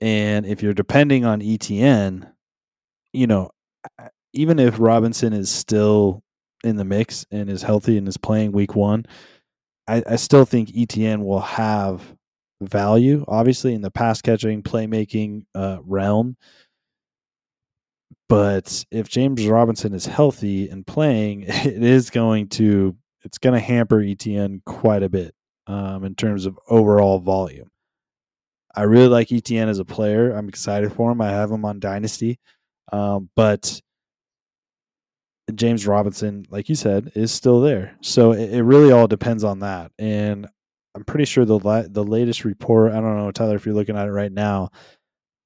And 0.00 0.44
if 0.44 0.62
you're 0.62 0.74
depending 0.74 1.24
on 1.24 1.40
Etienne, 1.40 2.28
you 3.12 3.26
know, 3.26 3.50
even 4.32 4.58
if 4.58 4.78
Robinson 4.78 5.32
is 5.32 5.50
still 5.50 6.22
in 6.64 6.76
the 6.76 6.84
mix 6.84 7.24
and 7.30 7.48
is 7.48 7.62
healthy 7.62 7.96
and 7.96 8.06
is 8.08 8.16
playing 8.16 8.52
week 8.52 8.74
one, 8.74 9.06
I, 9.88 10.02
I 10.06 10.16
still 10.16 10.44
think 10.44 10.70
Etienne 10.76 11.24
will 11.24 11.40
have 11.40 12.02
value, 12.60 13.24
obviously, 13.28 13.72
in 13.72 13.82
the 13.82 13.90
pass 13.90 14.20
catching, 14.20 14.62
playmaking 14.62 15.44
uh, 15.54 15.78
realm. 15.84 16.36
But 18.28 18.84
if 18.90 19.08
James 19.08 19.46
Robinson 19.46 19.94
is 19.94 20.06
healthy 20.06 20.68
and 20.68 20.86
playing, 20.86 21.42
it 21.46 21.82
is 21.82 22.10
going 22.10 22.48
to 22.50 22.96
it's 23.24 23.38
going 23.38 23.54
to 23.54 23.60
hamper 23.60 24.00
Etienne 24.00 24.62
quite 24.66 25.02
a 25.02 25.08
bit 25.08 25.34
um, 25.66 26.04
in 26.04 26.14
terms 26.14 26.46
of 26.46 26.58
overall 26.68 27.18
volume. 27.18 27.70
I 28.74 28.82
really 28.82 29.08
like 29.08 29.32
Etienne 29.32 29.68
as 29.68 29.78
a 29.78 29.84
player. 29.84 30.32
I'm 30.32 30.48
excited 30.48 30.92
for 30.92 31.10
him. 31.10 31.20
I 31.20 31.30
have 31.30 31.50
him 31.50 31.64
on 31.64 31.80
Dynasty, 31.80 32.38
um, 32.92 33.30
but 33.34 33.80
James 35.54 35.86
Robinson, 35.86 36.44
like 36.50 36.68
you 36.68 36.74
said, 36.74 37.12
is 37.14 37.32
still 37.32 37.60
there. 37.60 37.96
So 38.00 38.32
it, 38.32 38.54
it 38.54 38.62
really 38.62 38.92
all 38.92 39.06
depends 39.06 39.44
on 39.44 39.60
that. 39.60 39.92
And 39.98 40.46
I'm 40.94 41.04
pretty 41.04 41.24
sure 41.24 41.44
the 41.44 41.58
la- 41.58 41.88
the 41.88 42.04
latest 42.04 42.44
report. 42.44 42.92
I 42.92 42.96
don't 42.96 43.16
know, 43.16 43.30
Tyler, 43.30 43.56
if 43.56 43.66
you're 43.66 43.74
looking 43.74 43.96
at 43.96 44.08
it 44.08 44.12
right 44.12 44.32
now, 44.32 44.70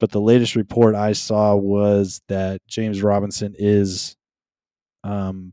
but 0.00 0.10
the 0.10 0.20
latest 0.20 0.56
report 0.56 0.94
I 0.94 1.12
saw 1.12 1.54
was 1.54 2.22
that 2.28 2.66
James 2.66 3.02
Robinson 3.02 3.54
is 3.58 4.16
um, 5.04 5.52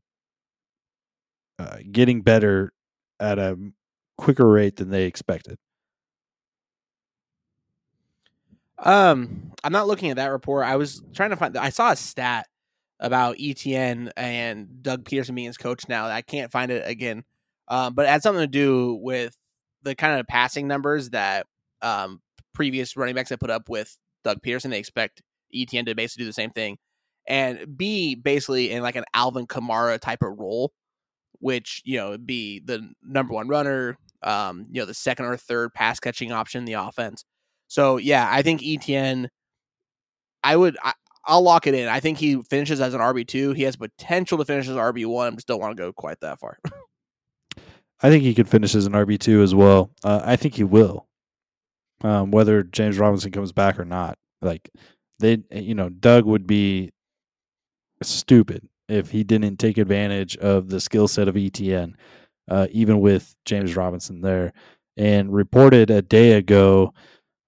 uh, 1.60 1.78
getting 1.91 2.22
better 2.22 2.72
at 3.20 3.38
a 3.38 3.58
quicker 4.18 4.48
rate 4.48 4.78
than 4.78 4.89
they 4.89 5.04
expected. 5.04 5.58
Um, 8.80 9.52
I'm 9.64 9.74
not 9.74 9.88
looking 9.88 10.12
at 10.12 10.16
that 10.18 10.28
report. 10.28 10.66
I 10.66 10.78
was 10.78 11.04
trying 11.14 11.32
to 11.32 11.36
find. 11.36 11.58
I 11.58 11.70
saw 11.70 11.91
a 11.91 11.95
stat 11.95 12.48
about 13.00 13.36
Etienne 13.39 14.12
and 14.16 14.82
Doug 14.82 15.04
Pederson 15.04 15.36
being 15.36 15.48
his 15.48 15.58
coach 15.58 15.89
now. 15.89 16.08
I 16.08 16.22
can't 16.22 16.52
find 16.52 16.72
it 16.72 16.88
again, 16.88 17.24
um, 17.68 17.95
but 17.95 18.06
it 18.06 18.10
had 18.10 18.24
something 18.24 18.41
to 18.43 18.48
do 18.48 18.95
with 19.02 19.36
the 19.84 19.95
kind 19.95 20.20
of 20.20 20.28
passing 20.28 20.68
numbers 20.68 21.10
that 21.10 21.48
um, 21.82 22.22
previous 22.54 22.95
running 22.95 23.16
backs 23.16 23.30
have 23.32 23.39
put 23.39 23.50
up 23.50 23.68
with 23.68 23.98
Doug 24.24 24.41
Pederson. 24.41 24.70
They 24.70 24.80
expect 24.80 25.22
Etienne 25.53 25.86
to 25.86 25.95
basically 25.95 26.24
do 26.24 26.30
the 26.30 26.34
same 26.34 26.51
thing 26.51 26.78
and 27.28 27.78
be 27.78 28.15
basically 28.15 28.72
in 28.72 28.82
like 28.82 28.95
an 28.95 29.05
Alvin 29.13 29.47
Kamara 29.47 29.99
type 29.99 30.22
of 30.22 30.38
role, 30.38 30.72
which 31.39 31.82
you 31.86 31.97
know 31.97 32.18
be 32.18 32.59
the 32.59 32.89
number 33.03 33.34
one 33.34 33.47
runner, 33.47 33.97
um, 34.24 34.65
you 34.72 34.82
know 34.82 34.86
the 34.86 34.93
second 34.93 35.26
or 35.26 35.38
third 35.38 35.74
pass 35.74 35.99
catching 35.99 36.32
option 36.32 36.59
in 36.59 36.65
the 36.65 36.74
offense. 36.74 37.26
So 37.68 37.97
yeah, 37.97 38.28
I 38.30 38.41
think 38.41 38.61
Etienne. 38.63 39.30
I 40.43 40.55
would. 40.55 40.78
I, 40.82 40.93
I'll 41.26 41.41
lock 41.41 41.68
it 41.68 41.74
in. 41.74 41.89
I 41.89 41.99
think 41.99 42.18
he 42.20 42.41
finishes 42.43 42.80
as 42.80 42.93
an 42.93 43.01
RB 43.01 43.28
two. 43.28 43.51
He 43.51 43.63
has 43.63 43.76
potential 43.76 44.38
to 44.38 44.45
finish 44.45 44.70
as 44.70 44.76
RB 44.76 45.05
one. 45.05 45.34
I 45.34 45.36
just 45.36 45.47
don't 45.47 45.59
want 45.59 45.76
to 45.76 45.84
go 45.84 45.91
quite 45.91 46.22
that 46.22 46.39
far. 46.39 46.57
I 48.01 48.09
think 48.09 48.24
he 48.24 48.34
could 48.34 48.47
finish 48.47 48.76
as 48.76 48.86
an 48.86 48.93
RB 48.93 49.20
two 49.20 49.41
as 49.41 49.53
well. 49.53 49.91
Uh, 50.03 50.22
I 50.24 50.36
think 50.36 50.53
he 50.53 50.63
will, 50.63 51.07
um, 52.04 52.32
whether 52.32 52.64
James 52.64 52.98
Robinson 52.98 53.32
comes 53.32 53.52
back 53.52 53.80
or 53.80 53.86
not. 53.86 54.18
Like 54.41 54.70
they, 55.20 55.39
you 55.52 55.76
know, 55.76 55.89
Doug 55.89 56.26
would 56.26 56.45
be 56.48 56.91
stupid 58.02 58.68
if 58.88 59.10
he 59.10 59.24
didn't 59.24 59.58
take 59.58 59.78
advantage 59.78 60.38
of 60.38 60.70
the 60.70 60.80
skill 60.80 61.08
set 61.08 61.28
of 61.28 61.36
Etienne, 61.36 61.98
uh, 62.50 62.68
even 62.72 63.00
with 63.00 63.36
James 63.45 63.76
Robinson 63.76 64.22
there. 64.22 64.54
And 64.95 65.32
reported 65.32 65.91
a 65.91 66.02
day 66.02 66.34
ago 66.34 66.93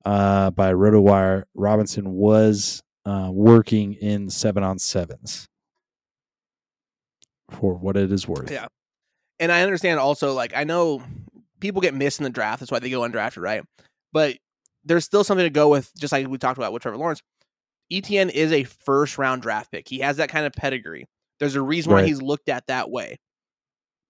uh, 0.06 0.52
by 0.52 0.72
RotoWire, 0.72 1.44
Robinson 1.56 2.12
was 2.12 2.84
uh, 3.06 3.30
working 3.32 3.94
in 3.94 4.30
seven 4.30 4.64
on 4.64 4.78
sevens. 4.80 5.48
For 7.52 7.74
what 7.74 7.98
it 7.98 8.12
is 8.12 8.28
worth. 8.28 8.52
Yeah. 8.52 8.68
and 9.40 9.52
I 9.52 9.64
understand 9.64 10.00
also, 10.00 10.34
like, 10.34 10.54
I 10.56 10.66
know 10.66 11.02
people 11.60 11.82
get 11.82 11.96
missed 11.96 12.20
in 12.20 12.24
the 12.24 12.30
draft. 12.30 12.60
That's 12.60 12.72
why 12.72 12.78
they 12.78 12.92
go 12.92 13.02
undrafted, 13.02 13.42
right? 13.42 13.64
But 14.12 14.38
there's 14.84 15.06
still 15.06 15.24
something 15.24 15.46
to 15.46 15.50
go 15.50 15.70
with, 15.70 15.92
just 15.98 16.12
like 16.12 16.28
we 16.28 16.38
talked 16.38 16.58
about 16.58 16.74
with 16.74 16.82
Trevor 16.82 16.98
Lawrence. 16.98 17.22
Etienne 17.92 18.30
is 18.30 18.52
a 18.52 18.64
first 18.64 19.18
round 19.18 19.42
draft 19.42 19.72
pick. 19.72 19.88
He 19.88 20.00
has 20.00 20.18
that 20.18 20.30
kind 20.30 20.46
of 20.46 20.54
pedigree. 20.54 21.06
There's 21.40 21.56
a 21.56 21.62
reason 21.62 21.92
why 21.92 22.00
Right. 22.00 22.08
he's 22.08 22.22
looked 22.22 22.50
at 22.50 22.68
that 22.68 22.90
way. 22.90 23.18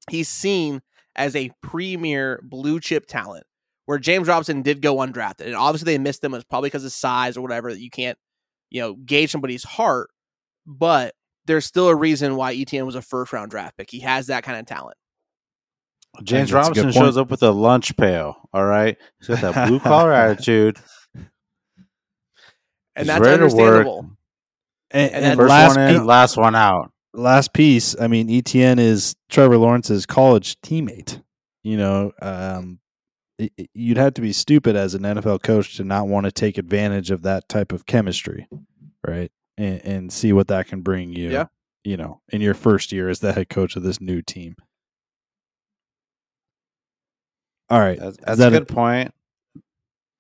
He's 0.10 0.28
seen 0.30 0.82
as 1.16 1.36
a 1.36 1.52
premier 1.62 2.40
blue 2.44 2.80
chip 2.80 3.06
talent, 3.08 3.44
where 3.86 3.98
James 4.00 4.28
Robinson 4.28 4.62
did 4.62 4.82
go 4.82 4.96
undrafted. 4.98 5.46
And 5.48 5.56
obviously 5.56 5.94
they 5.94 5.98
missed 5.98 6.24
him. 6.24 6.34
It's 6.34 6.44
probably 6.46 6.68
because 6.70 6.86
of 6.86 6.92
size 6.92 7.38
or 7.38 7.42
whatever 7.42 7.72
that 7.74 7.82
you 7.82 7.90
can't, 7.90 8.18
you 8.70 8.82
know, 8.82 8.94
gauge 8.96 9.32
somebody's 9.32 9.64
heart. 9.64 10.10
But 10.66 11.14
there's 11.46 11.66
still 11.66 11.90
a 11.90 11.96
reason 11.96 12.36
why 12.36 12.54
Etienne 12.54 12.86
was 12.86 12.96
a 12.96 13.02
first 13.02 13.34
round 13.34 13.52
draft 13.52 13.78
pick. 13.78 13.90
He 13.90 14.00
has 14.02 14.28
that 14.28 14.44
kind 14.44 14.60
of 14.60 14.66
talent. 14.66 14.98
James 16.24 16.50
that's 16.52 16.68
a 16.70 16.72
good 16.74 16.78
Robinson 16.80 17.02
shows 17.02 17.18
up 17.18 17.30
with 17.32 17.44
a 17.44 17.52
lunch 17.52 17.96
pail. 17.98 18.36
All 18.54 18.66
right, 18.66 18.98
he's 19.20 19.28
got 19.28 19.42
that 19.54 19.68
blue 19.70 19.80
collar 19.80 20.12
attitude. 20.14 20.78
And 21.16 21.28
He's 22.98 23.08
that's 23.08 23.22
ready 23.22 23.38
to 23.38 23.56
work. 23.56 23.86
understandable. 23.86 24.12
And, 24.92 25.12
And 25.14 25.26
and 25.26 25.38
First 25.38 25.50
last 25.50 25.76
one 25.78 25.90
in, 25.90 25.96
pe- 26.00 26.04
last 26.06 26.38
one 26.38 26.56
out. 26.56 26.92
last 27.14 27.54
piece, 27.54 27.96
I 28.00 28.08
mean, 28.08 28.30
Etienne 28.30 28.80
is 28.80 29.16
Trevor 29.30 29.58
Lawrence's 29.58 30.06
college 30.06 30.60
teammate. 30.62 31.22
You 31.64 31.78
know, 31.78 32.12
um, 32.22 32.80
it- 33.38 33.54
it- 33.58 33.70
you'd 33.74 33.98
have 33.98 34.16
to 34.16 34.22
be 34.22 34.34
stupid 34.34 34.76
as 34.76 34.96
an 34.96 35.04
NFL 35.04 35.40
coach 35.44 35.78
to 35.78 35.84
not 35.84 36.08
want 36.08 36.26
to 36.26 36.32
take 36.32 36.58
advantage 36.58 37.12
of 37.12 37.22
that 37.22 37.48
type 37.48 37.72
of 37.72 37.86
chemistry, 37.86 38.48
right? 39.08 39.32
And, 39.58 39.86
and 39.86 40.12
see 40.14 40.34
what 40.34 40.48
that 40.48 40.68
can 40.68 40.82
bring 40.82 41.14
you. 41.14 41.30
Yeah. 41.30 41.46
You 41.86 41.96
know, 41.98 42.22
in 42.30 42.42
your 42.42 42.54
first 42.56 42.92
year 42.92 43.08
as 43.10 43.20
the 43.20 43.32
head 43.34 43.48
coach 43.50 43.76
of 43.78 43.84
this 43.84 44.02
new 44.02 44.22
team. 44.22 44.56
All 47.70 47.80
right, 47.80 48.00
That's, 48.00 48.18
that's 48.18 48.40
that 48.40 48.54
a 48.54 48.60
good 48.60 48.68
point. 48.68 49.14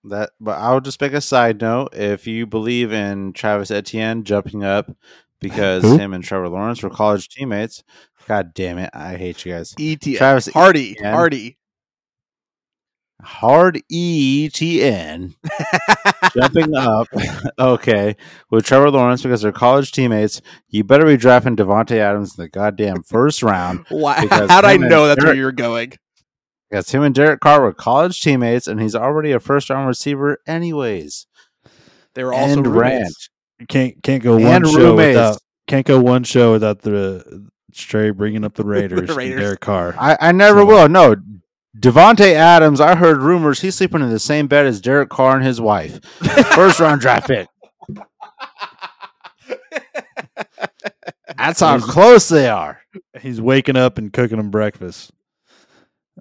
That, 0.05 0.31
but 0.39 0.57
I'll 0.59 0.81
just 0.81 1.01
make 1.01 1.13
a 1.13 1.21
side 1.21 1.61
note. 1.61 1.89
If 1.93 2.25
you 2.27 2.45
believe 2.45 2.93
in 2.93 3.33
Travis 3.33 3.71
Etienne 3.71 4.23
jumping 4.23 4.63
up 4.63 4.91
because 5.39 5.83
Who? 5.83 5.97
him 5.97 6.13
and 6.13 6.23
Trevor 6.23 6.49
Lawrence 6.49 6.81
were 6.83 6.89
college 6.89 7.27
teammates, 7.29 7.83
God 8.27 8.53
damn 8.53 8.77
it, 8.77 8.91
I 8.93 9.17
hate 9.17 9.45
you 9.45 9.53
guys. 9.53 9.73
ETN. 9.73 10.17
Travis 10.17 10.47
Hardy. 10.47 10.91
Etienne. 10.91 11.13
Hardy. 11.13 11.57
Hard 13.21 13.81
ETN 13.91 15.35
jumping 16.33 16.73
up, 16.73 17.07
okay, 17.59 18.15
with 18.49 18.65
Trevor 18.65 18.91
Lawrence 18.91 19.23
because 19.23 19.41
they're 19.41 19.51
college 19.51 19.91
teammates. 19.91 20.41
You 20.69 20.85
better 20.85 21.05
be 21.05 21.17
drafting 21.17 21.57
Davante 21.57 21.97
Adams 21.97 22.37
in 22.37 22.43
the 22.43 22.47
goddamn 22.47 23.03
first 23.03 23.43
round. 23.43 23.85
Why? 23.89 24.25
How'd 24.29 24.63
I 24.63 24.77
know 24.77 25.07
that's 25.07 25.21
where 25.21 25.35
you're 25.35 25.51
going? 25.51 25.93
Because 26.69 26.91
him 26.91 27.01
and 27.03 27.15
Derek 27.15 27.39
Carr 27.39 27.61
were 27.61 27.73
college 27.73 28.21
teammates, 28.21 28.67
and 28.67 28.79
he's 28.79 28.95
already 28.95 29.31
a 29.31 29.39
first 29.39 29.69
round 29.69 29.87
receiver, 29.87 30.37
anyways. 30.45 31.25
They 32.13 32.23
were 32.23 32.33
also 32.33 32.53
and 32.57 32.67
roommates. 32.67 33.03
Ranch. 33.03 33.29
You 33.59 33.65
can't 33.67 34.03
can't 34.03 34.23
go 34.23 34.33
one 34.35 34.43
And 34.45 34.67
show 34.67 34.95
without 34.95 35.37
can't 35.67 35.85
go 35.85 35.99
one 35.99 36.23
show 36.23 36.51
without 36.53 36.79
the 36.81 37.47
Stray 37.73 38.09
bringing 38.11 38.43
up 38.45 38.53
the 38.55 38.63
Raiders, 38.63 38.99
and 39.09 39.09
Raiders. 39.11 39.39
Derek 39.41 39.59
Carr. 39.61 39.95
I, 39.99 40.17
I 40.21 40.31
never 40.31 40.59
So- 40.61 40.65
will. 40.65 40.89
No, 40.89 41.15
Davante 41.77 42.33
Adams. 42.33 42.79
I 42.81 42.95
heard 42.95 43.21
rumors 43.21 43.61
he's 43.61 43.75
sleeping 43.75 44.01
in 44.01 44.09
the 44.09 44.19
same 44.19 44.47
bed 44.47 44.65
as 44.65 44.79
Derek 44.81 45.09
Carr 45.09 45.35
and 45.37 45.45
his 45.45 45.59
wife. 45.61 46.03
First 46.53 46.79
round 46.79 47.01
draft 47.01 47.27
pick. 47.27 47.47
That's 51.37 51.59
how 51.61 51.79
close 51.79 52.27
they 52.27 52.49
are. 52.49 52.81
He's 53.21 53.39
waking 53.39 53.77
up 53.77 53.97
and 53.97 54.11
cooking 54.11 54.37
them 54.37 54.51
breakfast. 54.51 55.11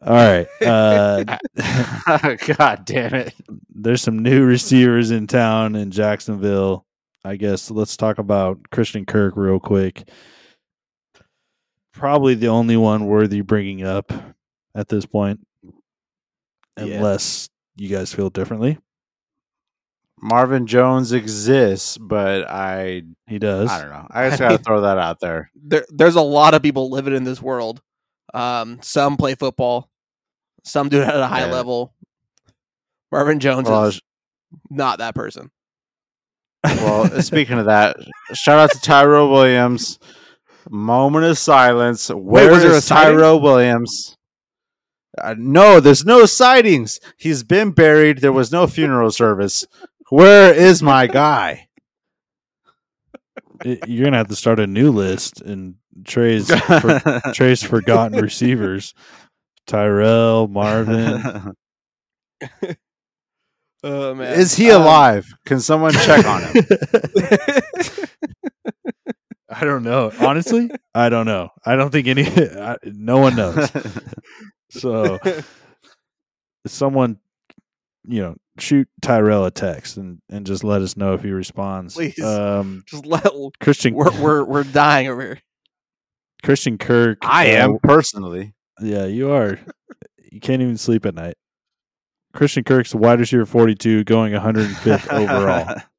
All 0.01 0.14
right. 0.14 0.46
Uh, 0.62 1.24
God 2.57 2.84
damn 2.84 3.14
it. 3.14 3.34
there's 3.74 4.03
some 4.03 4.20
new 4.20 4.44
receivers 4.44 5.11
in 5.11 5.26
town 5.26 5.74
in 5.76 5.90
Jacksonville. 5.90 6.84
I 7.24 7.36
guess 7.36 7.70
let's 7.70 7.96
talk 7.96 8.18
about 8.18 8.59
Christian 8.70 9.05
Kirk 9.07 9.34
real 9.36 9.59
quick. 9.59 10.09
Probably 11.92 12.34
the 12.34 12.49
only 12.49 12.76
one 12.76 13.07
worthy 13.07 13.40
bringing 13.40 13.82
up 13.82 14.12
at 14.74 14.88
this 14.88 15.05
point, 15.05 15.40
Yeah. 16.78 16.84
unless 16.96 17.49
you 17.76 17.88
guys 17.88 18.14
feel 18.14 18.30
differently. 18.30 18.78
Marvin 20.20 20.66
Jones 20.66 21.12
exists, 21.12 21.99
but 21.99 22.49
I 22.49 23.03
He 23.26 23.38
does. 23.38 23.68
I 23.70 23.80
don't 23.80 23.90
know. 23.90 24.07
I 24.11 24.28
just 24.28 24.40
gotta 24.40 24.59
throw 24.59 24.82
that 24.82 24.99
out 24.99 25.18
there. 25.20 25.51
there, 25.57 25.84
there's 25.90 26.16
a 26.16 26.20
lot 26.22 26.55
of 26.55 26.62
people 26.62 26.90
living 26.90 27.14
in 27.14 27.24
this 27.24 27.42
world. 27.42 27.80
Um, 28.34 28.78
some 28.82 29.16
play 29.16 29.34
football, 29.34 29.88
some 30.64 30.88
do 30.88 31.00
it 31.00 31.08
at 31.08 31.16
a 31.16 31.26
high 31.26 31.46
Yeah. 31.46 31.52
level. 31.52 31.94
Marvin 33.10 33.40
Jones 33.40 33.68
Well, 33.68 33.84
is 33.86 34.00
not 34.70 34.98
that 34.98 35.14
person. 35.14 35.50
Well, 36.64 37.08
speaking 37.22 37.58
of 37.58 37.66
that, 37.66 37.96
shout 38.34 38.58
out 38.58 38.70
to 38.72 38.80
Tyrell 38.80 39.30
Williams. 39.30 39.98
Moment 40.68 41.24
of 41.24 41.38
silence. 41.38 42.08
Where 42.10 42.50
was 42.50 42.62
there 42.62 42.72
a 42.72 42.76
is 42.76 42.84
sighting? 42.84 43.16
Tyrell 43.16 43.40
Williams? 43.40 44.16
Uh, 45.16 45.34
no, 45.38 45.80
there's 45.80 46.04
no 46.04 46.26
sightings. 46.26 47.00
He's 47.16 47.42
been 47.42 47.70
buried. 47.70 48.18
There 48.18 48.32
was 48.32 48.52
no 48.52 48.66
funeral 48.66 49.10
service. 49.10 49.66
Where 50.10 50.52
is 50.52 50.82
my 50.82 51.06
guy? 51.06 51.68
It- 53.64 53.88
you're 53.88 54.04
gonna 54.04 54.18
have 54.18 54.28
to 54.28 54.36
start 54.36 54.60
a 54.60 54.66
new 54.66 54.92
list 54.92 55.40
and 55.40 55.74
Trey's 56.05 56.51
for, 56.55 57.01
Trey's 57.34 57.62
forgotten 57.62 58.20
receivers. 58.20 58.94
Tyrell, 59.66 60.49
Marvin. 60.49 61.55
Oh 63.84 64.12
man, 64.12 64.36
is 64.38 64.57
he 64.57 64.72
Um, 64.72 64.82
alive? 64.82 65.32
Can 65.46 65.61
someone 65.61 65.92
check 65.92 66.26
on 66.26 66.42
him? 66.42 66.64
I 69.49 69.64
don't 69.64 69.84
know. 69.84 70.11
Honestly, 70.20 70.68
I 70.96 71.09
don't 71.09 71.26
know. 71.26 71.51
I 71.64 71.76
don't 71.76 71.90
think 71.90 72.09
any. 72.09 72.26
I, 72.26 72.76
no 72.84 73.18
one 73.18 73.36
knows. 73.36 73.70
So, 74.70 75.18
someone, 76.66 77.18
you 78.07 78.20
know, 78.20 78.36
shoot 78.59 78.88
Tyrell 79.01 79.44
a 79.46 79.51
text 79.53 79.96
and 79.96 80.20
and 80.28 80.44
just 80.44 80.64
let 80.64 80.82
us 80.82 80.96
know 80.96 81.14
if 81.14 81.22
he 81.22 81.30
responds. 81.30 81.94
Please. 81.94 82.20
Um, 82.20 82.82
Just 82.86 83.07
let 83.07 83.26
Christian. 83.61 83.94
we're 83.94 84.11
we're 84.20 84.44
we're 84.44 84.64
dying 84.64 85.07
over 85.09 85.22
here. 85.22 85.38
Christian 86.43 86.78
Kirk. 86.78 87.18
I 87.22 87.57
uh, 87.57 87.64
am 87.64 87.78
personally. 87.82 88.55
Yeah, 88.80 89.07
you 89.07 89.30
are. 89.30 89.59
You 90.30 90.41
can't 90.41 90.62
even 90.62 90.76
sleep 90.78 91.07
at 91.07 91.14
night. 91.14 91.36
Christian 92.32 92.64
Kirk's 92.64 92.95
wide 92.95 93.20
receiver 93.20 93.47
42, 93.47 94.05
going 94.05 94.32
105th 94.32 95.12
overall. 95.12 95.76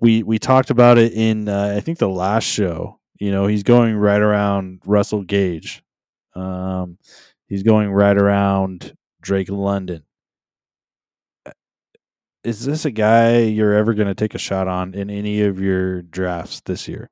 We 0.00 0.24
we 0.24 0.40
talked 0.40 0.70
about 0.70 0.98
it 0.98 1.12
in 1.12 1.48
uh, 1.48 1.74
I 1.76 1.80
think 1.80 1.98
the 1.98 2.08
last 2.08 2.42
show. 2.42 2.98
You 3.20 3.30
know, 3.30 3.46
he's 3.46 3.62
going 3.62 3.94
right 3.94 4.20
around 4.20 4.80
Russell 4.84 5.22
Gage. 5.22 5.84
Um, 6.34 6.98
he's 7.46 7.62
going 7.62 7.92
right 7.92 8.16
around 8.16 8.96
Drake 9.20 9.50
London. 9.50 10.02
Is 12.42 12.64
this 12.64 12.84
a 12.84 12.90
guy 12.90 13.38
you're 13.38 13.72
ever 13.72 13.94
going 13.94 14.08
to 14.08 14.16
take 14.16 14.34
a 14.34 14.38
shot 14.38 14.66
on 14.66 14.94
in 14.94 15.10
any 15.10 15.42
of 15.42 15.60
your 15.60 16.02
drafts 16.02 16.60
this 16.62 16.88
year? 16.88 17.08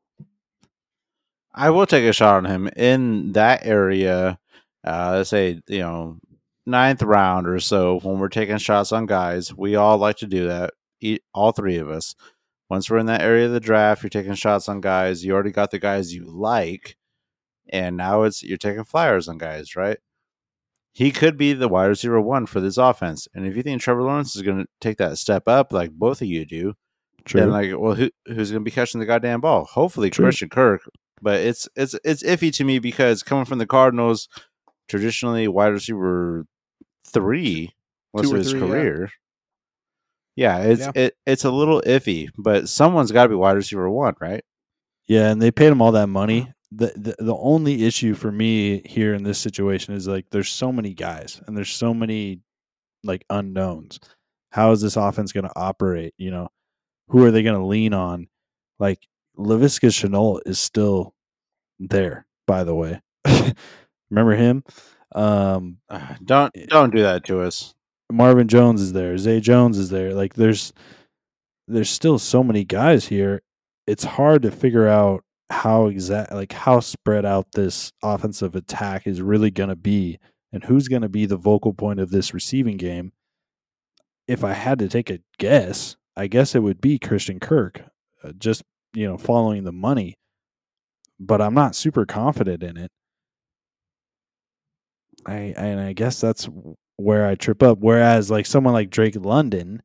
I 1.54 1.70
will 1.70 1.86
take 1.86 2.04
a 2.04 2.12
shot 2.12 2.36
on 2.36 2.44
him 2.46 2.68
in 2.76 3.32
that 3.32 3.66
area. 3.66 4.38
Uh, 4.84 5.12
let's 5.16 5.30
say 5.30 5.60
you 5.68 5.78
know 5.80 6.18
ninth 6.66 7.02
round 7.02 7.48
or 7.48 7.60
so 7.60 8.00
when 8.00 8.18
we're 8.18 8.28
taking 8.28 8.58
shots 8.58 8.92
on 8.92 9.06
guys. 9.06 9.54
We 9.54 9.76
all 9.76 9.98
like 9.98 10.16
to 10.18 10.26
do 10.26 10.48
that. 10.48 10.72
All 11.34 11.52
three 11.52 11.78
of 11.78 11.90
us. 11.90 12.14
Once 12.70 12.88
we're 12.88 12.98
in 12.98 13.06
that 13.06 13.20
area 13.20 13.46
of 13.46 13.52
the 13.52 13.60
draft, 13.60 14.02
you're 14.02 14.10
taking 14.10 14.34
shots 14.34 14.68
on 14.68 14.80
guys. 14.80 15.24
You 15.24 15.34
already 15.34 15.50
got 15.50 15.70
the 15.70 15.78
guys 15.78 16.14
you 16.14 16.24
like, 16.24 16.96
and 17.68 17.96
now 17.96 18.22
it's 18.22 18.42
you're 18.42 18.56
taking 18.56 18.84
flyers 18.84 19.28
on 19.28 19.36
guys, 19.36 19.76
right? 19.76 19.98
He 20.94 21.10
could 21.10 21.36
be 21.36 21.52
the 21.52 21.68
wide 21.68 21.86
receiver 21.86 22.20
one 22.20 22.46
for 22.46 22.60
this 22.60 22.78
offense, 22.78 23.28
and 23.34 23.46
if 23.46 23.56
you 23.56 23.62
think 23.62 23.80
Trevor 23.80 24.02
Lawrence 24.02 24.36
is 24.36 24.42
going 24.42 24.62
to 24.62 24.66
take 24.80 24.98
that 24.98 25.18
step 25.18 25.48
up, 25.48 25.72
like 25.72 25.90
both 25.90 26.22
of 26.22 26.28
you 26.28 26.46
do, 26.46 26.74
True. 27.24 27.40
then 27.40 27.50
like, 27.50 27.72
well, 27.76 27.94
who 27.94 28.10
who's 28.26 28.50
going 28.50 28.62
to 28.62 28.64
be 28.64 28.70
catching 28.70 29.00
the 29.00 29.06
goddamn 29.06 29.40
ball? 29.40 29.64
Hopefully, 29.64 30.08
True. 30.08 30.26
Christian 30.26 30.48
Kirk. 30.48 30.82
But 31.22 31.40
it's 31.40 31.68
it's 31.76 31.94
it's 32.04 32.22
iffy 32.24 32.52
to 32.54 32.64
me 32.64 32.80
because 32.80 33.22
coming 33.22 33.44
from 33.44 33.58
the 33.58 33.66
Cardinals, 33.66 34.28
traditionally 34.88 35.48
wide 35.48 35.68
receiver 35.68 36.44
three 37.06 37.72
most 38.14 38.24
Two 38.24 38.32
of 38.32 38.38
his 38.38 38.50
three, 38.50 38.60
yeah. 38.60 38.66
career. 38.66 39.10
Yeah, 40.36 40.58
it's 40.58 40.80
Yeah. 40.80 40.92
it 40.94 41.16
it's 41.26 41.44
a 41.44 41.50
little 41.50 41.80
iffy, 41.82 42.28
but 42.36 42.68
someone's 42.68 43.12
got 43.12 43.24
to 43.24 43.28
be 43.28 43.34
wide 43.34 43.52
receiver 43.56 43.88
one, 43.88 44.14
right? 44.20 44.44
Yeah, 45.06 45.30
and 45.30 45.40
they 45.40 45.50
paid 45.50 45.68
him 45.68 45.82
all 45.82 45.92
that 45.92 46.08
money. 46.08 46.42
Uh-huh. 46.42 46.52
The, 46.74 46.86
the 46.96 47.24
the 47.24 47.36
only 47.36 47.84
issue 47.84 48.14
for 48.14 48.32
me 48.32 48.80
here 48.86 49.12
in 49.14 49.24
this 49.24 49.38
situation 49.38 49.94
is 49.94 50.08
like 50.08 50.26
there's 50.30 50.48
so 50.48 50.72
many 50.72 50.94
guys 50.94 51.40
and 51.46 51.54
there's 51.56 51.70
so 51.70 51.92
many 51.92 52.40
like 53.04 53.24
unknowns. 53.28 54.00
How 54.52 54.72
is 54.72 54.80
this 54.80 54.96
offense 54.96 55.32
going 55.32 55.44
to 55.44 55.52
operate? 55.54 56.14
You 56.16 56.30
know, 56.30 56.48
who 57.08 57.24
are 57.26 57.30
they 57.30 57.42
going 57.42 57.58
to 57.60 57.66
lean 57.66 57.92
on? 57.92 58.28
Like 58.78 59.06
Laviska 59.38 59.88
Shenault 59.90 60.40
is 60.46 60.58
still 60.58 61.14
there, 61.78 62.26
by 62.46 62.64
the 62.64 62.74
way. 62.74 63.00
Remember 64.10 64.34
him? 64.36 64.64
Um, 65.14 65.78
Uh, 65.88 66.14
don't 66.24 66.52
don't 66.68 66.94
do 66.94 67.02
that 67.02 67.24
to 67.24 67.40
us. 67.40 67.74
Marvin 68.10 68.48
Jones 68.48 68.80
is 68.80 68.92
there. 68.92 69.16
Zay 69.18 69.40
Jones 69.40 69.78
is 69.78 69.90
there. 69.90 70.14
Like 70.14 70.34
there's 70.34 70.72
there's 71.68 71.90
still 71.90 72.18
so 72.18 72.42
many 72.42 72.64
guys 72.64 73.06
here. 73.06 73.42
It's 73.86 74.04
hard 74.04 74.42
to 74.42 74.50
figure 74.50 74.88
out 74.88 75.24
how 75.50 75.86
exact 75.86 76.32
like 76.32 76.52
how 76.52 76.80
spread 76.80 77.24
out 77.24 77.46
this 77.52 77.92
offensive 78.02 78.54
attack 78.56 79.06
is 79.06 79.20
really 79.22 79.50
going 79.50 79.68
to 79.68 79.76
be 79.76 80.18
and 80.52 80.64
who's 80.64 80.88
going 80.88 81.02
to 81.02 81.08
be 81.08 81.26
the 81.26 81.36
vocal 81.36 81.72
point 81.72 82.00
of 82.00 82.10
this 82.10 82.34
receiving 82.34 82.76
game. 82.76 83.12
If 84.28 84.44
I 84.44 84.52
had 84.52 84.78
to 84.78 84.88
take 84.88 85.10
a 85.10 85.20
guess, 85.38 85.96
I 86.16 86.26
guess 86.26 86.54
it 86.54 86.60
would 86.62 86.80
be 86.80 86.98
Christian 86.98 87.40
Kirk, 87.40 87.82
uh, 88.22 88.32
just 88.38 88.62
you 88.94 89.06
know, 89.06 89.16
following 89.18 89.64
the 89.64 89.72
money. 89.72 90.14
But 91.20 91.40
I'm 91.40 91.54
not 91.54 91.76
super 91.76 92.04
confident 92.04 92.62
in 92.62 92.76
it. 92.76 92.90
I 95.24 95.54
and 95.56 95.80
I 95.80 95.92
guess 95.92 96.20
that's 96.20 96.48
where 96.96 97.26
I 97.26 97.34
trip 97.34 97.62
up. 97.62 97.78
Whereas 97.80 98.30
like 98.30 98.46
someone 98.46 98.74
like 98.74 98.90
Drake 98.90 99.16
London, 99.16 99.82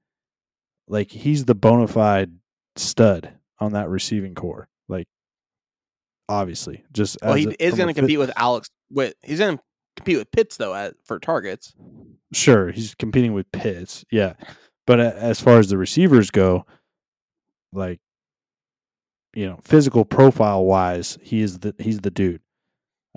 like 0.88 1.12
he's 1.12 1.46
the 1.46 1.56
bona 1.56 1.88
fide 1.88 2.32
stud 2.76 3.34
on 3.60 3.74
that 3.74 3.90
receiving 3.90 4.34
corps. 4.36 4.68
Like 4.88 5.08
obviously, 6.28 6.84
just 6.92 7.18
Well, 7.22 7.36
he 7.36 7.48
a- 7.48 7.56
is 7.60 7.76
going 7.76 7.88
to 7.88 7.94
compete 7.94 8.20
with 8.20 8.32
Alex. 8.36 8.70
With 8.90 9.14
he's 9.24 9.40
going 9.40 9.58
to 9.58 9.64
compete 9.96 10.18
with 10.18 10.32
Pitts 10.32 10.58
though 10.58 10.74
at, 10.74 10.96
for 11.06 11.20
targets. 11.20 11.76
Sure, 12.34 12.72
he's 12.72 12.96
competing 12.96 13.34
with 13.34 13.52
Pitts. 13.52 14.06
Yeah, 14.12 14.34
but 14.86 15.00
as 15.00 15.40
far 15.40 15.60
as 15.60 15.70
the 15.70 15.78
receivers 15.78 16.32
go, 16.32 16.66
like 17.72 18.00
you 19.38 19.48
know, 19.48 19.60
physical 19.62 20.04
profile 20.04 20.66
wise, 20.66 21.20
he 21.22 21.42
is 21.42 21.60
the 21.60 21.76
he's 21.78 22.00
the 22.00 22.10
dude. 22.10 22.42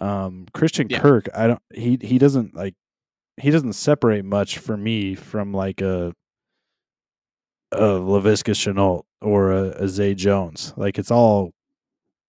Um, 0.03 0.45
Christian 0.53 0.87
Yeah. 0.91 1.01
Kirk, 1.01 1.29
I 1.35 1.47
don't 1.47 1.63
he 1.73 1.99
he 2.03 2.19
doesn't 2.19 2.55
like 2.55 2.75
he 3.39 3.51
doesn't 3.51 3.73
separate 3.73 4.27
much 4.27 4.59
for 4.59 4.77
me 4.77 5.15
from 5.15 5.55
like 5.55 5.81
a 5.81 6.13
a 7.73 7.79
Laviska 7.79 8.53
Shenault 8.53 9.05
or 9.23 9.51
a, 9.51 9.63
a 9.85 9.89
Zay 9.89 10.15
Jones. 10.15 10.75
Like 10.77 10.99
it's 10.99 11.11
all 11.11 11.53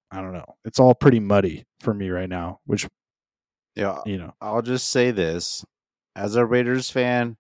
I 0.10 0.22
don't 0.22 0.34
know. 0.34 0.56
It's 0.64 0.80
all 0.80 0.96
pretty 0.96 1.20
muddy 1.20 1.66
for 1.82 1.94
me 1.94 2.10
right 2.12 2.30
now, 2.30 2.60
which 2.66 2.88
Yeah, 3.76 4.00
you 4.06 4.18
know. 4.18 4.34
I'll 4.40 4.62
just 4.62 4.88
say 4.88 5.12
this: 5.12 5.66
as 6.16 6.38
a 6.38 6.46
Raiders 6.46 6.90
fan, 6.90 7.36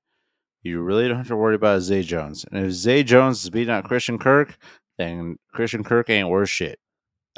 you 0.63 0.81
really 0.81 1.07
don't 1.07 1.17
have 1.17 1.27
to 1.29 1.35
worry 1.37 1.55
about 1.55 1.81
Zay 1.81 2.03
Jones. 2.03 2.45
And 2.51 2.65
if 2.65 2.71
Zay 2.73 3.03
Jones 3.03 3.43
is 3.43 3.49
beating 3.49 3.73
out 3.73 3.85
Christian 3.85 4.17
Kirk, 4.19 4.57
then 5.01 5.37
Christian 5.51 5.83
Kirk 5.83 6.09
ain't 6.09 6.29
worth 6.29 6.49
shit. 6.49 6.79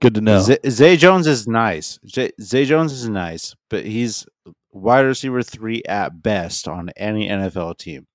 Good 0.00 0.14
to 0.14 0.20
know. 0.20 0.40
Zay, 0.40 0.58
Zay 0.68 0.96
Jones 0.96 1.26
is 1.26 1.46
nice. 1.46 1.98
Zay, 2.08 2.30
Zay 2.40 2.64
Jones 2.64 2.92
is 2.92 3.08
nice, 3.08 3.54
but 3.68 3.84
he's 3.84 4.26
wide 4.72 5.00
receiver 5.00 5.42
three 5.42 5.82
at 5.86 6.22
best 6.22 6.66
on 6.66 6.90
any 6.96 7.28
NFL 7.28 7.76
team. 7.78 8.06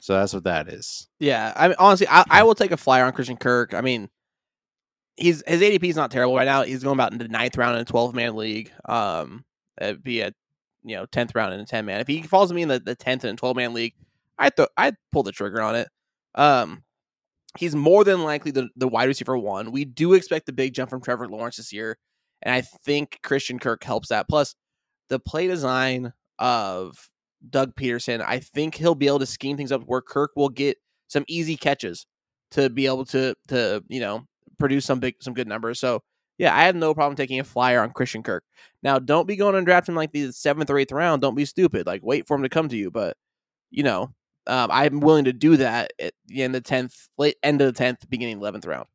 So 0.00 0.14
that's 0.14 0.32
what 0.32 0.44
that 0.44 0.68
is. 0.68 1.08
Yeah, 1.18 1.52
I 1.54 1.68
mean, 1.68 1.76
honestly, 1.78 2.08
I, 2.08 2.24
I 2.30 2.42
will 2.42 2.54
take 2.54 2.72
a 2.72 2.78
flyer 2.78 3.04
on 3.04 3.12
Christian 3.12 3.36
Kirk. 3.36 3.74
I 3.74 3.82
mean, 3.82 4.08
he's 5.16 5.42
his 5.46 5.60
ADP 5.60 5.84
is 5.84 5.96
not 5.96 6.10
terrible 6.10 6.34
right 6.34 6.46
now. 6.46 6.62
He's 6.62 6.82
going 6.82 6.96
about 6.96 7.12
in 7.12 7.18
the 7.18 7.28
ninth 7.28 7.58
round 7.58 7.76
in 7.76 7.82
a 7.82 7.84
twelve 7.84 8.14
man 8.14 8.34
league. 8.36 8.72
Um, 8.88 9.44
it'd 9.80 10.02
be 10.02 10.22
a 10.22 10.32
you 10.82 10.96
know 10.96 11.04
tenth 11.06 11.34
round 11.34 11.52
in 11.52 11.60
a 11.60 11.66
ten 11.66 11.84
man. 11.84 12.00
If 12.00 12.06
he 12.06 12.22
falls 12.22 12.48
to 12.48 12.54
me 12.54 12.62
in 12.62 12.68
the 12.68 12.80
the 12.80 12.94
tenth 12.94 13.24
and 13.24 13.36
twelve 13.36 13.56
man 13.56 13.74
league, 13.74 13.94
I 14.40 14.50
th- 14.50 14.70
I'd 14.76 14.96
pull 15.12 15.22
the 15.22 15.32
trigger 15.32 15.62
on 15.62 15.76
it. 15.76 15.88
Um, 16.34 16.82
he's 17.58 17.74
more 17.76 18.04
than 18.04 18.24
likely 18.24 18.50
the 18.50 18.68
the 18.76 18.88
wide 18.88 19.08
receiver 19.08 19.36
one. 19.36 19.72
We 19.72 19.84
do 19.84 20.14
expect 20.14 20.46
the 20.46 20.52
big 20.52 20.74
jump 20.74 20.90
from 20.90 21.02
Trevor 21.02 21.28
Lawrence 21.28 21.56
this 21.58 21.72
year, 21.72 21.98
and 22.42 22.54
I 22.54 22.62
think 22.62 23.20
Christian 23.22 23.58
Kirk 23.58 23.84
helps 23.84 24.08
that. 24.08 24.28
Plus, 24.28 24.54
the 25.08 25.20
play 25.20 25.46
design 25.46 26.12
of 26.38 27.10
Doug 27.48 27.74
Pederson, 27.76 28.22
I 28.26 28.40
think 28.40 28.74
he'll 28.76 28.94
be 28.94 29.06
able 29.06 29.18
to 29.20 29.26
scheme 29.26 29.56
things 29.56 29.72
up 29.72 29.82
where 29.86 30.02
Kirk 30.02 30.32
will 30.36 30.48
get 30.48 30.78
some 31.08 31.24
easy 31.28 31.56
catches 31.56 32.06
to 32.52 32.70
be 32.70 32.86
able 32.86 33.04
to 33.06 33.34
to 33.48 33.82
you 33.88 34.00
know 34.00 34.22
produce 34.58 34.86
some 34.86 35.00
big 35.00 35.16
some 35.20 35.34
good 35.34 35.48
numbers. 35.48 35.80
So 35.80 36.00
yeah, 36.38 36.56
I 36.56 36.62
have 36.64 36.76
no 36.76 36.94
problem 36.94 37.16
taking 37.16 37.40
a 37.40 37.44
flyer 37.44 37.82
on 37.82 37.90
Christian 37.92 38.22
Kirk. 38.22 38.44
Now, 38.82 38.98
don't 38.98 39.28
be 39.28 39.36
going 39.36 39.56
and 39.56 39.66
drafting 39.66 39.94
like 39.94 40.12
the 40.12 40.32
seventh 40.32 40.70
or 40.70 40.78
eighth 40.78 40.92
round. 40.92 41.20
Don't 41.20 41.34
be 41.34 41.44
stupid. 41.44 41.86
Like 41.86 42.00
wait 42.02 42.26
for 42.26 42.36
him 42.36 42.42
to 42.44 42.48
come 42.48 42.68
to 42.70 42.76
you. 42.76 42.90
But 42.90 43.16
you 43.70 43.82
know, 43.82 44.10
um, 44.46 44.70
I'm 44.72 45.00
willing 45.00 45.24
to 45.24 45.32
do 45.32 45.56
that 45.58 45.92
at 45.98 46.12
the 46.26 46.42
end 46.42 46.54
of 46.54 46.62
the 46.62 46.68
tenth, 46.68 47.08
late 47.18 47.36
end 47.42 47.60
of 47.60 47.66
the 47.66 47.72
tenth, 47.72 48.08
beginning 48.08 48.38
eleventh 48.38 48.66
round. 48.66 48.86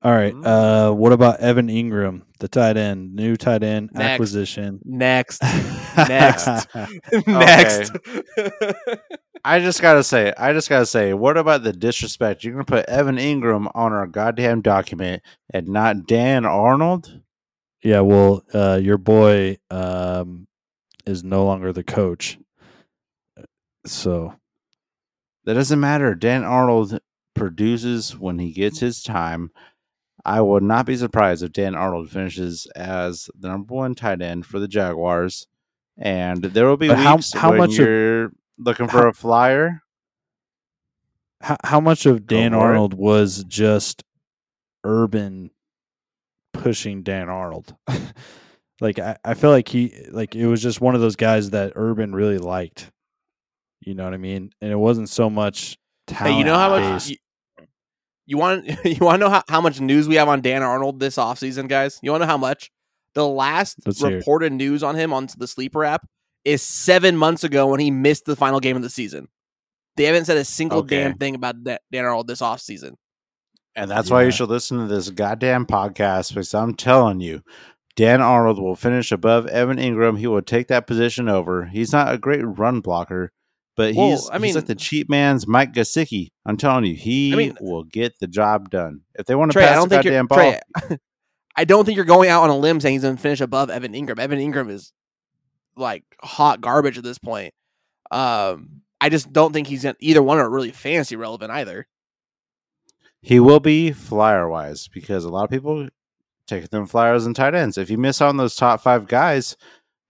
All 0.00 0.12
right. 0.12 0.32
Mm. 0.32 0.46
Uh, 0.46 0.94
what 0.94 1.12
about 1.12 1.40
Evan 1.40 1.66
Engram, 1.66 2.22
the 2.38 2.46
tight 2.46 2.76
end, 2.76 3.16
new 3.16 3.36
tight 3.36 3.64
end 3.64 3.90
Next. 3.92 4.12
acquisition? 4.12 4.80
Next, 4.84 5.42
Next. 5.96 6.68
next. 7.26 7.92
I 9.44 9.58
just 9.58 9.82
gotta 9.82 10.04
say, 10.04 10.32
I 10.36 10.52
just 10.52 10.68
gotta 10.68 10.86
say, 10.86 11.14
what 11.14 11.36
about 11.36 11.64
the 11.64 11.72
disrespect? 11.72 12.44
You're 12.44 12.52
gonna 12.52 12.64
put 12.64 12.86
Evan 12.86 13.16
Engram 13.16 13.70
on 13.74 13.92
our 13.92 14.06
goddamn 14.06 14.62
document 14.62 15.22
and 15.52 15.68
not 15.68 16.06
Dan 16.06 16.44
Arnold? 16.44 17.20
yeah. 17.82 18.00
Well, 18.00 18.44
uh, 18.54 18.78
your 18.80 18.98
boy 18.98 19.58
um, 19.70 20.46
is 21.06 21.24
no 21.24 21.44
longer 21.44 21.72
the 21.72 21.84
coach, 21.84 22.38
so 23.88 24.34
That 25.44 25.54
doesn't 25.54 25.80
matter. 25.80 26.14
Dan 26.14 26.44
Arnold 26.44 26.98
produces 27.34 28.16
when 28.16 28.38
he 28.38 28.52
gets 28.52 28.80
his 28.80 29.02
time. 29.02 29.50
I 30.24 30.40
would 30.40 30.62
not 30.62 30.84
be 30.84 30.96
surprised 30.96 31.42
if 31.42 31.52
Dan 31.52 31.74
Arnold 31.74 32.10
finishes 32.10 32.66
as 32.76 33.30
the 33.38 33.48
number 33.48 33.74
one 33.74 33.94
tight 33.94 34.20
end 34.20 34.44
for 34.44 34.58
the 34.58 34.68
Jaguars. 34.68 35.46
And 35.96 36.42
there 36.42 36.66
will 36.66 36.76
be 36.76 36.88
But 36.88 36.98
how- 36.98 37.16
weeks 37.16 37.32
how 37.32 37.50
when 37.50 37.58
much 37.58 37.76
you're 37.78 38.32
looking 38.58 38.88
for 38.88 38.98
how- 39.02 39.08
a 39.08 39.12
flyer. 39.12 39.82
how 41.40 41.56
how 41.64 41.80
much 41.80 42.04
of 42.06 42.26
Dan 42.26 42.52
for 42.52 42.56
it. 42.58 42.60
Arnold 42.60 42.94
was 42.94 43.44
just 43.44 44.02
Urban 44.84 45.50
pushing 46.52 47.02
Dan 47.02 47.28
Arnold? 47.28 47.74
like 48.80 48.98
I, 48.98 49.16
I 49.24 49.34
feel 49.34 49.50
like 49.50 49.68
he 49.68 50.06
like 50.10 50.34
it 50.34 50.46
was 50.46 50.62
just 50.62 50.80
one 50.80 50.94
of 50.94 51.00
those 51.00 51.16
guys 51.16 51.50
that 51.50 51.72
Urban 51.76 52.14
really 52.14 52.38
liked. 52.38 52.90
You 53.88 53.94
know 53.94 54.04
what 54.04 54.12
I 54.12 54.18
mean? 54.18 54.50
And 54.60 54.70
it 54.70 54.76
wasn't 54.76 55.08
so 55.08 55.30
much 55.30 55.78
talent. 56.06 56.34
Hey, 56.34 56.38
you 56.38 56.44
know 56.44 56.56
how 56.58 56.68
much 56.68 56.82
based. 56.82 57.08
you, 57.08 57.16
you 58.26 58.36
want? 58.36 58.66
You 58.84 58.96
want 59.00 59.14
to 59.14 59.18
know 59.26 59.30
how, 59.30 59.42
how 59.48 59.62
much 59.62 59.80
news 59.80 60.06
we 60.06 60.16
have 60.16 60.28
on 60.28 60.42
Dan 60.42 60.62
Arnold 60.62 61.00
this 61.00 61.16
offseason, 61.16 61.68
guys? 61.68 61.98
You 62.02 62.10
want 62.10 62.20
to 62.20 62.26
know 62.26 62.30
how 62.30 62.36
much? 62.36 62.70
The 63.14 63.26
last 63.26 63.78
Let's 63.86 64.02
reported 64.02 64.52
news 64.52 64.82
on 64.82 64.94
him 64.94 65.14
on 65.14 65.28
the 65.38 65.48
sleeper 65.48 65.86
app 65.86 66.06
is 66.44 66.60
seven 66.60 67.16
months 67.16 67.44
ago 67.44 67.66
when 67.66 67.80
he 67.80 67.90
missed 67.90 68.26
the 68.26 68.36
final 68.36 68.60
game 68.60 68.76
of 68.76 68.82
the 68.82 68.90
season. 68.90 69.26
They 69.96 70.04
haven't 70.04 70.26
said 70.26 70.36
a 70.36 70.44
single 70.44 70.80
Okay. 70.80 70.98
damn 71.04 71.14
thing 71.16 71.34
about 71.34 71.56
Dan 71.64 71.78
Arnold 72.04 72.28
this 72.28 72.42
offseason. 72.42 72.92
And 73.74 73.90
that's 73.90 74.10
why 74.10 74.24
you 74.24 74.30
should 74.30 74.50
listen 74.50 74.78
to 74.78 74.86
this 74.86 75.08
goddamn 75.08 75.64
podcast 75.64 76.28
because 76.34 76.52
I'm 76.52 76.74
telling 76.74 77.20
you, 77.20 77.42
Dan 77.96 78.20
Arnold 78.20 78.60
will 78.60 78.76
finish 78.76 79.10
above 79.10 79.46
Evan 79.46 79.78
Engram. 79.78 80.18
He 80.18 80.26
will 80.26 80.42
take 80.42 80.68
that 80.68 80.86
position 80.86 81.28
over. 81.28 81.64
He's 81.64 81.90
not 81.92 82.12
a 82.12 82.18
great 82.18 82.42
run 82.44 82.80
blocker, 82.80 83.32
but 83.78 83.94
Well, 83.94 84.10
he's, 84.10 84.28
I 84.28 84.40
he's 84.40 84.56
like 84.56 84.66
the 84.66 84.74
cheap 84.74 85.08
man's 85.08 85.46
Mike 85.46 85.72
Gesicki. 85.72 86.32
I'm 86.44 86.56
telling 86.56 86.84
you, 86.84 86.96
he 86.96 87.32
I 87.32 87.36
mean- 87.36 87.56
will 87.60 87.84
get 87.84 88.18
the 88.18 88.26
job 88.26 88.70
done. 88.70 89.02
If 89.14 89.26
they 89.26 89.36
want 89.36 89.52
to 89.52 89.54
Trey, 89.54 89.66
I 89.66 89.68
pass 89.68 89.76
don't 89.76 89.88
the 89.88 89.96
goddamn 89.96 90.26
ball, 90.26 90.36
Trey, 90.36 90.98
I 91.56 91.64
don't 91.64 91.84
think 91.84 91.94
you're 91.94 92.04
going 92.04 92.28
out 92.28 92.42
on 92.42 92.50
a 92.50 92.58
limb 92.58 92.80
saying 92.80 92.94
he's 92.94 93.02
going 93.02 93.14
to 93.14 93.22
finish 93.22 93.40
above 93.40 93.70
Evan 93.70 93.92
Engram. 93.92 94.18
Evan 94.18 94.40
Engram 94.40 94.68
is 94.68 94.92
like 95.76 96.02
hot 96.20 96.60
garbage 96.60 96.98
at 96.98 97.04
this 97.04 97.18
point. 97.18 97.54
Um, 98.10 98.82
I 99.00 99.10
just 99.10 99.32
don't 99.32 99.52
think 99.52 99.68
he's 99.68 99.84
gonna, 99.84 99.94
either 100.00 100.24
one 100.24 100.38
are 100.38 100.50
really 100.50 100.72
fantasy 100.72 101.14
relevant 101.14 101.52
either. 101.52 101.86
he 103.20 103.38
will 103.38 103.60
be 103.60 103.92
flyer 103.92 104.48
wise 104.48 104.88
because 104.88 105.24
a 105.24 105.30
lot 105.30 105.44
of 105.44 105.50
people 105.50 105.88
take 106.48 106.68
them 106.70 106.86
flyers 106.86 107.26
and 107.26 107.36
tight 107.36 107.54
ends. 107.54 107.78
If 107.78 107.90
you 107.90 107.98
miss 107.98 108.20
on 108.20 108.38
those 108.38 108.56
top 108.56 108.80
five 108.80 109.06
guys, 109.06 109.56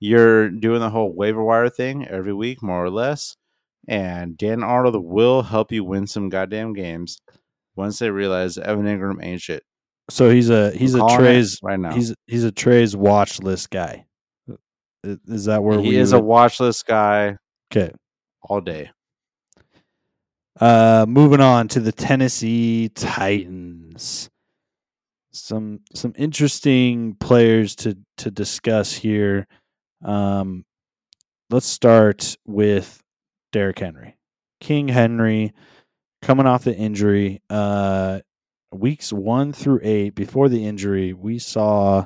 you're 0.00 0.48
doing 0.48 0.80
the 0.80 0.88
whole 0.90 1.14
waiver 1.14 1.42
wire 1.42 1.68
thing 1.68 2.06
every 2.06 2.32
week, 2.32 2.62
more 2.62 2.82
or 2.84 2.90
less. 2.90 3.36
And 3.88 4.36
Dan 4.36 4.62
Arnold 4.62 5.02
will 5.02 5.42
help 5.42 5.72
you 5.72 5.82
win 5.82 6.06
some 6.06 6.28
goddamn 6.28 6.74
games 6.74 7.18
once 7.74 7.98
they 7.98 8.10
realize 8.10 8.58
Evan 8.58 8.84
Engram 8.84 9.24
ain't 9.24 9.40
shit. 9.40 9.62
So 10.10 10.30
he's 10.30 10.50
a 10.50 10.70
he's 10.72 10.94
I'm 10.94 11.02
a 11.02 11.16
Trey's 11.16 11.58
right 11.62 11.80
now. 11.80 11.94
he's 11.94 12.14
he's 12.26 12.44
a 12.44 12.52
Trey's 12.52 12.94
watch 12.94 13.40
list 13.40 13.70
guy. 13.70 14.04
Is 15.02 15.46
that 15.46 15.62
where 15.62 15.80
he 15.80 15.90
we 15.90 15.96
is 15.96 16.12
a 16.12 16.20
watch 16.20 16.60
list 16.60 16.86
guy 16.86 17.36
okay? 17.72 17.92
all 18.42 18.60
day. 18.60 18.90
Uh, 20.60 21.06
moving 21.08 21.40
on 21.40 21.68
to 21.68 21.80
the 21.80 21.92
Tennessee 21.92 22.90
Titans. 22.94 24.28
Some 25.32 25.80
some 25.94 26.12
interesting 26.16 27.14
players 27.14 27.76
to 27.76 27.96
to 28.18 28.30
discuss 28.30 28.92
here. 28.92 29.46
Um, 30.04 30.64
let's 31.48 31.66
start 31.66 32.36
with 32.44 33.00
Derrick 33.52 33.78
Henry, 33.78 34.16
King 34.60 34.88
Henry, 34.88 35.52
coming 36.22 36.46
off 36.46 36.64
the 36.64 36.74
injury. 36.74 37.42
Uh, 37.48 38.20
weeks 38.72 39.12
one 39.12 39.52
through 39.52 39.80
eight 39.82 40.14
before 40.14 40.48
the 40.48 40.66
injury, 40.66 41.12
we 41.12 41.38
saw 41.38 42.04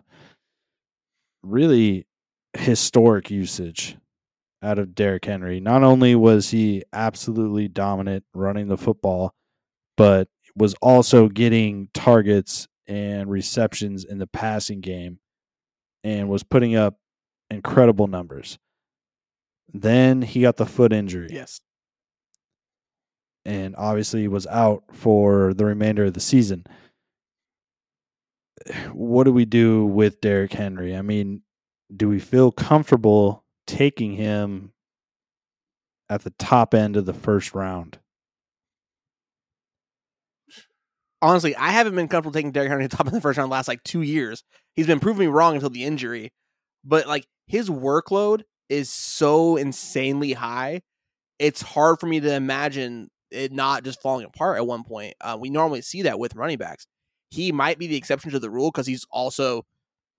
really 1.43 2.07
historic 2.55 3.31
usage 3.31 3.97
out 4.63 4.79
of 4.79 4.95
Derrick 4.95 5.25
Henry. 5.25 5.59
Not 5.61 5.83
only 5.83 6.15
was 6.15 6.51
he 6.51 6.85
absolutely 6.93 7.69
dominant 7.69 8.25
running 8.33 8.69
the 8.69 8.77
football, 8.77 9.35
but 9.97 10.29
was 10.55 10.75
also 10.81 11.29
getting 11.29 11.89
targets 11.95 12.69
and 12.87 13.31
receptions 13.31 14.05
in 14.05 14.19
the 14.19 14.27
passing 14.27 14.81
game 14.81 15.19
and 16.05 16.29
was 16.29 16.43
putting 16.43 16.77
up 16.77 16.97
incredible 17.51 18.07
numbers. 18.07 18.59
Then 19.73 20.23
he 20.23 20.43
got 20.43 20.57
the 20.57 20.67
foot 20.67 20.93
injury 20.93 21.29
Yes. 21.31 21.61
and 23.45 23.75
obviously 23.77 24.29
was 24.29 24.47
out 24.47 24.85
for 24.93 25.55
the 25.55 25.65
remainder 25.65 26.05
of 26.05 26.15
the 26.15 26.21
season. 26.21 26.65
What 28.93 29.25
do 29.25 29.33
we 29.33 29.45
do 29.45 29.87
with 29.87 30.21
Derrick 30.21 30.53
Henry? 30.53 30.95
I 30.97 31.03
mean, 31.03 31.43
do 31.95 32.09
we 32.09 32.21
feel 32.21 32.53
comfortable 32.53 33.45
taking 33.67 34.13
him 34.15 34.73
at 36.09 36.23
the 36.23 36.31
top 36.39 36.75
end 36.75 36.97
of 36.97 37.07
the 37.07 37.15
first 37.15 37.55
round? 37.55 37.99
Honestly, 41.21 41.55
I 41.57 41.71
haven't 41.71 41.95
been 41.95 42.09
comfortable 42.09 42.33
taking 42.33 42.51
Derrick 42.53 42.69
Henry 42.69 42.89
top 42.89 43.07
in 43.07 43.13
the 43.15 43.21
first 43.21 43.39
round 43.39 43.51
the 43.51 43.53
last 43.55 43.69
like 43.69 43.83
two 43.85 44.03
years. 44.03 44.43
He's 44.75 44.87
been 44.87 45.01
proving 45.01 45.21
me 45.21 45.27
wrong 45.33 45.55
until 45.55 45.71
the 45.71 45.85
injury, 45.85 46.33
but 46.85 47.07
like 47.07 47.27
his 47.47 47.71
workload 47.71 48.43
is 48.69 48.91
so 48.91 49.57
insanely 49.57 50.33
high. 50.33 50.83
It's 51.39 51.63
hard 51.63 52.01
for 52.01 52.07
me 52.07 52.21
to 52.21 52.35
imagine 52.35 53.11
it 53.31 53.53
not 53.53 53.85
just 53.85 54.01
falling 54.01 54.27
apart 54.27 54.59
at 54.59 54.67
one 54.67 54.85
point. 54.85 55.15
Uh, 55.21 55.37
we 55.41 55.51
normally 55.51 55.83
see 55.83 56.03
that 56.03 56.19
with 56.19 56.37
running 56.37 56.59
backs. 56.59 56.87
He 57.31 57.51
might 57.51 57.79
be 57.79 57.87
the 57.87 57.97
exception 57.97 58.31
to 58.33 58.39
the 58.39 58.51
rule 58.51 58.71
because 58.71 58.87
he's 58.87 59.07
also 59.11 59.65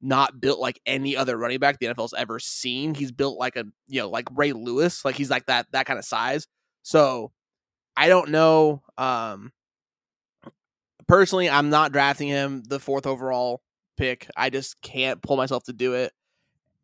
not 0.02 0.41
built 0.41 0.60
like 0.60 0.82
any 0.86 1.16
other 1.16 1.38
running 1.38 1.60
back 1.60 1.80
the 1.80 1.86
NFL's 1.86 2.14
ever 2.16 2.39
seen. 2.39 2.94
He's 2.94 3.12
built 3.12 3.38
like 3.39 3.56
a 3.56 3.66
you 3.88 4.02
know 4.02 4.10
like 4.10 4.28
Ray 4.34 4.52
Lewis, 4.52 5.06
like 5.06 5.16
he's 5.16 5.30
like 5.30 5.46
that 5.46 5.68
that 5.72 5.86
kind 5.86 6.00
of 6.00 6.06
size. 6.06 6.48
So 6.82 7.32
I 7.96 8.10
don't 8.10 8.30
know. 8.30 8.82
Um, 8.98 9.54
personally, 11.08 11.50
I'm 11.50 11.70
not 11.70 11.91
drafting 11.91 12.28
him 12.28 12.64
the 12.68 12.80
fourth 12.80 13.06
overall 13.08 13.62
pick. 13.98 14.28
I 14.36 14.50
just 14.50 14.82
can't 14.82 15.22
pull 15.22 15.38
myself 15.38 15.64
to 15.66 15.74
do 15.74 15.94
it. 15.94 16.12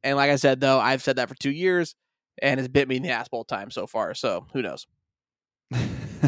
And 0.04 0.18
like 0.18 0.30
I 0.30 0.38
said, 0.38 0.62
though, 0.62 0.80
I've 0.80 1.04
said 1.04 1.18
that 1.18 1.30
for 1.30 1.36
two 1.36 1.52
years, 1.52 1.96
and 2.42 2.60
it's 2.60 2.70
bit 2.70 2.88
me 2.88 2.98
in 2.98 3.04
the 3.04 3.10
ass 3.10 3.28
both 3.28 3.48
times 3.48 3.76
so 3.76 3.88
far. 3.88 4.14
So 4.14 4.48
who 4.54 4.62
knows? 4.62 4.88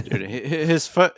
Dude, 0.03 0.21
his 0.21 0.87
foot 0.87 1.13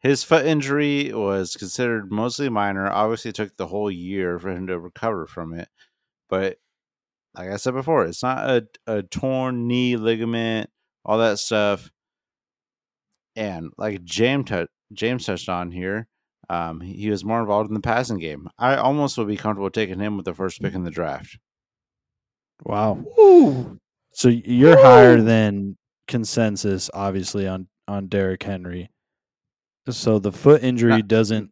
his 0.00 0.22
foot 0.22 0.46
injury 0.46 1.12
was 1.12 1.56
considered 1.56 2.12
mostly 2.12 2.48
minor. 2.48 2.90
Obviously, 2.90 3.32
took 3.32 3.56
the 3.56 3.66
whole 3.66 3.90
year 3.90 4.38
for 4.38 4.50
him 4.50 4.66
to 4.68 4.78
recover 4.78 5.26
from 5.26 5.54
it. 5.54 5.68
But 6.28 6.58
like 7.34 7.50
I 7.50 7.56
said 7.56 7.74
before, 7.74 8.04
it's 8.04 8.22
not 8.22 8.48
a, 8.48 8.66
a 8.86 9.02
torn 9.02 9.66
knee 9.66 9.96
ligament, 9.96 10.70
all 11.04 11.18
that 11.18 11.38
stuff. 11.38 11.90
And 13.34 13.70
like 13.76 14.04
James, 14.04 14.48
t- 14.48 14.66
James 14.92 15.26
touched 15.26 15.48
on 15.48 15.70
here, 15.70 16.08
um, 16.48 16.80
he 16.80 17.10
was 17.10 17.24
more 17.24 17.40
involved 17.40 17.68
in 17.68 17.74
the 17.74 17.80
passing 17.80 18.18
game. 18.18 18.48
I 18.58 18.76
almost 18.76 19.18
would 19.18 19.28
be 19.28 19.36
comfortable 19.36 19.70
taking 19.70 19.98
him 19.98 20.16
with 20.16 20.24
the 20.24 20.34
first 20.34 20.62
pick 20.62 20.74
in 20.74 20.84
the 20.84 20.90
draft. 20.90 21.38
Wow. 22.64 23.04
Ooh. 23.18 23.78
So 24.12 24.28
you're 24.28 24.80
higher 24.80 25.20
than 25.20 25.76
consensus, 26.08 26.90
obviously, 26.94 27.46
on 27.46 27.68
on 27.88 28.08
Derrick 28.08 28.42
Henry. 28.42 28.90
So 29.88 30.18
the 30.18 30.32
foot 30.32 30.62
uh 30.62 30.66
injury 30.66 30.90
Not- 30.92 31.08
doesn't 31.08 31.50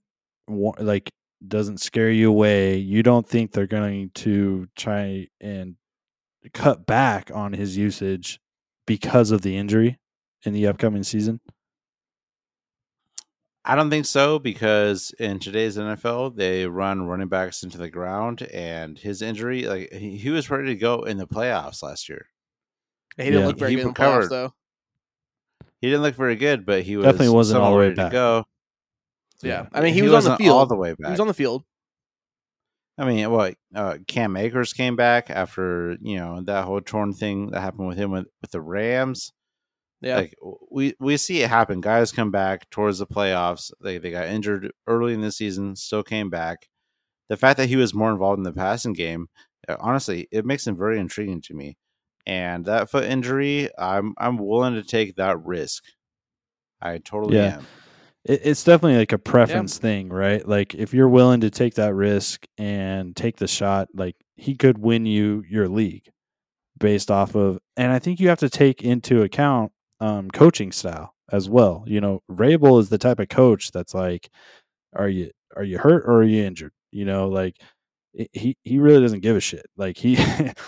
like 0.48 1.11
doesn't 1.46 1.78
scare 1.78 2.11
you 2.11 2.30
away. 2.30 2.76
You 2.76 3.02
don't 3.02 3.28
think 3.28 3.52
they're 3.52 3.66
going 3.66 4.11
to 4.14 4.66
try 4.76 5.28
and 5.40 5.76
cut 6.52 6.86
back 6.86 7.30
on 7.32 7.52
his 7.52 7.76
usage 7.76 8.40
because 8.86 9.30
of 9.30 9.42
the 9.42 9.57
injury 9.57 9.98
in 10.44 10.52
the 10.52 10.66
upcoming 10.66 11.02
season. 11.02 11.40
I 13.64 13.74
don't 13.74 13.88
think 13.90 14.04
so 14.06 14.38
because 14.38 15.12
in 15.18 15.38
today's 15.38 15.78
NFL 15.78 16.36
they 16.36 16.66
run 16.66 17.06
running 17.06 17.28
backs 17.28 17.62
into 17.62 17.78
the 17.78 17.88
ground, 17.88 18.42
and 18.52 18.98
his 18.98 19.22
injury, 19.22 19.62
like 19.66 19.92
he, 19.92 20.16
he 20.18 20.30
was 20.30 20.50
ready 20.50 20.66
to 20.68 20.74
go 20.74 21.02
in 21.04 21.16
the 21.16 21.26
playoffs 21.26 21.82
last 21.82 22.08
year. 22.08 22.26
He 23.16 23.24
didn't 23.24 23.40
Yeah. 23.40 23.46
look 23.46 23.58
very 23.58 23.70
He 23.70 23.76
good 23.76 23.82
in 23.82 23.88
the 23.88 23.94
playoffs, 23.94 24.28
though. 24.28 24.52
He 25.80 25.88
didn't 25.88 26.02
look 26.02 26.14
very 26.16 26.36
good, 26.36 26.66
but 26.66 26.82
he 26.82 26.96
was 26.96 27.04
Definitely 27.06 27.34
wasn't 27.34 27.62
all 27.62 27.70
the 27.72 27.76
way 27.78 27.84
ready 27.84 27.94
back. 27.96 28.10
to 28.10 28.14
go. 28.14 28.44
Yeah. 29.42 29.66
I 29.72 29.80
mean, 29.82 29.94
he, 29.94 30.02
was 30.02 30.26
on 30.26 30.32
the 30.32 30.36
field. 30.38 30.56
all 30.56 30.66
the 30.66 30.76
way 30.76 30.90
back. 30.94 31.06
He 31.06 31.10
was 31.10 31.20
on 31.20 31.26
the 31.28 31.34
field. 31.34 31.64
I 32.96 33.04
mean, 33.04 33.28
what 33.30 33.56
uh, 33.74 33.98
Cam 34.06 34.36
Akers 34.36 34.72
came 34.72 34.94
back 34.94 35.28
after 35.28 35.96
you 36.00 36.16
know 36.16 36.42
that 36.42 36.64
whole 36.64 36.80
torn 36.80 37.12
thing 37.12 37.50
that 37.50 37.60
happened 37.60 37.88
with 37.88 37.96
him 37.98 38.10
with, 38.12 38.26
with 38.40 38.50
the 38.52 38.60
Rams. 38.60 39.32
Yeah. 40.01 40.16
Like 40.16 40.34
we 40.70 40.95
we 41.01 41.16
see 41.16 41.42
it 41.42 41.49
happen. 41.51 41.80
Guys 41.80 42.12
come 42.12 42.30
back 42.30 42.68
towards 42.70 42.99
the 42.99 43.07
playoffs. 43.07 43.70
They 43.80 43.99
they 43.99 44.11
got 44.11 44.26
injured 44.28 44.70
early 44.86 45.14
in 45.14 45.20
the 45.22 45.32
season, 45.32 45.76
still 45.76 46.03
came 46.03 46.30
back. 46.30 46.68
The 47.30 47.36
fact 47.38 47.57
that 47.57 47.68
he 47.68 47.76
was 47.76 47.95
more 47.95 48.11
involved 48.12 48.38
in 48.38 48.45
the 48.45 48.53
passing 48.53 48.92
game, 48.92 49.28
uh, 49.66 49.76
honestly, 49.80 50.28
it 50.30 50.45
makes 50.45 50.66
him 50.66 50.76
very 50.76 50.99
intriguing 50.99 51.40
to 51.42 51.55
me. 51.55 51.76
And 52.26 52.64
that 52.66 52.90
foot 52.90 53.05
injury, 53.05 53.70
I'm 53.78 54.14
I'm 54.18 54.36
willing 54.36 54.74
to 54.74 54.82
take 54.82 55.16
that 55.16 55.42
risk. 55.45 55.84
I 56.82 56.99
totally 56.99 57.36
Yeah. 57.36 57.57
am. 57.57 57.66
It, 58.24 58.40
it's 58.45 58.64
definitely 58.64 58.99
like 58.99 59.12
a 59.12 59.18
preference 59.18 59.78
thing, 59.78 60.09
right? 60.11 60.47
Like 60.47 60.74
if 60.74 60.92
you're 60.95 61.09
willing 61.09 61.40
to 61.40 61.51
take 61.51 61.74
that 61.74 61.95
risk 61.95 62.47
and 62.59 63.14
take 63.16 63.36
the 63.36 63.47
shot, 63.49 63.88
like 63.95 64.16
he 64.36 64.55
could 64.55 64.78
win 64.78 65.07
you 65.07 65.45
your 65.49 65.68
league 65.68 66.11
based 66.78 67.11
off 67.11 67.34
of, 67.34 67.59
and 67.76 67.92
I 67.92 67.99
think 67.99 68.20
you 68.20 68.28
have 68.28 68.40
to 68.40 68.51
take 68.51 68.82
into 68.82 69.22
account 69.22 69.72
um, 70.05 70.30
coaching 70.30 70.70
style 70.72 71.14
as 71.32 71.48
well. 71.48 71.84
You 71.86 72.00
know, 72.00 72.22
Vrabel 72.30 72.78
is 72.80 72.88
the 72.90 72.98
type 72.98 73.20
of 73.20 73.28
coach 73.28 73.72
that's 73.72 73.94
like, 73.94 74.28
are 74.94 75.09
you 75.09 75.30
are 75.57 75.64
you 75.64 75.78
hurt 75.78 76.05
or 76.07 76.18
are 76.18 76.24
you 76.24 76.44
injured? 76.44 76.72
You 76.92 77.05
know, 77.05 77.28
like 77.28 77.57
he 78.32 78.57
he 78.62 78.78
really 78.78 79.00
doesn't 79.00 79.20
give 79.20 79.36
a 79.36 79.40
shit. 79.40 79.66
Like 79.76 79.96
he 79.96 80.18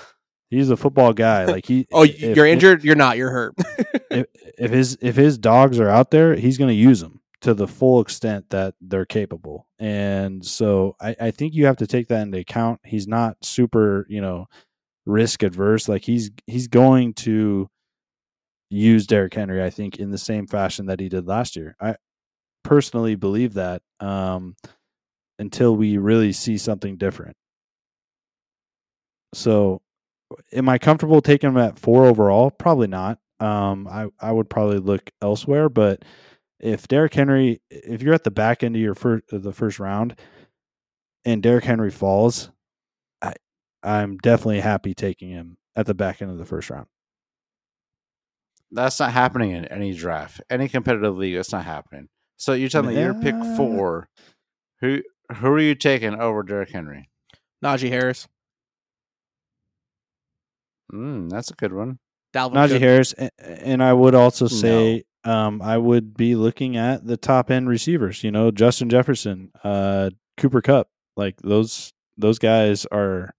he's 0.50 0.70
a 0.70 0.76
football 0.76 1.12
guy. 1.12 1.44
Like 1.44 1.66
he 1.66 1.86
Oh, 1.92 2.04
if- 2.04 2.20
you're 2.20 2.46
injured. 2.46 2.82
You're 2.82 2.96
not. 2.96 3.16
You're 3.16 3.30
hurt. 3.30 3.54
if, 4.10 4.26
if 4.58 4.70
his 4.70 4.98
if 5.02 5.16
his 5.16 5.38
dogs 5.38 5.78
are 5.78 5.90
out 5.90 6.10
there, 6.10 6.34
he's 6.34 6.58
going 6.58 6.68
to 6.70 6.74
use 6.74 7.00
them 7.00 7.20
to 7.42 7.52
the 7.52 7.68
full 7.68 8.00
extent 8.00 8.48
that 8.50 8.74
they're 8.80 9.04
capable. 9.04 9.68
And 9.78 10.44
so 10.44 10.96
I, 11.00 11.14
I 11.20 11.30
think 11.30 11.52
you 11.54 11.66
have 11.66 11.76
to 11.76 11.86
take 11.86 12.08
that 12.08 12.22
into 12.22 12.38
account. 12.38 12.80
He's 12.84 13.06
not 13.06 13.44
super, 13.44 14.06
you 14.08 14.22
know, 14.22 14.46
risk 15.04 15.42
adverse. 15.42 15.88
Like 15.88 16.04
he's 16.04 16.30
he's 16.46 16.68
going 16.68 17.12
to 17.14 17.68
use 18.70 19.06
Derrick 19.06 19.34
Henry, 19.34 19.62
I 19.62 19.70
think, 19.70 19.98
in 19.98 20.10
the 20.10 20.18
same 20.18 20.46
fashion 20.46 20.86
that 20.86 21.00
he 21.00 21.08
did 21.08 21.26
last 21.26 21.56
year. 21.56 21.76
I 21.80 21.96
personally 22.64 23.14
believe 23.14 23.54
that 23.54 23.82
um, 24.00 24.56
until 25.38 25.76
we 25.76 25.98
really 25.98 26.32
see 26.32 26.58
something 26.58 26.96
different. 26.96 27.36
So, 29.34 29.82
am 30.52 30.68
I 30.68 30.78
comfortable 30.78 31.20
taking 31.20 31.50
him 31.50 31.58
at 31.58 31.78
four 31.78 32.06
overall? 32.06 32.50
Probably 32.50 32.88
not. 32.88 33.18
Um, 33.38 33.86
I 33.86 34.06
I 34.20 34.32
would 34.32 34.48
probably 34.48 34.78
look 34.78 35.10
elsewhere. 35.22 35.68
But 35.68 36.04
if 36.58 36.88
Derrick 36.88 37.14
Henry, 37.14 37.60
if 37.70 38.02
you're 38.02 38.14
at 38.14 38.24
the 38.24 38.30
back 38.30 38.62
end 38.62 38.76
of 38.76 38.82
your 38.82 38.94
first 38.94 39.24
the 39.30 39.52
first 39.52 39.78
round, 39.78 40.18
and 41.24 41.42
Derrick 41.42 41.64
Henry 41.64 41.90
falls, 41.90 42.50
I 43.20 43.34
I'm 43.82 44.16
definitely 44.18 44.60
happy 44.60 44.94
taking 44.94 45.30
him 45.30 45.58
at 45.76 45.86
the 45.86 45.94
back 45.94 46.22
end 46.22 46.30
of 46.30 46.38
the 46.38 46.46
first 46.46 46.70
round. 46.70 46.86
That's 48.76 49.00
not 49.00 49.12
happening 49.12 49.52
in 49.52 49.64
any 49.66 49.94
draft, 49.94 50.42
any 50.50 50.68
competitive 50.68 51.16
league. 51.16 51.34
That's 51.34 51.52
not 51.52 51.64
happening. 51.64 52.08
So 52.36 52.52
you're 52.52 52.68
telling 52.68 52.94
me 52.94 53.00
you're 53.00 53.14
pick 53.14 53.34
four. 53.56 54.08
Who 54.80 55.00
who 55.34 55.46
are 55.48 55.58
you 55.58 55.74
taking 55.74 56.14
over 56.14 56.42
Derrick 56.42 56.70
Henry? 56.70 57.08
Najee 57.64 57.88
Harris. 57.88 58.28
Mm, 60.92 61.30
that's 61.30 61.50
a 61.50 61.54
good 61.54 61.72
one. 61.72 61.98
Dalvin 62.34 62.52
Najee 62.52 62.72
Cook. 62.72 62.82
Harris, 62.82 63.14
and 63.38 63.82
I 63.82 63.92
would 63.92 64.14
also 64.14 64.46
say 64.46 65.04
um, 65.24 65.62
I 65.62 65.78
would 65.78 66.14
be 66.14 66.36
looking 66.36 66.76
at 66.76 67.06
the 67.06 67.16
top 67.16 67.50
end 67.50 67.68
receivers. 67.68 68.22
You 68.22 68.30
know, 68.30 68.50
Justin 68.50 68.90
Jefferson, 68.90 69.50
uh, 69.64 70.10
Cooper 70.36 70.60
Kupp, 70.60 70.88
like 71.16 71.40
those 71.42 71.94
those 72.18 72.38
guys 72.38 72.86
are 72.92 73.34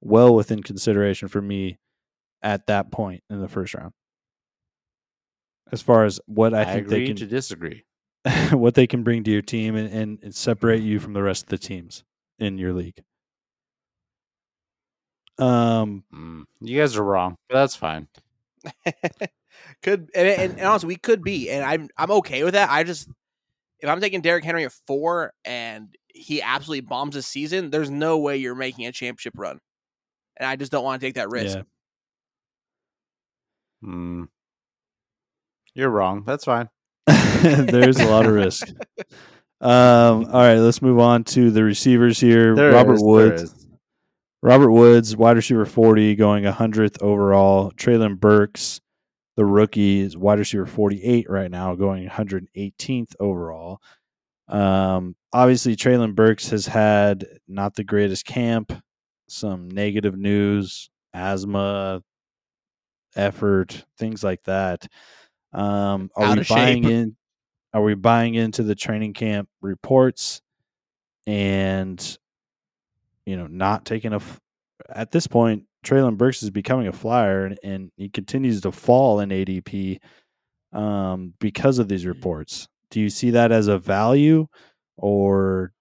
well 0.00 0.34
within 0.34 0.62
consideration 0.62 1.26
for 1.26 1.42
me 1.42 1.78
at 2.42 2.68
that 2.68 2.92
point 2.92 3.24
in 3.28 3.40
the 3.40 3.48
first 3.48 3.74
round. 3.74 3.92
As 5.72 5.82
far 5.82 6.04
as 6.04 6.20
what 6.26 6.54
I 6.54 6.62
I, 6.62 6.64
think 6.64 6.86
agree 6.86 7.00
they 7.00 7.12
to 7.14 7.20
can, 7.20 7.28
disagree. 7.28 7.84
what 8.52 8.74
they 8.74 8.86
can 8.86 9.02
bring 9.02 9.24
to 9.24 9.30
your 9.30 9.42
team 9.42 9.76
and, 9.76 9.92
and, 9.92 10.18
and 10.22 10.34
separate 10.34 10.82
you 10.82 11.00
from 11.00 11.12
the 11.12 11.22
rest 11.22 11.44
of 11.44 11.48
the 11.48 11.58
teams 11.58 12.04
in 12.38 12.58
your 12.58 12.72
league. 12.72 13.02
Um, 15.38 16.04
Mm, 16.14 16.44
you 16.60 16.78
guys 16.78 16.96
are 16.96 17.04
wrong, 17.04 17.36
but 17.48 17.56
that's 17.56 17.76
fine. 17.76 18.08
could 19.82 20.10
and, 20.14 20.28
and, 20.28 20.52
and 20.52 20.60
honestly, 20.62 20.88
we 20.88 20.96
could 20.96 21.22
be, 21.22 21.50
and 21.50 21.64
I'm 21.64 21.88
I'm 21.96 22.10
okay 22.10 22.42
with 22.42 22.54
that. 22.54 22.70
I 22.70 22.84
just 22.84 23.08
if 23.80 23.88
I'm 23.88 24.00
taking 24.00 24.22
Derrick 24.22 24.44
Henry 24.44 24.64
at 24.64 24.72
four 24.86 25.32
and 25.44 25.94
he 26.08 26.40
absolutely 26.40 26.80
bombs 26.80 27.14
this 27.14 27.26
season, 27.26 27.70
there's 27.70 27.90
no 27.90 28.18
way 28.18 28.38
you're 28.38 28.54
making 28.54 28.86
a 28.86 28.92
championship 28.92 29.34
run, 29.36 29.58
and 30.38 30.48
I 30.48 30.56
just 30.56 30.72
don't 30.72 30.84
want 30.84 31.00
to 31.00 31.06
take 31.06 31.16
that 31.16 31.28
risk. 31.28 31.58
yeah. 31.58 31.62
Mm. 33.84 34.28
You're 35.76 35.90
wrong. 35.90 36.24
That's 36.24 36.46
fine. 36.46 36.70
There's 37.06 38.00
a 38.00 38.06
lot 38.06 38.24
of 38.24 38.32
risk. 38.32 38.66
Um, 39.60 40.24
all 40.24 40.40
right, 40.40 40.56
let's 40.56 40.80
move 40.80 40.98
on 40.98 41.24
to 41.24 41.50
the 41.50 41.62
receivers 41.62 42.18
here. 42.18 42.54
There 42.54 42.72
Robert 42.72 42.94
is, 42.94 43.02
Woods. 43.02 43.66
Robert 44.42 44.70
Woods, 44.70 45.14
wide 45.16 45.36
receiver 45.36 45.66
40, 45.66 46.14
going 46.14 46.44
100th 46.44 47.02
overall. 47.02 47.72
Treylon 47.72 48.18
Burks, 48.18 48.80
the 49.36 49.44
rookie, 49.44 50.00
is 50.00 50.16
wide 50.16 50.38
receiver 50.38 50.64
48 50.64 51.28
right 51.28 51.50
now, 51.50 51.74
going 51.74 52.08
118th 52.08 53.14
overall. 53.20 53.82
Um, 54.48 55.14
obviously, 55.32 55.76
Treylon 55.76 56.14
Burks 56.14 56.48
has 56.48 56.66
had 56.66 57.26
not 57.46 57.74
the 57.74 57.84
greatest 57.84 58.24
camp, 58.24 58.72
some 59.28 59.70
negative 59.70 60.16
news, 60.16 60.88
asthma, 61.12 62.02
effort, 63.14 63.84
things 63.98 64.24
like 64.24 64.42
that. 64.44 64.86
Um, 65.52 66.10
are 66.16 66.24
Out 66.24 66.38
we 66.38 66.44
buying 66.48 66.82
shape. 66.84 66.92
in? 66.92 67.16
Are 67.72 67.82
we 67.82 67.94
buying 67.94 68.34
into 68.34 68.62
the 68.62 68.74
training 68.74 69.12
camp 69.14 69.48
reports 69.60 70.40
and 71.26 72.18
you 73.24 73.36
know 73.36 73.46
not 73.46 73.84
taking 73.84 74.12
a? 74.12 74.16
f- 74.16 74.40
At 74.88 75.10
this 75.10 75.26
point, 75.26 75.64
Treylon 75.84 76.16
Burks 76.16 76.42
is 76.42 76.50
becoming 76.50 76.86
a 76.88 76.92
flyer, 76.92 77.46
and, 77.46 77.58
and 77.62 77.90
he 77.96 78.08
continues 78.08 78.60
to 78.62 78.72
fall 78.72 79.20
in 79.20 79.30
ADP 79.30 80.00
um, 80.72 81.34
because 81.38 81.78
of 81.78 81.88
these 81.88 82.06
reports. 82.06 82.68
Do 82.90 83.00
you 83.00 83.10
see 83.10 83.30
that 83.30 83.52
as 83.52 83.68
a 83.68 83.78
value, 83.78 84.46
or 84.96 85.72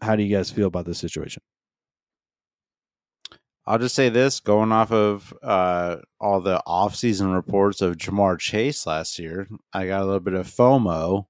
how 0.00 0.14
do 0.16 0.22
you 0.22 0.34
guys 0.34 0.50
feel 0.50 0.68
about 0.68 0.84
this 0.86 0.98
situation? 0.98 1.42
I'll 3.68 3.78
just 3.78 3.94
say 3.94 4.08
this: 4.08 4.40
going 4.40 4.72
off 4.72 4.90
of 4.90 5.34
uh, 5.42 5.96
all 6.18 6.40
the 6.40 6.62
off-season 6.66 7.32
reports 7.32 7.82
of 7.82 7.98
Ja'Marr 7.98 8.38
Chase 8.38 8.86
last 8.86 9.18
year, 9.18 9.46
I 9.74 9.86
got 9.86 10.00
a 10.00 10.06
little 10.06 10.20
bit 10.20 10.32
of 10.32 10.46
FOMO, 10.48 11.26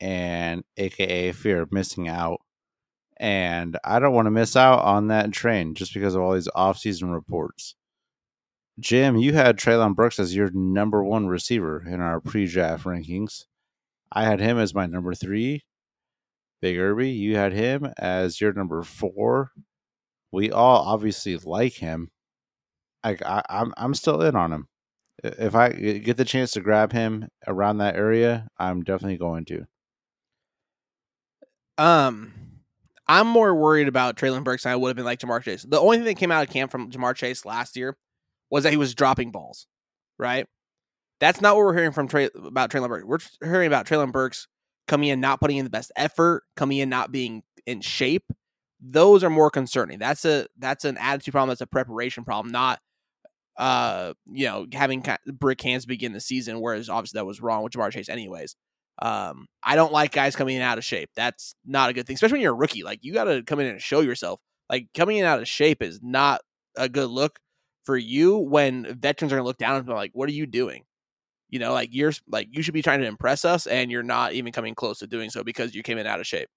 and 0.00 0.64
AKA 0.78 1.32
fear 1.32 1.60
of 1.60 1.72
missing 1.72 2.08
out. 2.08 2.40
And 3.18 3.78
I 3.84 3.98
don't 3.98 4.14
want 4.14 4.26
to 4.26 4.30
miss 4.30 4.56
out 4.56 4.78
on 4.82 5.08
that 5.08 5.30
train 5.30 5.74
just 5.74 5.92
because 5.92 6.14
of 6.14 6.22
all 6.22 6.32
these 6.32 6.48
off-season 6.54 7.10
reports. 7.10 7.74
Jim, 8.80 9.16
you 9.16 9.34
had 9.34 9.58
Treylon 9.58 9.94
Burks 9.94 10.18
as 10.18 10.34
your 10.34 10.50
number 10.52 11.04
one 11.04 11.26
receiver 11.26 11.84
in 11.86 12.00
our 12.00 12.18
pre-draft 12.18 12.84
rankings. 12.84 13.44
I 14.10 14.24
had 14.24 14.40
him 14.40 14.58
as 14.58 14.74
my 14.74 14.86
number 14.86 15.12
three. 15.12 15.66
Big 16.62 16.78
Irby, 16.78 17.10
you 17.10 17.36
had 17.36 17.52
him 17.52 17.92
as 17.98 18.40
your 18.40 18.54
number 18.54 18.82
four. 18.82 19.52
We 20.34 20.50
all 20.50 20.82
obviously 20.82 21.36
like 21.36 21.74
him. 21.74 22.10
I, 23.02 23.16
I 23.24 23.42
I'm 23.48 23.72
I'm 23.76 23.94
still 23.94 24.20
in 24.22 24.34
on 24.34 24.52
him. 24.52 24.68
If 25.22 25.54
I 25.54 25.70
get 25.70 26.16
the 26.16 26.24
chance 26.24 26.50
to 26.52 26.60
grab 26.60 26.92
him 26.92 27.28
around 27.46 27.78
that 27.78 27.96
area, 27.96 28.48
I'm 28.58 28.82
definitely 28.82 29.16
going 29.16 29.44
to. 29.46 29.64
Um, 31.78 32.32
I'm 33.06 33.26
more 33.26 33.54
worried 33.54 33.88
about 33.88 34.16
Treylon 34.16 34.44
Burks 34.44 34.64
than 34.64 34.72
I 34.72 34.76
would 34.76 34.88
have 34.88 34.96
been 34.96 35.04
like 35.04 35.20
Ja'Marr 35.20 35.42
Chase. 35.42 35.64
The 35.68 35.80
only 35.80 35.98
thing 35.98 36.06
that 36.06 36.16
came 36.16 36.30
out 36.30 36.46
of 36.46 36.52
camp 36.52 36.70
from 36.70 36.90
Ja'Marr 36.90 37.14
Chase 37.14 37.44
last 37.44 37.76
year 37.76 37.96
was 38.50 38.64
that 38.64 38.70
he 38.70 38.76
was 38.76 38.94
dropping 38.94 39.30
balls, 39.30 39.66
right? 40.18 40.46
That's 41.20 41.40
not 41.40 41.56
what 41.56 41.64
we're 41.64 41.76
hearing 41.76 41.92
from 41.92 42.08
Trey 42.08 42.28
about 42.34 42.70
Treylon 42.70 42.88
Burks. 42.88 43.04
We're 43.40 43.48
hearing 43.48 43.66
about 43.66 43.86
Treylon 43.86 44.12
Burks 44.12 44.46
coming 44.88 45.08
in 45.08 45.20
not 45.20 45.40
putting 45.40 45.56
in 45.56 45.64
the 45.64 45.70
best 45.70 45.92
effort, 45.96 46.42
coming 46.56 46.78
in 46.78 46.88
not 46.88 47.12
being 47.12 47.42
in 47.66 47.80
shape. 47.80 48.24
Those 48.86 49.24
are 49.24 49.30
more 49.30 49.50
concerning. 49.50 49.98
That's 49.98 50.24
a 50.24 50.46
that's 50.58 50.84
an 50.84 50.98
attitude 50.98 51.32
problem. 51.32 51.48
That's 51.48 51.62
a 51.62 51.66
preparation 51.66 52.24
problem, 52.24 52.52
not 52.52 52.80
uh 53.56 54.12
you 54.26 54.46
know 54.46 54.66
having 54.72 55.04
brick 55.26 55.60
hands 55.62 55.86
begin 55.86 56.12
the 56.12 56.20
season. 56.20 56.60
Whereas 56.60 56.88
obviously 56.88 57.18
that 57.18 57.24
was 57.24 57.40
wrong 57.40 57.62
with 57.62 57.72
Ja'Marr 57.72 57.92
Chase, 57.92 58.08
anyways. 58.08 58.56
Um, 59.00 59.46
I 59.62 59.74
don't 59.74 59.92
like 59.92 60.12
guys 60.12 60.36
coming 60.36 60.56
in 60.56 60.62
out 60.62 60.78
of 60.78 60.84
shape. 60.84 61.10
That's 61.16 61.54
not 61.64 61.90
a 61.90 61.92
good 61.92 62.06
thing, 62.06 62.14
especially 62.14 62.34
when 62.34 62.42
you're 62.42 62.52
a 62.52 62.56
rookie. 62.56 62.82
Like 62.84 63.00
you 63.02 63.12
got 63.12 63.24
to 63.24 63.42
come 63.42 63.58
in 63.60 63.66
and 63.66 63.80
show 63.80 64.00
yourself. 64.00 64.40
Like 64.70 64.88
coming 64.94 65.16
in 65.16 65.24
out 65.24 65.40
of 65.40 65.48
shape 65.48 65.82
is 65.82 66.00
not 66.02 66.42
a 66.76 66.88
good 66.88 67.10
look 67.10 67.38
for 67.84 67.96
you 67.96 68.38
when 68.38 68.98
veterans 68.98 69.32
are 69.32 69.36
gonna 69.36 69.46
look 69.46 69.58
down 69.58 69.76
and 69.76 69.86
be 69.86 69.92
like, 69.92 70.10
"What 70.14 70.28
are 70.28 70.32
you 70.32 70.46
doing?" 70.46 70.84
You 71.50 71.58
know, 71.58 71.72
like 71.72 71.90
you're 71.92 72.12
like 72.28 72.48
you 72.50 72.62
should 72.62 72.74
be 72.74 72.82
trying 72.82 73.00
to 73.00 73.06
impress 73.06 73.44
us, 73.44 73.66
and 73.66 73.90
you're 73.90 74.02
not 74.02 74.32
even 74.32 74.52
coming 74.52 74.74
close 74.74 74.98
to 75.00 75.06
doing 75.06 75.30
so 75.30 75.44
because 75.44 75.74
you 75.74 75.82
came 75.82 75.98
in 75.98 76.06
out 76.06 76.20
of 76.20 76.26
shape. 76.26 76.48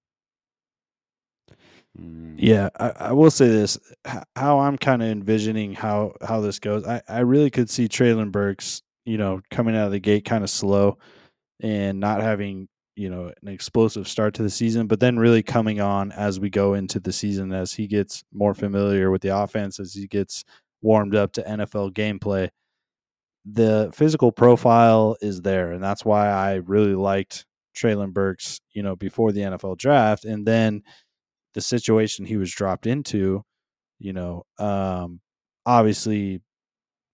Yeah, 2.36 2.68
I, 2.78 2.90
I 2.96 3.12
will 3.12 3.30
say 3.30 3.48
this: 3.48 3.78
how 4.36 4.60
I'm 4.60 4.78
kind 4.78 5.02
of 5.02 5.08
envisioning 5.08 5.74
how 5.74 6.14
how 6.22 6.40
this 6.40 6.58
goes. 6.60 6.86
I 6.86 7.02
I 7.08 7.20
really 7.20 7.50
could 7.50 7.68
see 7.68 7.88
Treylon 7.88 8.30
Burks, 8.30 8.82
you 9.04 9.18
know, 9.18 9.40
coming 9.50 9.76
out 9.76 9.86
of 9.86 9.92
the 9.92 9.98
gate 9.98 10.24
kind 10.24 10.44
of 10.44 10.50
slow 10.50 10.98
and 11.60 12.00
not 12.00 12.22
having 12.22 12.68
you 12.96 13.10
know 13.10 13.32
an 13.42 13.48
explosive 13.48 14.06
start 14.08 14.34
to 14.34 14.42
the 14.42 14.50
season, 14.50 14.86
but 14.86 15.00
then 15.00 15.18
really 15.18 15.42
coming 15.42 15.80
on 15.80 16.12
as 16.12 16.38
we 16.40 16.50
go 16.50 16.74
into 16.74 17.00
the 17.00 17.12
season 17.12 17.52
as 17.52 17.72
he 17.72 17.86
gets 17.88 18.24
more 18.32 18.54
familiar 18.54 19.10
with 19.10 19.22
the 19.22 19.36
offense, 19.36 19.80
as 19.80 19.94
he 19.94 20.06
gets 20.06 20.44
warmed 20.82 21.16
up 21.16 21.32
to 21.32 21.42
NFL 21.42 21.92
gameplay. 21.92 22.50
The 23.44 23.90
physical 23.94 24.30
profile 24.30 25.16
is 25.22 25.40
there, 25.42 25.72
and 25.72 25.82
that's 25.82 26.04
why 26.04 26.28
I 26.28 26.56
really 26.56 26.94
liked 26.94 27.46
Treylon 27.76 28.12
Burks, 28.12 28.60
you 28.74 28.82
know, 28.82 28.94
before 28.96 29.32
the 29.32 29.40
NFL 29.40 29.78
draft, 29.78 30.24
and 30.24 30.46
then 30.46 30.82
the 31.58 31.62
situation 31.62 32.24
he 32.24 32.36
was 32.36 32.52
dropped 32.52 32.86
into, 32.86 33.42
you 33.98 34.12
know, 34.12 34.44
um, 34.60 35.20
obviously 35.66 36.40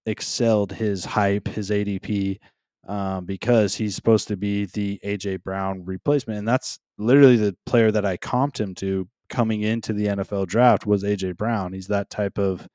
excelled 0.04 0.70
his 0.70 1.06
hype, 1.06 1.48
his 1.48 1.70
ADP, 1.70 2.38
um, 2.86 3.24
because 3.24 3.74
he's 3.74 3.94
supposed 3.94 4.28
to 4.28 4.36
be 4.36 4.66
the 4.66 5.00
AJ 5.02 5.42
Brown 5.42 5.82
replacement, 5.86 6.40
and 6.40 6.46
that's 6.46 6.78
literally 6.98 7.36
the 7.36 7.56
player 7.64 7.90
that 7.90 8.04
I 8.04 8.18
comped 8.18 8.60
him 8.60 8.74
to 8.74 9.08
coming 9.30 9.62
into 9.62 9.94
the 9.94 10.08
NFL 10.08 10.46
draft 10.46 10.84
was 10.84 11.02
AJ 11.02 11.38
Brown. 11.38 11.72
He's 11.72 11.88
that 11.88 12.10
type 12.10 12.36
of 12.36 12.68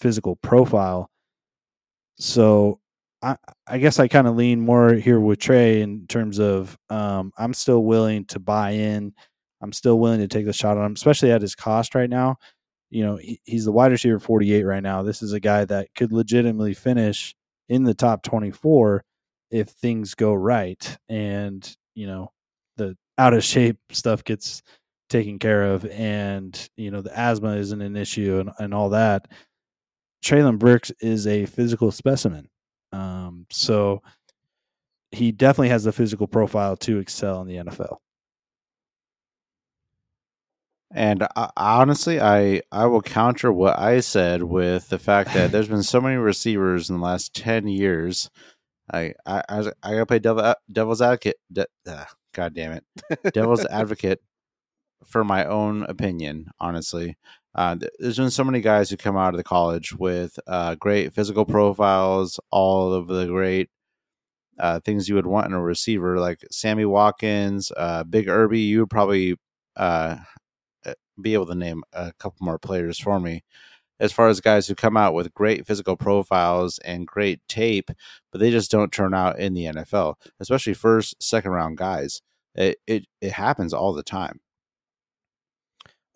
physical 0.00 0.34
profile. 0.34 1.08
So 2.18 2.80
I, 3.22 3.36
I 3.68 3.78
guess 3.78 4.00
I 4.00 4.08
kind 4.08 4.26
of 4.26 4.34
lean 4.34 4.60
more 4.60 4.94
here 4.94 5.20
with 5.20 5.38
Trey 5.38 5.82
in 5.82 6.08
terms 6.08 6.40
of 6.40 6.76
um, 6.90 7.32
I'm 7.38 7.54
still 7.54 7.84
willing 7.84 8.24
to 8.26 8.40
buy 8.40 8.70
in. 8.70 9.14
I'm 9.62 9.72
still 9.72 9.98
willing 9.98 10.20
to 10.20 10.28
take 10.28 10.46
the 10.46 10.52
shot 10.52 10.76
on 10.76 10.84
him, 10.84 10.92
especially 10.94 11.30
at 11.30 11.42
his 11.42 11.54
cost 11.54 11.94
right 11.94 12.10
now. 12.10 12.36
You 12.90 13.04
know, 13.04 13.16
he, 13.16 13.40
he's 13.44 13.64
the 13.64 13.72
wide 13.72 13.92
receiver 13.92 14.18
48 14.18 14.64
right 14.64 14.82
now. 14.82 15.02
This 15.02 15.22
is 15.22 15.32
a 15.32 15.40
guy 15.40 15.64
that 15.64 15.88
could 15.94 16.12
legitimately 16.12 16.74
finish 16.74 17.34
in 17.68 17.84
the 17.84 17.94
top 17.94 18.22
24 18.22 19.04
if 19.50 19.68
things 19.68 20.14
go 20.14 20.32
right 20.34 20.98
and 21.08 21.76
you 21.94 22.06
know 22.06 22.32
the 22.76 22.96
out 23.18 23.34
of 23.34 23.44
shape 23.44 23.78
stuff 23.92 24.24
gets 24.24 24.62
taken 25.08 25.38
care 25.38 25.64
of 25.64 25.84
and 25.86 26.70
you 26.76 26.90
know 26.90 27.02
the 27.02 27.16
asthma 27.16 27.56
isn't 27.56 27.82
an 27.82 27.96
issue 27.96 28.40
and, 28.40 28.50
and 28.58 28.74
all 28.74 28.88
that 28.88 29.28
Treylon 30.24 30.58
Burks 30.58 30.90
is 31.00 31.26
a 31.26 31.46
physical 31.46 31.90
specimen 31.92 32.48
um, 32.92 33.46
so 33.50 34.02
he 35.10 35.32
definitely 35.32 35.68
has 35.68 35.84
the 35.84 35.92
physical 35.92 36.26
profile 36.26 36.76
to 36.78 36.98
excel 36.98 37.42
in 37.42 37.48
the 37.48 37.56
NFL 37.56 37.98
and 40.94 41.26
I, 41.36 41.50
honestly, 41.56 42.20
I 42.20 42.62
I 42.70 42.86
will 42.86 43.02
counter 43.02 43.52
what 43.52 43.78
I 43.78 44.00
said 44.00 44.42
with 44.44 44.88
the 44.88 44.98
fact 44.98 45.34
that 45.34 45.52
there's 45.52 45.68
been 45.68 45.82
so 45.82 46.00
many 46.00 46.16
receivers 46.16 46.90
in 46.90 46.96
the 46.98 47.02
last 47.02 47.34
ten 47.34 47.68
years 47.68 48.30
I 48.92 49.14
I 49.26 49.42
I, 49.48 49.90
gotta 49.92 50.06
play 50.06 50.18
devil, 50.18 50.54
devil's 50.70 51.02
advocate. 51.02 51.36
De, 51.52 51.66
uh, 51.86 52.04
God 52.34 52.54
damn 52.54 52.72
it, 52.72 52.84
devil's 53.34 53.64
advocate 53.66 54.20
for 55.04 55.24
my 55.24 55.44
own 55.44 55.84
opinion. 55.84 56.46
Honestly, 56.60 57.16
uh, 57.54 57.76
there's 57.98 58.16
been 58.16 58.30
so 58.30 58.44
many 58.44 58.60
guys 58.60 58.90
who 58.90 58.96
come 58.96 59.16
out 59.16 59.34
of 59.34 59.38
the 59.38 59.44
college 59.44 59.94
with 59.94 60.38
uh, 60.46 60.74
great 60.76 61.12
physical 61.14 61.44
profiles, 61.44 62.40
all 62.50 62.92
of 62.92 63.08
the 63.08 63.26
great 63.26 63.70
uh, 64.58 64.80
things 64.80 65.08
you 65.08 65.14
would 65.14 65.26
want 65.26 65.46
in 65.46 65.52
a 65.52 65.62
receiver, 65.62 66.18
like 66.18 66.40
Sammy 66.50 66.84
Watkins, 66.84 67.72
uh, 67.76 68.04
Big 68.04 68.28
Irby. 68.28 68.60
You 68.60 68.80
would 68.80 68.90
probably 68.90 69.36
uh, 69.76 70.16
be 71.20 71.34
able 71.34 71.46
to 71.46 71.54
name 71.54 71.82
a 71.92 72.12
couple 72.18 72.44
more 72.44 72.58
players 72.58 72.98
for 72.98 73.20
me 73.20 73.42
as 74.02 74.12
far 74.12 74.28
as 74.28 74.40
guys 74.40 74.66
who 74.66 74.74
come 74.74 74.96
out 74.96 75.14
with 75.14 75.32
great 75.32 75.64
physical 75.64 75.96
profiles 75.96 76.78
and 76.80 77.06
great 77.06 77.40
tape, 77.48 77.88
but 78.32 78.40
they 78.40 78.50
just 78.50 78.68
don't 78.68 78.92
turn 78.92 79.14
out 79.14 79.38
in 79.38 79.54
the 79.54 79.66
NFL, 79.66 80.14
especially 80.40 80.74
first, 80.74 81.22
second 81.22 81.52
round 81.52 81.76
guys. 81.76 82.20
It 82.56 82.78
it, 82.86 83.06
it 83.20 83.32
happens 83.32 83.72
all 83.72 83.92
the 83.92 84.02
time. 84.02 84.40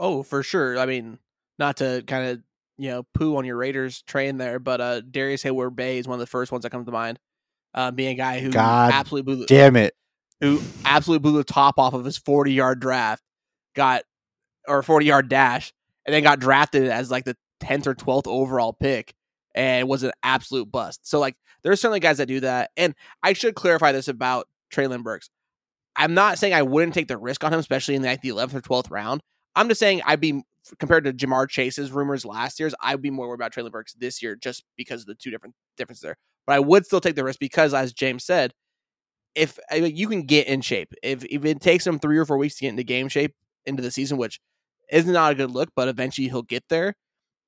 Oh, 0.01 0.24
for 0.24 0.42
sure. 0.42 0.78
I 0.78 0.86
mean, 0.86 1.18
not 1.61 1.76
to 1.78 2.03
kind 2.07 2.28
of 2.28 2.42
you 2.76 2.90
know 2.90 3.07
poo 3.14 3.36
on 3.36 3.44
your 3.44 3.57
Raiders 3.57 4.03
train 4.03 4.36
there, 4.36 4.59
but 4.59 4.80
uh, 4.80 5.01
Darrius 5.03 5.44
Heyward-Bey 5.44 5.99
is 5.99 6.09
one 6.09 6.16
of 6.16 6.20
the 6.20 6.26
first 6.26 6.51
ones 6.51 6.64
that 6.64 6.70
comes 6.70 6.86
to 6.86 6.92
mind. 6.92 7.20
Uh, 7.72 7.92
being 7.92 8.12
a 8.12 8.14
guy 8.16 8.40
who 8.40 8.51
God 8.51 8.92
absolutely 8.92 9.34
blew, 9.34 9.47
damn 9.47 9.76
it, 9.76 9.94
who 10.40 10.61
absolutely 10.84 11.22
blew 11.22 11.38
the 11.38 11.44
top 11.44 11.78
off 11.78 11.94
of 11.94 12.05
his 12.05 12.18
forty 12.18 12.53
yard 12.53 12.80
draft, 12.80 13.22
got 13.76 14.03
or 14.69 14.83
forty 14.83 15.07
yard 15.07 15.29
dash, 15.29 15.73
and 16.05 16.14
then 16.14 16.23
got 16.23 16.41
drafted 16.41 16.89
as 16.89 17.11
like 17.11 17.25
the 17.25 17.37
10th 17.61 17.87
or 17.87 17.95
12th 17.95 18.27
overall 18.27 18.73
pick 18.73 19.14
and 19.55 19.89
was 19.89 20.03
an 20.03 20.12
absolute 20.23 20.71
bust. 20.71 21.09
So 21.09 21.19
like 21.19 21.35
there's 21.62 21.81
certainly 21.81 22.01
guys 22.01 22.19
that 22.19 22.27
do 22.27 22.41
that. 22.41 22.71
And 22.77 22.95
I 23.23 23.33
should 23.33 23.55
clarify 23.55 23.93
this 23.93 24.09
about 24.09 24.47
Treylon 24.73 25.03
Burks. 25.03 25.31
I'm 25.97 26.14
not 26.14 26.39
saying 26.39 26.53
I 26.53 26.62
wouldn't 26.62 26.95
take 26.95 27.09
the 27.09 27.17
risk 27.17 27.43
on 27.43 27.53
him, 27.53 27.59
especially 27.59 27.95
in 27.95 28.03
like 28.03 28.21
the 28.21 28.29
11th 28.29 28.55
or 28.55 28.61
12th 28.61 28.91
round. 28.91 29.23
I'm 29.55 29.69
just 29.69 29.81
saying 29.81 30.03
I'd 30.05 30.21
be 30.21 30.43
compared 30.79 31.05
to 31.05 31.12
Ja'Marr 31.12 31.49
Chase's 31.49 31.93
rumors 31.93 32.25
last 32.25 32.61
year's, 32.61 32.75
I'd 32.83 33.01
be 33.01 33.11
more 33.11 33.29
worried 33.29 33.37
about 33.37 33.53
Treylon 33.53 33.73
Burks 33.73 33.95
this 33.95 34.23
year 34.23 34.37
just 34.37 34.64
because 34.77 35.03
of 35.03 35.07
the 35.07 35.14
two 35.14 35.31
different 35.31 35.55
differences 35.77 36.03
there. 36.03 36.17
But 36.47 36.57
I 36.57 36.61
would 36.61 36.85
still 36.85 37.01
take 37.01 37.17
the 37.17 37.25
risk 37.25 37.41
because, 37.41 37.73
as 37.73 37.93
James 37.93 38.25
said, 38.25 38.53
if 39.35 39.59
I 39.71 39.81
mean, 39.81 39.97
you 39.97 40.09
can 40.09 40.23
get 40.23 40.47
in 40.47 40.61
shape, 40.61 40.93
if 41.03 41.25
if 41.25 41.45
it 41.45 41.61
takes 41.61 41.87
him 41.87 41.99
three 41.99 42.19
or 42.19 42.25
four 42.25 42.39
weeks 42.39 42.57
to 42.57 42.62
get 42.62 42.71
into 42.71 42.85
game 42.85 43.09
shape 43.09 43.35
into 43.64 43.83
the 43.83 43.91
season, 43.91 44.17
which 44.17 44.41
is 44.91 45.07
not 45.07 45.32
a 45.32 45.34
good 45.34 45.51
look, 45.51 45.70
but 45.74 45.89
eventually 45.89 46.28
he'll 46.28 46.43
get 46.43 46.64
there 46.68 46.95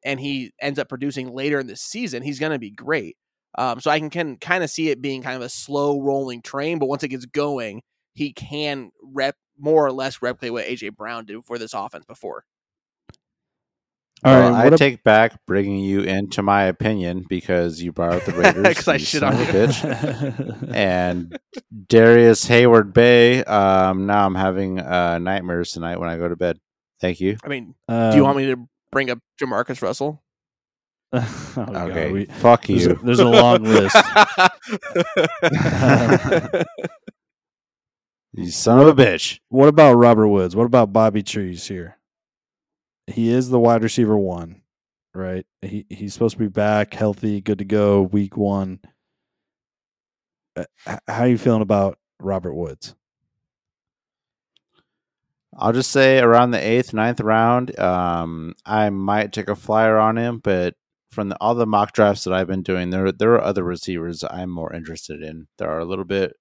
and 0.05 0.21
he 0.21 0.53
ends 0.61 0.79
up 0.79 0.89
producing 0.89 1.33
later 1.33 1.59
in 1.59 1.67
the 1.67 1.77
season, 1.77 2.23
he's 2.23 2.39
going 2.39 2.53
to 2.53 2.59
be 2.59 2.71
great. 2.71 3.17
Um, 3.57 3.81
so 3.81 3.91
I 3.91 3.99
can, 3.99 4.11
can 4.11 4.37
kind 4.37 4.63
of 4.63 4.71
see 4.71 4.91
it 4.91 5.03
being 5.03 5.23
kind 5.23 5.37
of 5.37 5.43
a 5.43 5.49
slow 5.49 6.01
rolling 6.01 6.43
train, 6.43 6.79
but 6.79 6.89
once 6.89 7.03
it 7.03 7.09
gets 7.09 7.27
going, 7.27 7.83
he 8.15 8.33
can 8.33 8.91
rep 9.03 9.37
more 9.59 9.85
or 9.85 9.93
less 9.93 10.23
replicate 10.23 10.53
what 10.53 10.67
AJ 10.67 10.97
Brown 10.97 11.25
did 11.25 11.45
for 11.45 11.59
this 11.59 11.75
offense 11.75 12.05
before. 12.05 12.45
All 14.25 14.35
well, 14.35 14.53
right, 14.53 14.73
I 14.73 14.77
take 14.77 15.05
back 15.05 15.39
bringing 15.47 15.79
you 15.79 16.01
into 16.01 16.43
my 16.43 16.65
opinion 16.65 17.25
because 17.29 17.81
you 17.81 17.93
brought 17.93 18.15
up 18.15 18.25
the 18.25 18.33
Raiders. 18.37 18.67
Because 18.67 18.89
I 18.89 18.97
shit 18.97 19.23
on 19.23 19.35
a 19.35 19.45
bitch. 19.45 20.71
and 20.75 21.39
Darrius 21.87 22.45
Heyward-Bey. 22.47 23.45
Um, 23.45 24.07
now 24.07 24.27
I'm 24.27 24.35
having 24.35 24.81
uh, 24.81 25.19
nightmares 25.19 25.71
tonight 25.71 26.01
when 26.01 26.09
I 26.09 26.17
go 26.17 26.29
to 26.29 26.35
bed. 26.35 26.59
Thank 27.01 27.21
you. 27.21 27.37
I 27.45 27.49
mean, 27.49 27.75
um, 27.89 28.11
do 28.11 28.17
you 28.17 28.25
want 28.25 28.39
me 28.39 28.47
to 28.47 28.69
bring 28.91 29.11
up 29.11 29.19
JaMarcus 29.41 29.83
Russell? 29.83 30.23
oh, 31.13 31.55
okay, 31.57 32.13
we, 32.13 32.25
fuck 32.27 32.69
you. 32.69 32.79
There's 32.79 32.87
a, 32.87 32.95
there's 33.05 33.21
a 33.21 33.25
long 33.25 33.63
list. 33.63 33.97
you 38.35 38.51
son 38.51 38.81
of 38.81 38.89
a 38.89 38.95
bitch. 38.95 39.41
What 39.49 39.69
about 39.69 39.95
Robert 39.95 40.29
Woods? 40.29 40.55
What 40.55 40.67
about 40.67 40.93
Bobby 40.93 41.23
Trees 41.23 41.67
here? 41.67 41.97
He 43.07 43.31
is 43.31 43.49
the 43.49 43.59
wide 43.59 43.83
receiver 43.83 44.19
one, 44.19 44.61
right? 45.15 45.47
He 45.63 45.87
he's 45.89 46.13
supposed 46.13 46.35
to 46.35 46.41
be 46.41 46.49
back, 46.49 46.93
healthy, 46.93 47.41
good 47.41 47.59
to 47.59 47.65
go, 47.65 48.03
week 48.03 48.37
one. 48.37 48.81
Uh, 50.57 50.65
how 51.07 51.23
are 51.23 51.29
you 51.29 51.39
feeling 51.39 51.63
about 51.63 51.99
Robert 52.21 52.53
Woods? 52.53 52.95
I'll 55.59 55.73
just 55.73 55.91
say 55.91 56.21
around 56.21 56.53
the 56.53 56.65
eighth, 56.65 56.95
ninth 56.95 57.21
round, 57.21 57.79
um, 57.79 58.55
I 58.65 58.91
might 58.91 59.33
take 59.33 59.49
a 59.49 59.57
flyer 59.57 59.99
on 59.99 60.17
him, 60.17 60.39
but 60.43 60.75
from 61.11 61.31
the, 61.31 61.37
all 61.41 61.55
the 61.55 61.67
mock 61.67 61.93
drafts 61.93 62.25
that 62.25 62.33
I've 62.35 62.47
been 62.47 62.63
doing, 62.63 62.91
there 62.91 63.11
there 63.13 63.33
are 63.35 63.43
other 63.43 63.65
receivers 63.65 64.23
I'm 64.31 64.51
more 64.51 64.73
interested 64.73 65.23
in. 65.23 65.49
There 65.59 65.69
are 65.71 65.81
a 65.81 65.85
little 65.85 66.05
bit, 66.05 66.35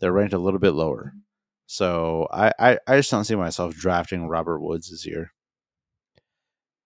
they're 0.00 0.12
ranked 0.12 0.32
a 0.34 0.38
little 0.38 0.60
bit 0.60 0.72
lower. 0.72 1.12
So 1.66 2.26
I, 2.32 2.52
I, 2.58 2.78
I 2.86 2.96
just 2.96 3.10
don't 3.10 3.24
see 3.24 3.36
myself 3.36 3.74
drafting 3.74 4.26
Robert 4.26 4.60
Woods 4.60 4.90
this 4.90 5.06
year. 5.06 5.32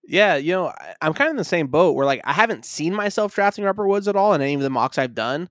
Yeah, 0.05 0.35
you 0.35 0.51
know, 0.51 0.67
I- 0.67 0.95
I'm 1.01 1.13
kind 1.13 1.29
of 1.29 1.31
in 1.31 1.37
the 1.37 1.43
same 1.45 1.67
boat 1.67 1.95
where 1.95 2.05
like 2.05 2.21
I 2.25 2.33
haven't 2.33 2.65
seen 2.65 2.93
myself 2.93 3.33
drafting 3.33 3.63
Robert 3.63 3.87
Woods 3.87 4.07
at 4.07 4.15
all 4.17 4.33
in 4.33 4.41
any 4.41 4.53
of 4.55 4.61
the 4.61 4.69
mocks 4.69 4.97
I've 4.97 5.15
done. 5.15 5.49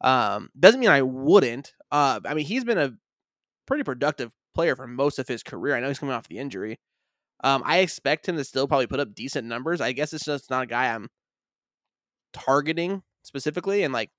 Um, 0.00 0.50
doesn't 0.58 0.80
mean 0.80 0.90
I 0.90 1.02
wouldn't. 1.02 1.72
Uh, 1.92 2.18
I 2.24 2.34
mean, 2.34 2.44
he's 2.44 2.64
been 2.64 2.78
a 2.78 2.94
pretty 3.66 3.84
productive 3.84 4.32
player 4.54 4.76
for 4.76 4.86
most 4.86 5.18
of 5.18 5.28
his 5.28 5.42
career. 5.42 5.76
I 5.76 5.80
know 5.80 5.88
he's 5.88 5.98
coming 5.98 6.14
off 6.14 6.28
the 6.28 6.38
injury. 6.38 6.78
Um, 7.44 7.62
I 7.66 7.78
expect 7.78 8.28
him 8.28 8.36
to 8.36 8.44
still 8.44 8.68
probably 8.68 8.86
put 8.86 9.00
up 9.00 9.14
decent 9.14 9.46
numbers. 9.46 9.80
I 9.80 9.92
guess 9.92 10.12
it's 10.12 10.24
just 10.24 10.50
not 10.50 10.64
a 10.64 10.66
guy 10.66 10.94
I'm 10.94 11.08
targeting 12.32 13.02
specifically, 13.22 13.82
and 13.82 13.92
like 13.92 14.10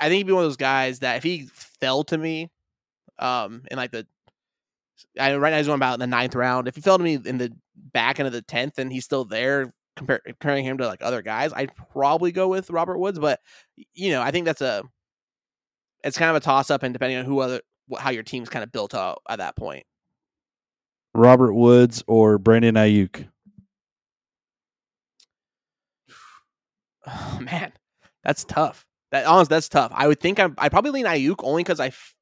I 0.00 0.08
think 0.08 0.18
he'd 0.18 0.26
be 0.26 0.32
one 0.32 0.42
of 0.42 0.50
those 0.50 0.56
guys 0.56 1.00
that 1.00 1.16
if 1.16 1.22
he 1.22 1.48
fell 1.80 2.04
to 2.04 2.18
me, 2.18 2.50
um, 3.18 3.62
in 3.70 3.76
like 3.76 3.92
the 3.92 4.06
I 5.18 5.36
right 5.36 5.50
now 5.50 5.58
he's 5.58 5.66
going 5.66 5.78
about 5.78 5.94
in 5.94 6.00
the 6.00 6.06
ninth 6.06 6.34
round. 6.34 6.68
If 6.68 6.74
he 6.74 6.80
fell 6.80 6.98
to 6.98 7.04
me 7.04 7.18
in 7.24 7.38
the 7.38 7.52
back 7.92 8.18
end 8.18 8.26
of 8.26 8.32
the 8.32 8.42
tenth 8.42 8.78
and 8.78 8.92
he's 8.92 9.04
still 9.04 9.24
there, 9.24 9.72
comparing 9.96 10.64
him 10.64 10.78
to 10.78 10.86
like 10.86 11.02
other 11.02 11.22
guys, 11.22 11.52
I'd 11.52 11.74
probably 11.92 12.32
go 12.32 12.48
with 12.48 12.70
Robert 12.70 12.98
Woods. 12.98 13.18
But 13.18 13.40
you 13.92 14.10
know, 14.10 14.22
I 14.22 14.30
think 14.30 14.46
that's 14.46 14.60
a 14.60 14.82
it's 16.02 16.18
kind 16.18 16.30
of 16.30 16.36
a 16.36 16.40
toss 16.40 16.70
up, 16.70 16.82
and 16.82 16.92
depending 16.92 17.18
on 17.18 17.24
who 17.24 17.40
other 17.40 17.60
how 17.98 18.10
your 18.10 18.22
team's 18.22 18.48
kind 18.48 18.62
of 18.62 18.72
built 18.72 18.94
out 18.94 19.22
at 19.28 19.38
that 19.38 19.56
point. 19.56 19.84
Robert 21.14 21.54
Woods 21.54 22.02
or 22.06 22.38
Brandon 22.38 22.74
Aiyuk? 22.74 23.28
Oh 27.06 27.38
man, 27.38 27.70
that's 28.22 28.44
tough. 28.44 28.86
That 29.12 29.26
honest, 29.26 29.50
that's 29.50 29.68
tough. 29.68 29.92
I 29.94 30.08
would 30.08 30.20
think 30.20 30.40
I'm. 30.40 30.54
I 30.56 30.70
probably 30.70 30.90
lean 30.90 31.04
Aiyuk 31.04 31.36
only 31.44 31.62
because 31.62 31.80
I. 31.80 31.88
F- 31.88 32.14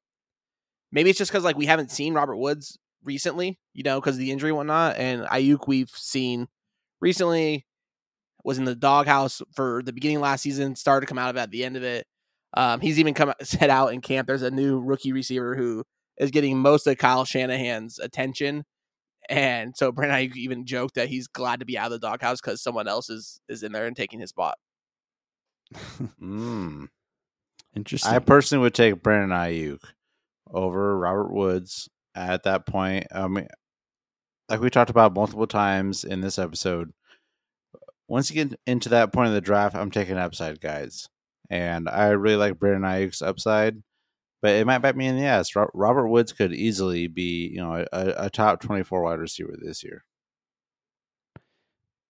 maybe 0.91 1.09
it's 1.09 1.17
just 1.17 1.31
because 1.31 1.45
like 1.45 1.55
we 1.55 1.65
haven't 1.65 1.89
seen 1.89 2.13
Robert 2.13 2.35
Woods 2.35 2.77
recently, 3.03 3.57
you 3.73 3.83
know, 3.83 4.01
because 4.01 4.15
of 4.15 4.19
the 4.19 4.29
injury 4.29 4.49
and 4.49 4.57
whatnot. 4.57 4.97
And 4.97 5.23
Aiyuk 5.23 5.67
we've 5.67 5.89
seen 5.89 6.49
recently 6.99 7.65
was 8.43 8.57
in 8.57 8.65
the 8.65 8.75
doghouse 8.75 9.41
for 9.55 9.81
the 9.83 9.93
beginning 9.93 10.17
of 10.17 10.23
last 10.23 10.41
season, 10.41 10.75
started 10.75 11.05
to 11.05 11.09
come 11.09 11.17
out 11.17 11.29
of 11.29 11.37
it 11.37 11.39
at 11.39 11.51
the 11.51 11.63
end 11.63 11.77
of 11.77 11.83
it. 11.83 12.05
Um, 12.55 12.81
he's 12.81 12.99
even 12.99 13.13
come 13.13 13.33
set 13.41 13.69
out 13.69 13.93
in 13.93 14.01
camp. 14.01 14.27
There's 14.27 14.41
a 14.41 14.51
new 14.51 14.79
rookie 14.79 15.13
receiver 15.13 15.55
who 15.55 15.83
is 16.17 16.31
getting 16.31 16.57
most 16.57 16.87
of 16.87 16.97
Kyle 16.97 17.25
Shanahan's 17.25 17.99
attention. 17.99 18.63
And 19.29 19.75
so 19.75 19.91
Brandon 19.91 20.17
Aiyuk 20.17 20.35
even 20.35 20.65
joked 20.65 20.95
that 20.95 21.07
he's 21.07 21.27
glad 21.27 21.61
to 21.61 21.65
be 21.65 21.77
out 21.77 21.91
of 21.91 22.01
the 22.01 22.07
doghouse 22.07 22.41
because 22.41 22.61
someone 22.61 22.87
else 22.87 23.09
is 23.09 23.39
is 23.47 23.63
in 23.63 23.71
there 23.71 23.85
and 23.85 23.95
taking 23.95 24.19
his 24.19 24.29
spot. 24.29 24.57
Mm. 26.21 26.87
Interesting. 27.75 28.11
I 28.11 28.19
personally 28.19 28.61
would 28.61 28.75
take 28.75 29.01
Brandon 29.01 29.35
Aiyuk 29.35 29.79
over 30.51 30.97
Robert 30.97 31.31
Woods 31.33 31.89
at 32.13 32.43
that 32.43 32.65
point. 32.65 33.07
I 33.11 33.27
mean, 33.27 33.47
like 34.49 34.61
we 34.61 34.69
talked 34.69 34.91
about 34.91 35.15
multiple 35.15 35.47
times 35.47 36.03
in 36.03 36.21
this 36.21 36.37
episode, 36.37 36.93
once 38.07 38.29
you 38.29 38.43
get 38.43 38.59
into 38.67 38.89
that 38.89 39.11
point 39.11 39.29
of 39.29 39.33
the 39.33 39.41
draft, 39.41 39.75
I'm 39.75 39.91
taking 39.91 40.17
upside 40.17 40.61
guys. 40.61 41.09
And 41.49 41.89
I 41.89 42.09
really 42.09 42.37
like 42.37 42.59
Brandon 42.59 42.83
Aiyuk's 42.83 43.21
upside, 43.21 43.81
but 44.41 44.51
it 44.55 44.65
might 44.65 44.79
bite 44.79 44.95
me 44.95 45.07
in 45.07 45.17
the 45.17 45.25
ass. 45.25 45.51
Robert 45.55 46.07
Woods 46.07 46.31
could 46.31 46.53
easily 46.53 47.07
be, 47.07 47.47
you 47.47 47.61
know, 47.61 47.85
a, 47.91 48.13
a 48.25 48.29
top 48.29 48.61
24 48.61 49.03
wide 49.03 49.19
receiver 49.19 49.55
this 49.59 49.83
year. 49.83 50.03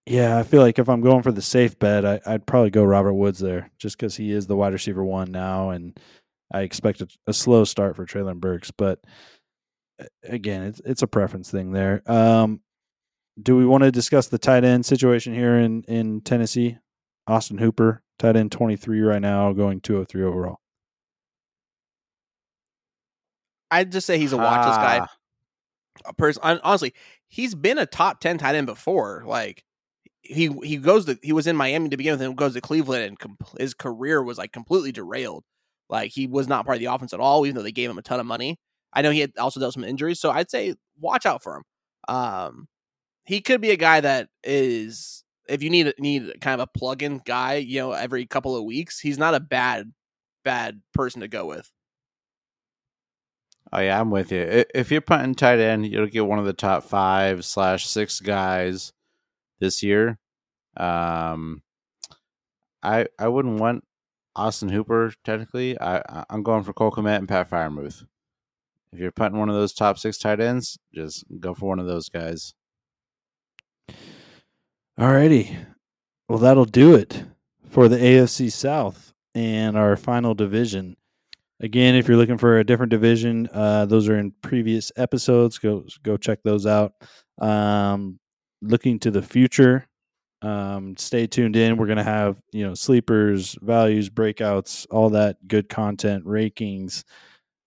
yeah, 0.06 0.38
I 0.38 0.42
feel 0.42 0.60
like 0.60 0.78
if 0.78 0.88
I'm 0.88 1.00
going 1.00 1.22
for 1.22 1.32
the 1.32 1.42
safe 1.42 1.78
bet, 1.78 2.04
I, 2.04 2.20
I'd 2.26 2.46
probably 2.46 2.70
go 2.70 2.84
Robert 2.84 3.14
Woods 3.14 3.38
there, 3.38 3.70
just 3.78 3.96
because 3.96 4.16
he 4.16 4.32
is 4.32 4.46
the 4.46 4.56
wide 4.56 4.72
receiver 4.72 5.04
one 5.04 5.32
now, 5.32 5.70
and 5.70 5.98
I 6.52 6.60
expect 6.60 7.00
a, 7.00 7.08
a 7.26 7.32
slow 7.32 7.64
start 7.64 7.96
for 7.96 8.06
Treylon 8.06 8.38
Burks. 8.38 8.70
But 8.70 9.00
again, 10.22 10.62
it's 10.62 10.80
it's 10.84 11.02
a 11.02 11.06
preference 11.06 11.50
thing 11.50 11.72
there. 11.72 12.02
Um, 12.10 12.60
do 13.42 13.56
we 13.56 13.66
want 13.66 13.82
to 13.84 13.90
discuss 13.90 14.28
the 14.28 14.38
tight 14.38 14.64
end 14.64 14.86
situation 14.86 15.34
here 15.34 15.56
in 15.56 15.82
in 15.84 16.20
Tennessee? 16.20 16.78
Austin 17.26 17.58
Hooper, 17.58 18.02
tight 18.18 18.36
end 18.36 18.52
23 18.52 19.00
right 19.02 19.22
now, 19.22 19.52
going 19.52 19.80
203 19.80 20.22
overall. 20.24 20.60
I'd 23.70 23.92
just 23.92 24.06
say 24.06 24.18
he's 24.18 24.32
a 24.32 24.36
watchless 24.36 24.76
guy. 24.76 24.98
Ah, 25.00 25.08
A 26.06 26.12
person, 26.14 26.42
honestly, 26.62 26.94
he's 27.28 27.54
been 27.54 27.78
a 27.78 27.86
top 27.86 28.20
ten 28.20 28.38
tight 28.38 28.54
end 28.54 28.66
before. 28.66 29.22
Like 29.26 29.64
he 30.22 30.48
he 30.62 30.76
goes 30.76 31.06
to 31.06 31.18
he 31.22 31.32
was 31.32 31.46
in 31.46 31.56
Miami 31.56 31.88
to 31.90 31.96
begin 31.96 32.14
with, 32.14 32.22
and 32.22 32.36
goes 32.36 32.54
to 32.54 32.60
Cleveland, 32.60 33.04
and 33.04 33.18
com- 33.18 33.38
his 33.58 33.74
career 33.74 34.22
was 34.22 34.38
like 34.38 34.52
completely 34.52 34.92
derailed. 34.92 35.44
Like 35.88 36.12
he 36.12 36.26
was 36.26 36.48
not 36.48 36.64
part 36.66 36.76
of 36.76 36.80
the 36.80 36.92
offense 36.92 37.12
at 37.12 37.20
all, 37.20 37.46
even 37.46 37.56
though 37.56 37.62
they 37.62 37.72
gave 37.72 37.90
him 37.90 37.98
a 37.98 38.02
ton 38.02 38.20
of 38.20 38.26
money. 38.26 38.58
I 38.92 39.02
know 39.02 39.10
he 39.10 39.20
had 39.20 39.32
also 39.38 39.60
dealt 39.60 39.70
with 39.70 39.74
some 39.84 39.90
injuries, 39.90 40.20
so 40.20 40.30
I'd 40.30 40.50
say 40.50 40.74
watch 41.00 41.26
out 41.26 41.42
for 41.42 41.56
him. 41.56 41.62
Um, 42.08 42.68
he 43.24 43.40
could 43.40 43.60
be 43.60 43.70
a 43.70 43.76
guy 43.76 44.00
that 44.00 44.28
is 44.44 45.23
if 45.48 45.62
you 45.62 45.70
need 45.70 45.92
need 45.98 46.40
kind 46.40 46.60
of 46.60 46.68
a 46.68 46.78
plug-in 46.78 47.20
guy, 47.24 47.54
you 47.54 47.80
know, 47.80 47.92
every 47.92 48.26
couple 48.26 48.56
of 48.56 48.64
weeks, 48.64 49.00
he's 49.00 49.18
not 49.18 49.34
a 49.34 49.40
bad 49.40 49.92
bad 50.44 50.80
person 50.92 51.20
to 51.20 51.28
go 51.28 51.46
with. 51.46 51.70
Oh 53.72 53.80
yeah, 53.80 54.00
I'm 54.00 54.10
with 54.10 54.30
you. 54.30 54.64
If 54.74 54.90
you're 54.90 55.00
punting 55.00 55.34
tight 55.34 55.58
end, 55.58 55.86
you'll 55.86 56.06
get 56.06 56.26
one 56.26 56.38
of 56.38 56.44
the 56.44 56.52
top 56.52 56.84
five 56.84 57.44
slash 57.44 57.86
six 57.86 58.20
guys 58.20 58.92
this 59.58 59.82
year. 59.82 60.18
Um, 60.76 61.62
I 62.82 63.06
I 63.18 63.28
wouldn't 63.28 63.60
want 63.60 63.84
Austin 64.36 64.68
Hooper 64.68 65.12
technically. 65.24 65.80
I 65.80 66.24
I'm 66.30 66.42
going 66.42 66.62
for 66.62 66.72
Cole 66.72 66.92
Kmet 66.92 67.18
and 67.18 67.28
Pat 67.28 67.50
Freiermuth. 67.50 68.04
If 68.92 69.00
you're 69.00 69.10
punting 69.10 69.40
one 69.40 69.48
of 69.48 69.56
those 69.56 69.72
top 69.72 69.98
six 69.98 70.18
tight 70.18 70.40
ends, 70.40 70.78
just 70.94 71.24
go 71.40 71.52
for 71.54 71.68
one 71.68 71.80
of 71.80 71.86
those 71.86 72.08
guys. 72.08 72.54
Alrighty. 74.98 75.56
Well, 76.28 76.38
that'll 76.38 76.64
do 76.64 76.94
it 76.94 77.24
for 77.68 77.88
the 77.88 77.96
AFC 77.96 78.52
South 78.52 79.12
and 79.34 79.76
our 79.76 79.96
final 79.96 80.34
division. 80.34 80.96
Again, 81.60 81.96
if 81.96 82.06
you're 82.06 82.16
looking 82.16 82.38
for 82.38 82.58
a 82.58 82.64
different 82.64 82.90
division, 82.90 83.48
uh, 83.52 83.86
those 83.86 84.08
are 84.08 84.16
in 84.18 84.32
previous 84.42 84.92
episodes. 84.96 85.58
Go 85.58 85.84
go 86.04 86.16
check 86.16 86.40
those 86.44 86.64
out. 86.66 86.92
Um, 87.40 88.20
looking 88.62 89.00
to 89.00 89.10
the 89.10 89.22
future, 89.22 89.84
um, 90.42 90.96
stay 90.96 91.26
tuned 91.26 91.56
in. 91.56 91.76
We're 91.76 91.86
gonna 91.86 92.04
have 92.04 92.40
you 92.52 92.64
know 92.64 92.74
sleepers, 92.74 93.56
values, 93.62 94.10
breakouts, 94.10 94.86
all 94.90 95.10
that 95.10 95.36
good 95.48 95.68
content, 95.68 96.24
rankings, 96.24 97.02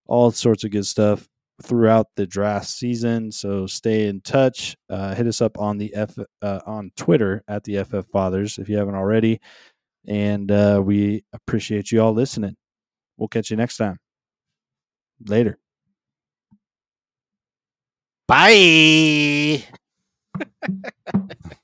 all 0.08 0.32
sorts 0.32 0.64
of 0.64 0.72
good 0.72 0.86
stuff 0.86 1.28
throughout 1.64 2.08
the 2.16 2.28
draft 2.28 2.68
season. 2.68 3.32
So 3.32 3.68
stay 3.68 4.08
in 4.08 4.22
touch. 4.22 4.76
Uh, 4.90 5.16
hit 5.16 5.28
us 5.28 5.42
up 5.42 5.58
on 5.58 5.78
the 5.78 5.94
F 5.94 6.18
uh, 6.42 6.60
on 6.66 6.92
Twitter 6.96 7.44
at 7.48 7.64
the 7.64 7.84
FF 7.84 8.08
Fathers 8.12 8.58
if 8.58 8.70
you 8.70 8.78
haven't 8.78 8.96
already. 8.96 9.40
And 10.08 10.52
uh, 10.52 10.82
we 10.84 11.24
appreciate 11.34 11.92
you 11.92 12.02
all 12.02 12.14
listening. 12.14 12.56
We'll 13.18 13.28
catch 13.28 13.52
you 13.52 13.58
next 13.58 13.78
time. 13.78 13.98
Later. 15.26 15.58
Bye. 18.28 19.64